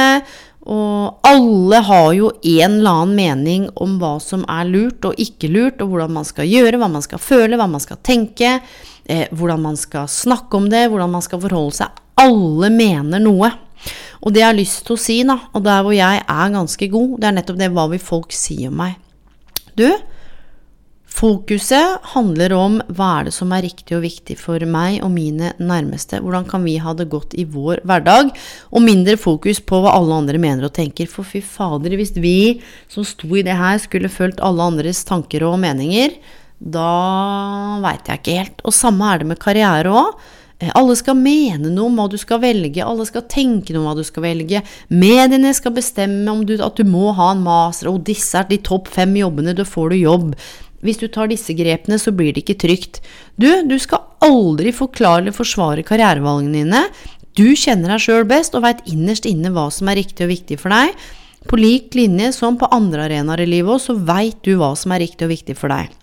Og 0.67 1.23
alle 1.25 1.79
har 1.87 2.09
jo 2.13 2.29
en 2.35 2.75
eller 2.75 2.91
annen 2.91 3.15
mening 3.17 3.65
om 3.81 3.95
hva 4.01 4.17
som 4.21 4.43
er 4.51 4.67
lurt 4.69 5.07
og 5.09 5.17
ikke 5.17 5.49
lurt, 5.49 5.81
og 5.81 5.89
hvordan 5.93 6.13
man 6.19 6.27
skal 6.27 6.49
gjøre, 6.49 6.77
hva 6.77 6.89
man 6.91 7.05
skal 7.05 7.23
føle, 7.23 7.57
hva 7.57 7.69
man 7.71 7.81
skal 7.81 8.01
tenke, 8.05 8.59
eh, 9.07 9.25
hvordan 9.31 9.63
man 9.63 9.79
skal 9.79 10.11
snakke 10.11 10.59
om 10.59 10.67
det, 10.69 10.89
hvordan 10.91 11.15
man 11.15 11.25
skal 11.25 11.41
forholde 11.41 11.79
seg. 11.79 12.03
Alle 12.21 12.69
mener 12.73 13.23
noe. 13.23 13.49
Og 14.21 14.35
det 14.35 14.43
jeg 14.43 14.49
har 14.51 14.59
lyst 14.59 14.83
til 14.85 14.97
å 14.97 15.01
si, 15.01 15.17
da, 15.25 15.39
og 15.55 15.65
der 15.65 15.81
hvor 15.85 15.95
jeg 15.95 16.21
er 16.21 16.53
ganske 16.53 16.91
god, 16.93 17.17
det 17.23 17.31
er 17.31 17.39
nettopp 17.39 17.59
det 17.63 17.71
hva 17.73 17.87
vil 17.89 18.03
folk 18.03 18.35
si 18.35 18.59
om 18.67 18.77
meg. 18.83 18.99
Du, 19.77 19.87
Fokuset 21.17 22.03
handler 22.13 22.53
om 22.53 22.75
hva 22.93 23.07
er 23.17 23.27
det 23.27 23.31
som 23.33 23.49
er 23.55 23.63
riktig 23.65 23.95
og 23.97 24.03
viktig 24.03 24.35
for 24.37 24.61
meg 24.69 24.99
og 25.01 25.09
mine 25.15 25.55
nærmeste. 25.57 26.19
Hvordan 26.21 26.45
kan 26.45 26.61
vi 26.67 26.75
ha 26.83 26.93
det 26.93 27.07
godt 27.09 27.33
i 27.33 27.47
vår 27.49 27.81
hverdag? 27.89 28.29
Og 28.69 28.85
mindre 28.85 29.15
fokus 29.17 29.57
på 29.57 29.79
hva 29.81 29.95
alle 29.97 30.13
andre 30.13 30.37
mener 30.41 30.67
og 30.67 30.75
tenker. 30.77 31.09
For 31.09 31.25
fy 31.25 31.41
fader, 31.41 31.95
hvis 31.97 32.13
vi 32.21 32.59
som 32.93 33.07
sto 33.07 33.31
i 33.33 33.45
det 33.47 33.57
her, 33.57 33.79
skulle 33.81 34.13
fulgt 34.13 34.43
alle 34.45 34.69
andres 34.69 35.01
tanker 35.09 35.47
og 35.47 35.57
meninger, 35.63 36.19
da 36.61 36.91
veit 37.81 38.05
jeg 38.05 38.21
ikke 38.21 38.37
helt. 38.43 38.61
Og 38.67 38.77
samme 38.77 39.09
er 39.09 39.23
det 39.23 39.31
med 39.31 39.41
karriere 39.41 39.97
òg. 39.97 40.21
Eh, 40.59 40.69
alle 40.73 40.95
skal 40.97 41.17
mene 41.17 41.69
noe 41.69 41.89
om 41.89 41.97
hva 41.97 42.07
du 42.09 42.17
skal 42.17 42.41
velge, 42.41 42.81
alle 42.81 43.05
skal 43.05 43.27
tenke 43.29 43.73
noe 43.73 43.83
om 43.83 43.89
hva 43.91 43.97
du 43.99 44.05
skal 44.05 44.25
velge. 44.25 44.63
Mediene 44.89 45.51
skal 45.53 45.75
bestemme 45.75 46.29
om 46.33 46.41
du, 46.45 46.55
at 46.57 46.77
du 46.77 46.85
må 46.85 47.11
ha 47.17 47.31
en 47.33 47.43
master, 47.45 47.91
og 47.91 48.05
disse 48.07 48.37
er 48.37 48.49
de 48.49 48.57
topp 48.65 48.89
fem 48.93 49.13
jobbene, 49.19 49.53
da 49.57 49.65
får 49.67 49.93
du 49.93 49.99
jobb. 50.01 50.33
Hvis 50.85 50.99
du 51.01 51.07
tar 51.09 51.29
disse 51.31 51.55
grepene, 51.57 51.97
så 51.97 52.13
blir 52.13 52.33
det 52.35 52.43
ikke 52.43 52.59
trygt. 52.67 52.99
Du, 53.39 53.49
du 53.65 53.77
skal 53.81 54.05
aldri 54.25 54.73
forklare 54.75 55.25
eller 55.25 55.35
forsvare 55.35 55.85
karrierevalgene 55.87 56.61
dine. 56.61 56.83
Du 57.37 57.49
kjenner 57.57 57.93
deg 57.93 58.03
sjøl 58.03 58.25
best 58.29 58.55
og 58.57 58.63
veit 58.65 58.83
innerst 58.89 59.27
inne 59.29 59.51
hva 59.53 59.67
som 59.73 59.89
er 59.89 59.99
riktig 60.01 60.25
og 60.25 60.33
viktig 60.33 60.59
for 60.61 60.73
deg. 60.73 60.93
På 61.47 61.59
lik 61.59 61.95
linje 61.95 62.31
som 62.35 62.57
på 62.59 62.69
andre 62.73 63.07
arenaer 63.07 63.45
i 63.45 63.49
livet 63.49 63.77
òg, 63.77 63.81
så 63.81 63.95
veit 63.95 64.39
du 64.45 64.57
hva 64.59 64.73
som 64.77 64.93
er 64.93 65.05
riktig 65.05 65.27
og 65.27 65.33
viktig 65.33 65.55
for 65.57 65.73
deg. 65.73 65.93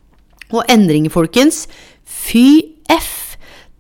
Og 0.55 0.63
endringer, 0.71 1.13
folkens, 1.13 1.67
fy 2.05 2.75
f! 2.91 3.13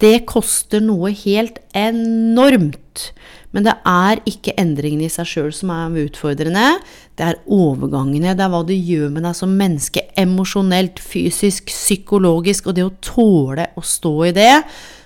Det 0.02 0.24
koster 0.28 0.82
noe 0.82 1.12
helt 1.14 1.60
enormt. 1.78 3.10
Men 3.54 3.66
det 3.68 3.76
er 3.86 4.20
ikke 4.26 4.56
endringene 4.58 5.06
i 5.06 5.12
seg 5.12 5.28
sjøl 5.30 5.52
som 5.54 5.70
er 5.70 5.94
utfordrende. 6.02 6.80
Det 7.14 7.28
er 7.28 7.38
overgangene. 7.46 8.34
Det 8.34 8.42
er 8.42 8.50
hva 8.50 8.64
det 8.66 8.80
gjør 8.80 9.14
med 9.14 9.24
deg 9.28 9.38
som 9.38 9.54
menneske 9.54 10.03
emosjonelt, 10.20 11.00
fysisk, 11.00 11.70
psykologisk. 11.72 12.68
Og 12.68 12.78
det 12.78 12.86
å 12.86 12.96
tåle 13.04 13.70
å 13.76 13.84
stå 13.84 14.16
i 14.30 14.34
det, 14.36 14.56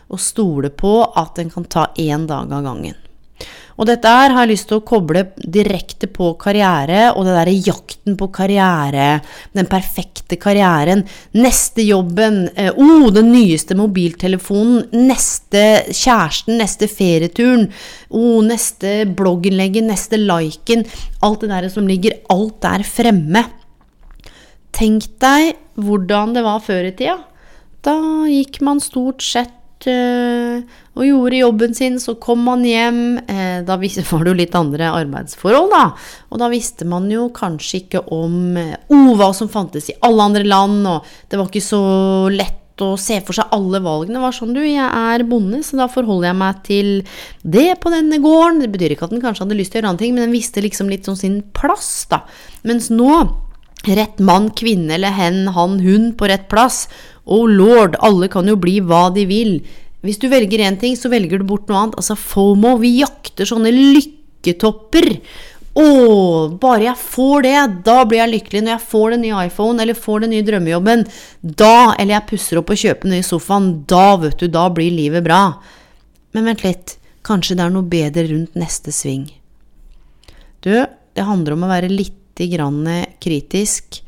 og 0.08 0.22
stole 0.22 0.72
på 0.72 0.94
at 1.20 1.38
en 1.42 1.52
kan 1.52 1.68
ta 1.68 1.90
én 2.00 2.26
dag 2.28 2.52
av 2.52 2.64
gangen. 2.64 2.96
Og 3.78 3.86
dette 3.86 4.10
her 4.10 4.32
har 4.34 4.42
jeg 4.42 4.56
lyst 4.56 4.66
til 4.72 4.80
å 4.80 4.86
koble 4.86 5.20
direkte 5.38 6.08
på 6.10 6.32
karriere 6.40 7.12
og 7.12 7.28
det 7.28 7.34
derre 7.36 7.54
jakten 7.54 8.16
på 8.18 8.26
karriere, 8.34 9.20
den 9.54 9.68
perfekte 9.70 10.34
karrieren, 10.40 11.04
neste 11.38 11.84
jobben, 11.86 12.48
eh, 12.58 12.72
oh, 12.74 13.06
den 13.14 13.30
nyeste 13.30 13.76
mobiltelefonen, 13.78 14.88
neste 15.06 15.62
kjæresten, 15.92 16.58
neste 16.58 16.90
ferieturen, 16.90 17.68
oh, 18.10 18.42
neste 18.42 19.04
blogginnlegget, 19.14 19.86
neste 19.86 20.18
liken, 20.18 20.82
alt 21.22 21.46
det 21.46 21.54
der 21.54 21.70
som 21.70 21.86
ligger 21.86 22.18
alt 22.34 22.58
der 22.66 22.82
fremme. 22.82 23.46
Tenk 24.78 25.08
deg 25.22 25.58
hvordan 25.78 26.34
det 26.36 26.46
var 26.46 26.62
før 26.62 26.86
i 26.88 26.94
tida. 26.94 27.18
Da 27.82 27.98
gikk 28.30 28.60
man 28.66 28.82
stort 28.82 29.22
sett 29.26 29.54
Eh, 29.86 30.62
og 30.98 31.04
gjorde 31.06 31.38
jobben 31.38 31.74
sin. 31.74 31.98
Så 32.02 32.16
kom 32.20 32.42
man 32.46 32.64
hjem. 32.66 33.18
Eh, 33.18 33.60
da 33.66 33.76
var 34.10 34.24
det 34.24 34.32
jo 34.32 34.38
litt 34.38 34.54
andre 34.58 34.90
arbeidsforhold, 34.90 35.72
da. 35.72 35.84
Og 36.32 36.42
da 36.42 36.50
visste 36.52 36.88
man 36.88 37.10
jo 37.12 37.28
kanskje 37.34 37.84
ikke 37.84 38.04
om 38.14 38.56
oh, 38.58 39.12
hva 39.18 39.32
som 39.36 39.50
fantes 39.52 39.90
i 39.92 39.98
alle 40.06 40.30
andre 40.30 40.46
land, 40.46 40.86
og 40.88 41.06
det 41.30 41.38
var 41.38 41.50
ikke 41.50 41.64
så 41.64 41.82
lett 42.32 42.54
å 42.78 42.92
se 43.00 43.16
for 43.26 43.34
seg 43.34 43.50
alle 43.54 43.80
valgene. 43.82 44.20
var 44.22 44.34
sånn, 44.34 44.52
du, 44.54 44.60
jeg 44.62 44.86
er 44.86 45.24
bonde, 45.26 45.64
så 45.66 45.80
da 45.80 45.88
forholder 45.90 46.28
jeg 46.28 46.38
meg 46.38 46.60
til 46.66 46.90
det 47.42 47.72
på 47.82 47.90
denne 47.90 48.20
gården. 48.22 48.62
Det 48.62 48.70
betyr 48.70 48.94
ikke 48.94 49.08
at 49.08 49.14
den 49.16 49.24
kanskje 49.24 49.42
hadde 49.46 49.58
lyst 49.58 49.74
til 49.74 49.80
å 49.80 49.82
gjøre 49.82 49.94
andre 49.94 50.04
ting, 50.04 50.14
men 50.14 50.28
den 50.28 50.36
visste 50.36 50.62
liksom 50.62 50.90
litt 50.92 51.08
sånn 51.08 51.18
sin 51.18 51.40
plass, 51.58 51.90
da. 52.12 52.22
Mens 52.68 52.86
nå 52.94 53.10
Rett 53.86 54.18
mann, 54.18 54.50
kvinne 54.58 54.96
eller 54.96 55.14
hen, 55.14 55.44
han, 55.54 55.78
hun 55.84 56.10
på 56.18 56.26
rett 56.28 56.48
plass. 56.50 56.86
Oh 57.24 57.46
lord, 57.46 57.94
alle 58.02 58.26
kan 58.32 58.48
jo 58.48 58.56
bli 58.58 58.80
hva 58.82 59.08
de 59.14 59.26
vil. 59.28 59.52
Hvis 60.02 60.18
du 60.22 60.28
velger 60.30 60.62
én 60.66 60.78
ting, 60.80 60.96
så 60.98 61.10
velger 61.12 61.38
du 61.38 61.46
bort 61.46 61.68
noe 61.70 61.84
annet. 61.84 61.98
Altså 62.00 62.16
FOMO, 62.18 62.76
vi 62.82 62.98
jakter 63.00 63.48
sånne 63.48 63.70
lykketopper. 63.74 65.10
Å, 65.78 65.88
bare 66.58 66.88
jeg 66.88 66.98
får 66.98 67.44
det, 67.46 67.56
da 67.86 68.02
blir 68.08 68.22
jeg 68.22 68.32
lykkelig. 68.34 68.62
Når 68.66 68.74
jeg 68.74 68.86
får 68.90 69.14
den 69.14 69.24
nye 69.26 69.42
iPhone 69.46 69.82
eller 69.82 69.98
får 69.98 70.24
den 70.24 70.34
nye 70.34 70.46
drømmejobben, 70.46 71.04
da, 71.42 71.94
eller 71.94 72.16
jeg 72.16 72.28
pusser 72.32 72.60
opp 72.60 72.72
og 72.74 72.80
kjøper 72.82 73.06
den 73.06 73.18
nye 73.18 73.26
sofaen, 73.26 73.68
da, 73.90 74.06
vet 74.22 74.38
du, 74.42 74.48
da 74.50 74.66
blir 74.74 74.94
livet 74.94 75.26
bra. 75.26 75.42
Men 76.34 76.50
vent 76.50 76.64
litt, 76.66 76.96
kanskje 77.26 77.58
det 77.58 77.66
er 77.66 77.74
noe 77.74 77.86
bedre 77.86 78.26
rundt 78.30 78.58
neste 78.58 78.94
sving. 78.94 79.28
Du, 80.66 80.72
det 80.74 81.26
handler 81.26 81.54
om 81.54 81.66
å 81.66 81.70
være 81.70 81.92
litt 81.92 82.16
grann 82.46 82.86
kritisk 83.18 83.98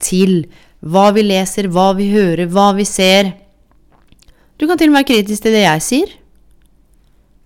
til 0.00 0.44
hva 0.80 1.10
vi 1.16 1.26
leser, 1.26 1.68
hva 1.68 1.90
vi 1.98 2.08
hører, 2.14 2.46
hva 2.48 2.70
vi 2.78 2.86
ser. 2.88 3.34
Du 4.56 4.66
kan 4.68 4.78
til 4.78 4.88
og 4.88 4.94
med 4.94 5.02
være 5.02 5.10
kritisk 5.10 5.44
til 5.44 5.56
det 5.56 5.66
jeg 5.66 5.84
sier. 5.84 6.16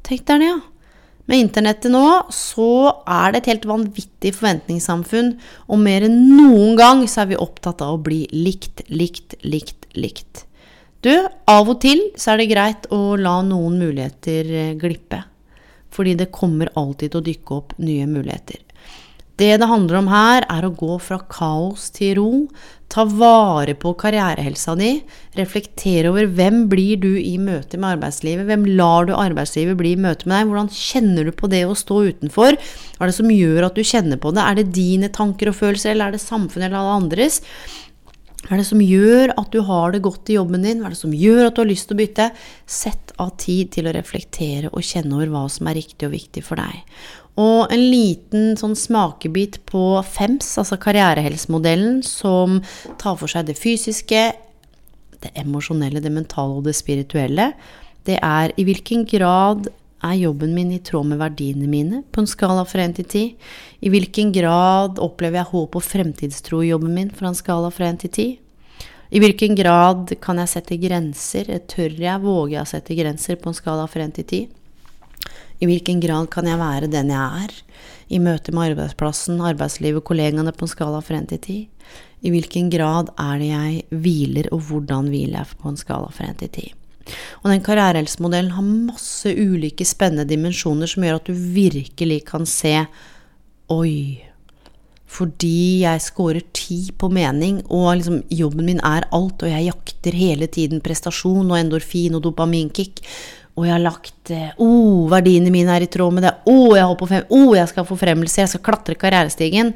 Tenk 0.05 0.25
deg 0.29 0.45
det, 0.45 0.53
ja. 0.53 0.61
Med 1.25 1.41
internettet 1.41 1.93
nå 1.93 2.05
så 2.35 2.71
er 3.09 3.33
det 3.33 3.41
et 3.41 3.53
helt 3.55 3.69
vanvittig 3.69 4.35
forventningssamfunn, 4.37 5.31
og 5.73 5.81
mer 5.81 6.05
enn 6.05 6.19
noen 6.29 6.75
gang 6.77 7.05
så 7.09 7.23
er 7.23 7.31
vi 7.33 7.41
opptatt 7.41 7.81
av 7.85 7.97
å 7.97 8.03
bli 8.05 8.27
likt, 8.35 8.85
likt, 8.93 9.39
likt, 9.41 9.89
likt. 9.97 10.45
Du, 11.05 11.13
av 11.49 11.69
og 11.69 11.81
til 11.85 12.01
så 12.21 12.35
er 12.35 12.43
det 12.43 12.51
greit 12.53 12.91
å 12.93 13.17
la 13.21 13.39
noen 13.45 13.81
muligheter 13.81 14.53
eh, 14.53 14.77
glippe, 14.81 15.23
fordi 15.93 16.15
det 16.21 16.33
kommer 16.33 16.73
alltid 16.81 17.13
til 17.13 17.23
å 17.23 17.27
dykke 17.31 17.57
opp 17.57 17.75
nye 17.81 18.07
muligheter. 18.09 18.64
Det 19.41 19.51
det 19.59 19.67
handler 19.67 19.99
om 19.99 20.09
her, 20.13 20.45
er 20.47 20.67
å 20.67 20.75
gå 20.79 20.95
fra 21.03 21.19
kaos 21.27 21.89
til 21.95 22.15
ro, 22.21 22.31
ta 22.93 23.03
vare 23.11 23.75
på 23.75 23.91
karrierehelsa 23.99 24.77
di, 24.79 24.93
reflektere 25.35 26.13
over 26.13 26.29
hvem 26.31 26.69
blir 26.71 27.01
du 27.03 27.11
i 27.19 27.35
møte 27.43 27.81
med 27.81 27.97
arbeidslivet, 27.97 28.47
hvem 28.47 28.69
lar 28.79 29.09
du 29.09 29.15
arbeidslivet 29.19 29.75
bli 29.81 29.97
i 29.97 30.03
møte 30.05 30.29
med 30.31 30.39
deg, 30.39 30.53
hvordan 30.53 30.71
kjenner 30.71 31.27
du 31.27 31.33
på 31.35 31.51
det 31.51 31.65
å 31.67 31.75
stå 31.79 32.05
utenfor, 32.13 32.61
hva 32.95 33.07
er 33.07 33.11
det 33.11 33.17
som 33.19 33.33
gjør 33.35 33.67
at 33.67 33.75
du 33.75 33.83
kjenner 33.83 34.23
på 34.23 34.31
det, 34.37 34.45
er 34.45 34.61
det 34.61 34.69
dine 34.77 35.11
tanker 35.11 35.51
og 35.51 35.59
følelser, 35.59 35.97
eller 35.97 36.13
er 36.13 36.15
det 36.15 36.23
samfunnet 36.23 36.69
eller 36.69 36.79
alle 36.85 37.01
andres? 37.03 37.41
Hva 38.45 38.55
er 38.55 38.61
det 38.61 38.69
som 38.69 38.83
gjør 38.85 39.33
at 39.41 39.51
du 39.51 39.63
har 39.65 39.95
det 39.95 40.05
godt 40.05 40.29
i 40.29 40.37
jobben 40.37 40.63
din? 40.67 40.83
Hva 40.83 40.91
er 40.91 40.95
det 40.95 41.01
som 41.01 41.15
gjør 41.17 41.47
at 41.49 41.57
du 41.57 41.63
har 41.63 41.71
lyst 41.71 41.89
til 41.89 41.97
å 41.97 42.03
bytte? 42.03 42.27
Sett 42.69 43.15
av 43.19 43.33
tid 43.41 43.71
til 43.73 43.89
å 43.89 43.95
reflektere 43.97 44.69
og 44.69 44.85
kjenne 44.85 45.17
over 45.17 45.33
hva 45.33 45.47
som 45.51 45.71
er 45.71 45.79
riktig 45.81 46.11
og 46.11 46.13
viktig 46.13 46.45
for 46.45 46.61
deg. 46.61 46.83
Og 47.41 47.73
en 47.75 47.81
liten 47.91 48.53
sånn 48.59 48.77
smakebit 48.79 49.59
på 49.67 49.83
FEMS, 50.07 50.53
altså 50.63 50.79
karrierehelsemodellen, 50.79 52.03
som 52.07 52.61
tar 53.01 53.17
for 53.19 53.31
seg 53.31 53.49
det 53.49 53.57
fysiske, 53.59 54.29
det 55.25 55.33
emosjonelle, 55.41 56.03
det 56.05 56.13
mentale 56.15 56.61
og 56.61 56.69
det 56.69 56.77
spirituelle. 56.79 57.51
Det 58.07 58.21
er 58.23 58.55
i 58.61 58.67
hvilken 58.69 59.03
grad 59.09 59.67
er 60.05 60.19
jobben 60.21 60.55
min 60.55 60.73
i 60.77 60.81
tråd 60.85 61.09
med 61.11 61.21
verdiene 61.23 61.67
mine 61.71 62.03
på 62.13 62.23
en 62.23 62.29
skala 62.29 62.65
fra 62.69 62.85
1 62.85 62.99
til 63.01 63.07
10? 63.09 63.23
I 63.89 63.93
hvilken 63.93 64.33
grad 64.37 65.01
opplever 65.03 65.41
jeg 65.41 65.51
håp 65.53 65.79
og 65.79 65.85
fremtidstro 65.85 66.61
i 66.63 66.71
jobben 66.71 66.93
min 66.95 67.13
fra 67.15 67.31
en 67.31 67.39
skala 67.39 67.71
fra 67.73 67.89
1 67.93 68.03
til 68.05 68.13
10? 68.13 68.27
I 69.15 69.23
hvilken 69.23 69.57
grad 69.57 70.13
kan 70.25 70.41
jeg 70.43 70.51
sette 70.51 70.79
grenser? 70.81 71.49
Tør 71.71 71.97
jeg, 72.03 72.21
våger 72.21 72.59
jeg 72.59 72.63
å 72.65 72.71
sette 72.71 72.99
grenser 72.99 73.41
på 73.41 73.51
en 73.51 73.57
skala 73.57 73.89
fra 73.91 74.07
1 74.07 74.17
til 74.19 74.29
10? 74.29 74.64
I 75.63 75.69
hvilken 75.71 76.01
grad 76.03 76.31
kan 76.33 76.49
jeg 76.51 76.61
være 76.61 76.91
den 76.93 77.13
jeg 77.15 77.45
er 77.45 77.55
i 78.13 78.21
møte 78.23 78.53
med 78.53 78.73
arbeidsplassen, 78.73 79.41
arbeidslivet, 79.41 80.05
kollegaene 80.05 80.53
på 80.53 80.67
en 80.67 80.73
skala 80.73 81.01
fra 81.05 81.21
1 81.23 81.31
til 81.33 81.41
10? 81.41 81.59
I 82.25 82.33
hvilken 82.33 82.71
grad 82.73 83.13
er 83.21 83.41
det 83.41 83.51
jeg 83.51 84.01
hviler, 84.05 84.49
og 84.53 84.65
hvordan 84.69 85.11
hviler 85.13 85.43
jeg 85.43 85.61
på 85.61 85.71
en 85.71 85.81
skala 85.81 86.11
fra 86.13 86.31
1 86.33 86.43
til 86.43 86.53
10? 86.65 86.75
Og 87.45 87.51
den 87.53 87.65
karrierehelsemodellen 87.65 88.55
har 88.57 88.65
masse 88.65 89.29
ulike 89.29 89.85
spennende 89.85 90.29
dimensjoner 90.29 90.89
som 90.89 91.05
gjør 91.05 91.21
at 91.21 91.29
du 91.29 91.35
virkelig 91.35 92.23
kan 92.31 92.49
se 92.49 92.79
Oi, 93.73 94.21
fordi 95.09 95.85
jeg 95.85 96.03
scorer 96.05 96.45
ti 96.53 96.91
på 96.99 97.09
mening, 97.13 97.63
og 97.73 97.95
liksom 97.97 98.19
jobben 98.29 98.67
min 98.69 98.83
er 98.85 99.07
alt, 99.15 99.41
og 99.41 99.49
jeg 99.49 99.71
jakter 99.71 100.17
hele 100.19 100.49
tiden 100.53 100.83
prestasjon 100.85 101.49
og 101.49 101.57
endorfin 101.57 102.19
og 102.19 102.27
dopaminkick, 102.27 103.01
og 103.55 103.67
jeg 103.69 103.75
har 103.75 103.83
lagt 103.83 104.33
Å, 104.35 104.67
oh, 104.67 105.05
verdiene 105.11 105.53
mine 105.55 105.75
er 105.77 105.85
i 105.87 105.91
tråd 105.91 106.17
med 106.17 106.27
det. 106.27 106.33
Å, 106.43 106.55
oh, 106.55 106.75
jeg, 106.75 106.97
frem, 107.07 107.27
oh, 107.37 107.53
jeg 107.55 107.71
skal 107.71 107.87
få 107.87 107.99
fremmelse, 108.01 108.41
jeg 108.43 108.51
skal 108.51 108.65
klatre 108.67 108.99
karrierestigen. 108.99 109.73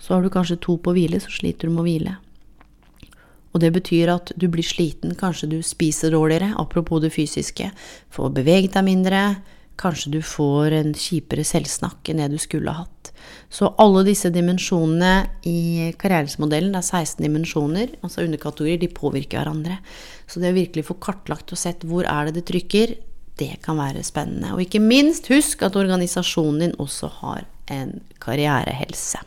Så 0.00 0.14
har 0.14 0.24
du 0.24 0.32
kanskje 0.32 0.60
to 0.64 0.78
på 0.80 0.94
hvile, 0.96 1.20
så 1.20 1.32
sliter 1.34 1.68
du 1.68 1.74
med 1.74 1.82
å 1.82 1.88
hvile. 1.88 2.16
Og 3.50 3.60
det 3.60 3.72
betyr 3.74 4.12
at 4.14 4.32
du 4.38 4.46
blir 4.48 4.64
sliten, 4.64 5.16
kanskje 5.18 5.50
du 5.50 5.58
spiser 5.66 6.14
dårligere, 6.14 6.54
apropos 6.60 7.02
det 7.02 7.12
fysiske, 7.12 7.68
får 8.14 8.32
beveget 8.38 8.78
deg 8.78 8.86
mindre, 8.86 9.22
kanskje 9.80 10.14
du 10.14 10.20
får 10.24 10.76
en 10.78 10.94
kjipere 10.96 11.44
selvsnakk 11.46 12.12
enn 12.12 12.22
det 12.22 12.30
du 12.32 12.38
skulle 12.40 12.72
ha 12.72 12.84
hatt. 12.84 12.99
Så 13.50 13.72
alle 13.82 14.04
disse 14.06 14.30
dimensjonene 14.32 15.12
i 15.48 15.90
karrieremodellen, 15.98 16.72
det 16.74 16.82
er 16.82 17.02
16 17.02 17.24
dimensjoner, 17.24 17.94
altså 18.04 18.24
underkategorier, 18.24 18.80
de 18.80 18.90
påvirker 18.94 19.40
hverandre. 19.40 19.80
Så 20.30 20.42
det 20.42 20.52
å 20.52 20.58
virkelig 20.58 20.86
få 20.86 20.98
kartlagt 21.02 21.50
og 21.54 21.58
sett 21.60 21.86
hvor 21.88 22.06
er 22.06 22.28
det 22.28 22.38
det 22.38 22.46
trykker, 22.52 22.94
det 23.40 23.56
kan 23.64 23.78
være 23.80 24.04
spennende. 24.04 24.52
Og 24.54 24.62
ikke 24.64 24.82
minst, 24.82 25.30
husk 25.32 25.64
at 25.66 25.78
organisasjonen 25.80 26.66
din 26.66 26.78
også 26.82 27.10
har 27.20 27.46
en 27.72 27.98
karrierehelse. 28.22 29.22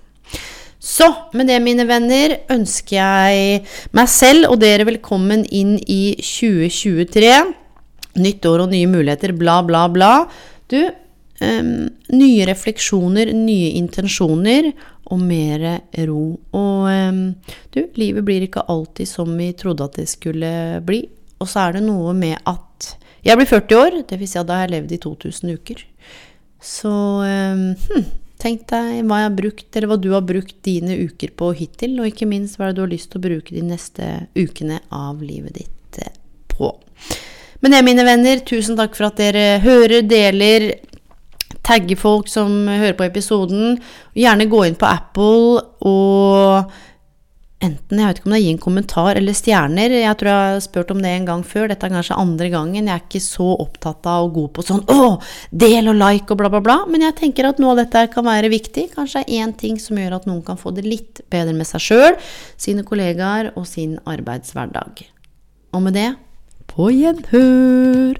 Så 0.84 1.08
med 1.34 1.48
det, 1.48 1.62
mine 1.64 1.86
venner, 1.88 2.38
ønsker 2.52 2.98
jeg 2.98 3.62
meg 3.96 4.10
selv 4.12 4.50
og 4.52 4.60
dere 4.60 4.88
velkommen 4.90 5.46
inn 5.48 5.78
i 5.88 6.16
2023. 6.20 7.32
Nytt 8.20 8.46
år 8.50 8.66
og 8.66 8.74
nye 8.74 8.90
muligheter, 8.92 9.32
bla, 9.38 9.62
bla, 9.66 9.86
bla. 9.92 10.12
Du, 10.70 10.82
um, 11.42 11.90
nye 12.14 12.48
refleksjoner, 12.50 13.32
nye 13.38 13.74
intensjoner 13.80 14.72
og 15.12 15.20
mer 15.22 15.66
ro. 16.10 16.26
Og 16.56 16.88
um, 16.90 17.24
du, 17.74 17.84
livet 18.00 18.26
blir 18.28 18.46
ikke 18.48 18.66
alltid 18.72 19.10
som 19.10 19.34
vi 19.38 19.52
trodde 19.58 19.88
at 19.88 20.00
det 20.00 20.10
skulle 20.12 20.54
bli. 20.86 21.06
Og 21.42 21.50
så 21.50 21.68
er 21.68 21.78
det 21.78 21.86
noe 21.88 22.14
med 22.18 22.38
at 22.50 22.94
jeg 23.24 23.40
blir 23.40 23.48
40 23.48 23.80
år, 23.80 24.02
dvs. 24.10 24.34
Si 24.34 24.40
at 24.42 24.50
da 24.50 24.60
har 24.60 24.68
jeg 24.68 24.76
levd 24.78 24.98
i 24.98 25.02
2000 25.06 25.56
uker. 25.56 25.86
Så 26.64 26.92
um, 26.92 27.70
hm, 27.76 28.08
tenk 28.44 28.66
deg 28.72 29.04
hva 29.08 29.22
jeg 29.22 29.30
har 29.30 29.38
brukt, 29.38 29.70
eller 29.72 29.92
hva 29.92 30.00
du 30.00 30.10
har 30.16 30.26
brukt 30.28 30.58
dine 30.66 30.98
uker 31.08 31.32
på 31.40 31.52
hittil, 31.60 31.98
og 32.00 32.10
ikke 32.10 32.28
minst 32.30 32.60
hva 32.60 32.74
du 32.76 32.84
har 32.84 32.92
lyst 32.92 33.12
til 33.12 33.22
å 33.22 33.28
bruke 33.28 33.56
de 33.56 33.64
neste 33.68 34.10
ukene 34.36 34.82
av 34.92 35.24
livet 35.24 35.62
ditt 35.62 36.02
eh, 36.04 36.16
på. 36.52 36.72
Men 37.64 37.76
det, 37.76 37.84
mine 37.88 38.04
venner, 38.04 38.42
tusen 38.44 38.76
takk 38.80 38.98
for 38.98 39.08
at 39.08 39.22
dere 39.22 39.62
hører, 39.64 40.02
deler, 40.04 40.74
tagge 41.64 41.98
folk 42.00 42.32
som 42.32 42.66
hører 42.68 42.96
på 42.98 43.08
episoden. 43.08 43.78
Gjerne 44.18 44.50
gå 44.52 44.66
inn 44.68 44.80
på 44.80 44.90
Apple 44.90 45.64
og 45.88 46.74
enten 47.64 48.00
Jeg 48.00 48.10
vet 48.10 48.18
ikke 48.20 48.28
om 48.28 48.34
det 48.34 48.38
er 48.42 48.44
gi 48.44 48.52
en 48.52 48.64
kommentar 48.66 49.18
eller 49.20 49.36
stjerner. 49.38 49.94
Jeg 49.96 50.18
tror 50.20 50.30
jeg 50.30 50.48
har 50.52 50.64
spurt 50.66 50.90
om 50.92 51.00
det 51.00 51.14
en 51.14 51.28
gang 51.30 51.44
før. 51.48 51.70
Dette 51.72 51.88
er 51.88 51.94
kanskje 51.96 52.18
andre 52.20 52.50
gangen. 52.52 52.90
Jeg 52.90 52.92
er 52.92 53.06
ikke 53.06 53.22
så 53.24 53.54
opptatt 53.56 54.10
av 54.10 54.26
og 54.28 54.34
god 54.36 54.50
på 54.58 54.66
sånn 54.68 54.84
å, 54.92 55.06
del 55.64 55.88
og 55.88 55.96
like 55.96 56.28
og 56.36 56.42
bla, 56.42 56.52
bla, 56.52 56.60
bla. 56.66 56.78
Men 56.92 57.08
jeg 57.08 57.16
tenker 57.22 57.48
at 57.48 57.62
noe 57.64 57.72
av 57.76 57.84
dette 57.86 58.04
kan 58.12 58.28
være 58.28 58.52
viktig. 58.52 58.90
Kanskje 58.98 59.24
er 59.24 59.46
én 59.46 59.56
ting 59.56 59.80
som 59.80 60.00
gjør 60.00 60.18
at 60.20 60.28
noen 60.28 60.44
kan 60.44 60.60
få 60.60 60.76
det 60.76 60.84
litt 60.84 61.24
bedre 61.32 61.56
med 61.56 61.70
seg 61.70 61.88
sjøl, 61.88 62.20
sine 62.60 62.84
kollegaer 62.88 63.54
og 63.56 63.68
sin 63.70 63.96
arbeidshverdag. 64.04 65.06
Og 65.74 65.88
med 65.88 65.96
det 65.96 66.10
på 66.68 66.92
gjenhør! 66.92 68.20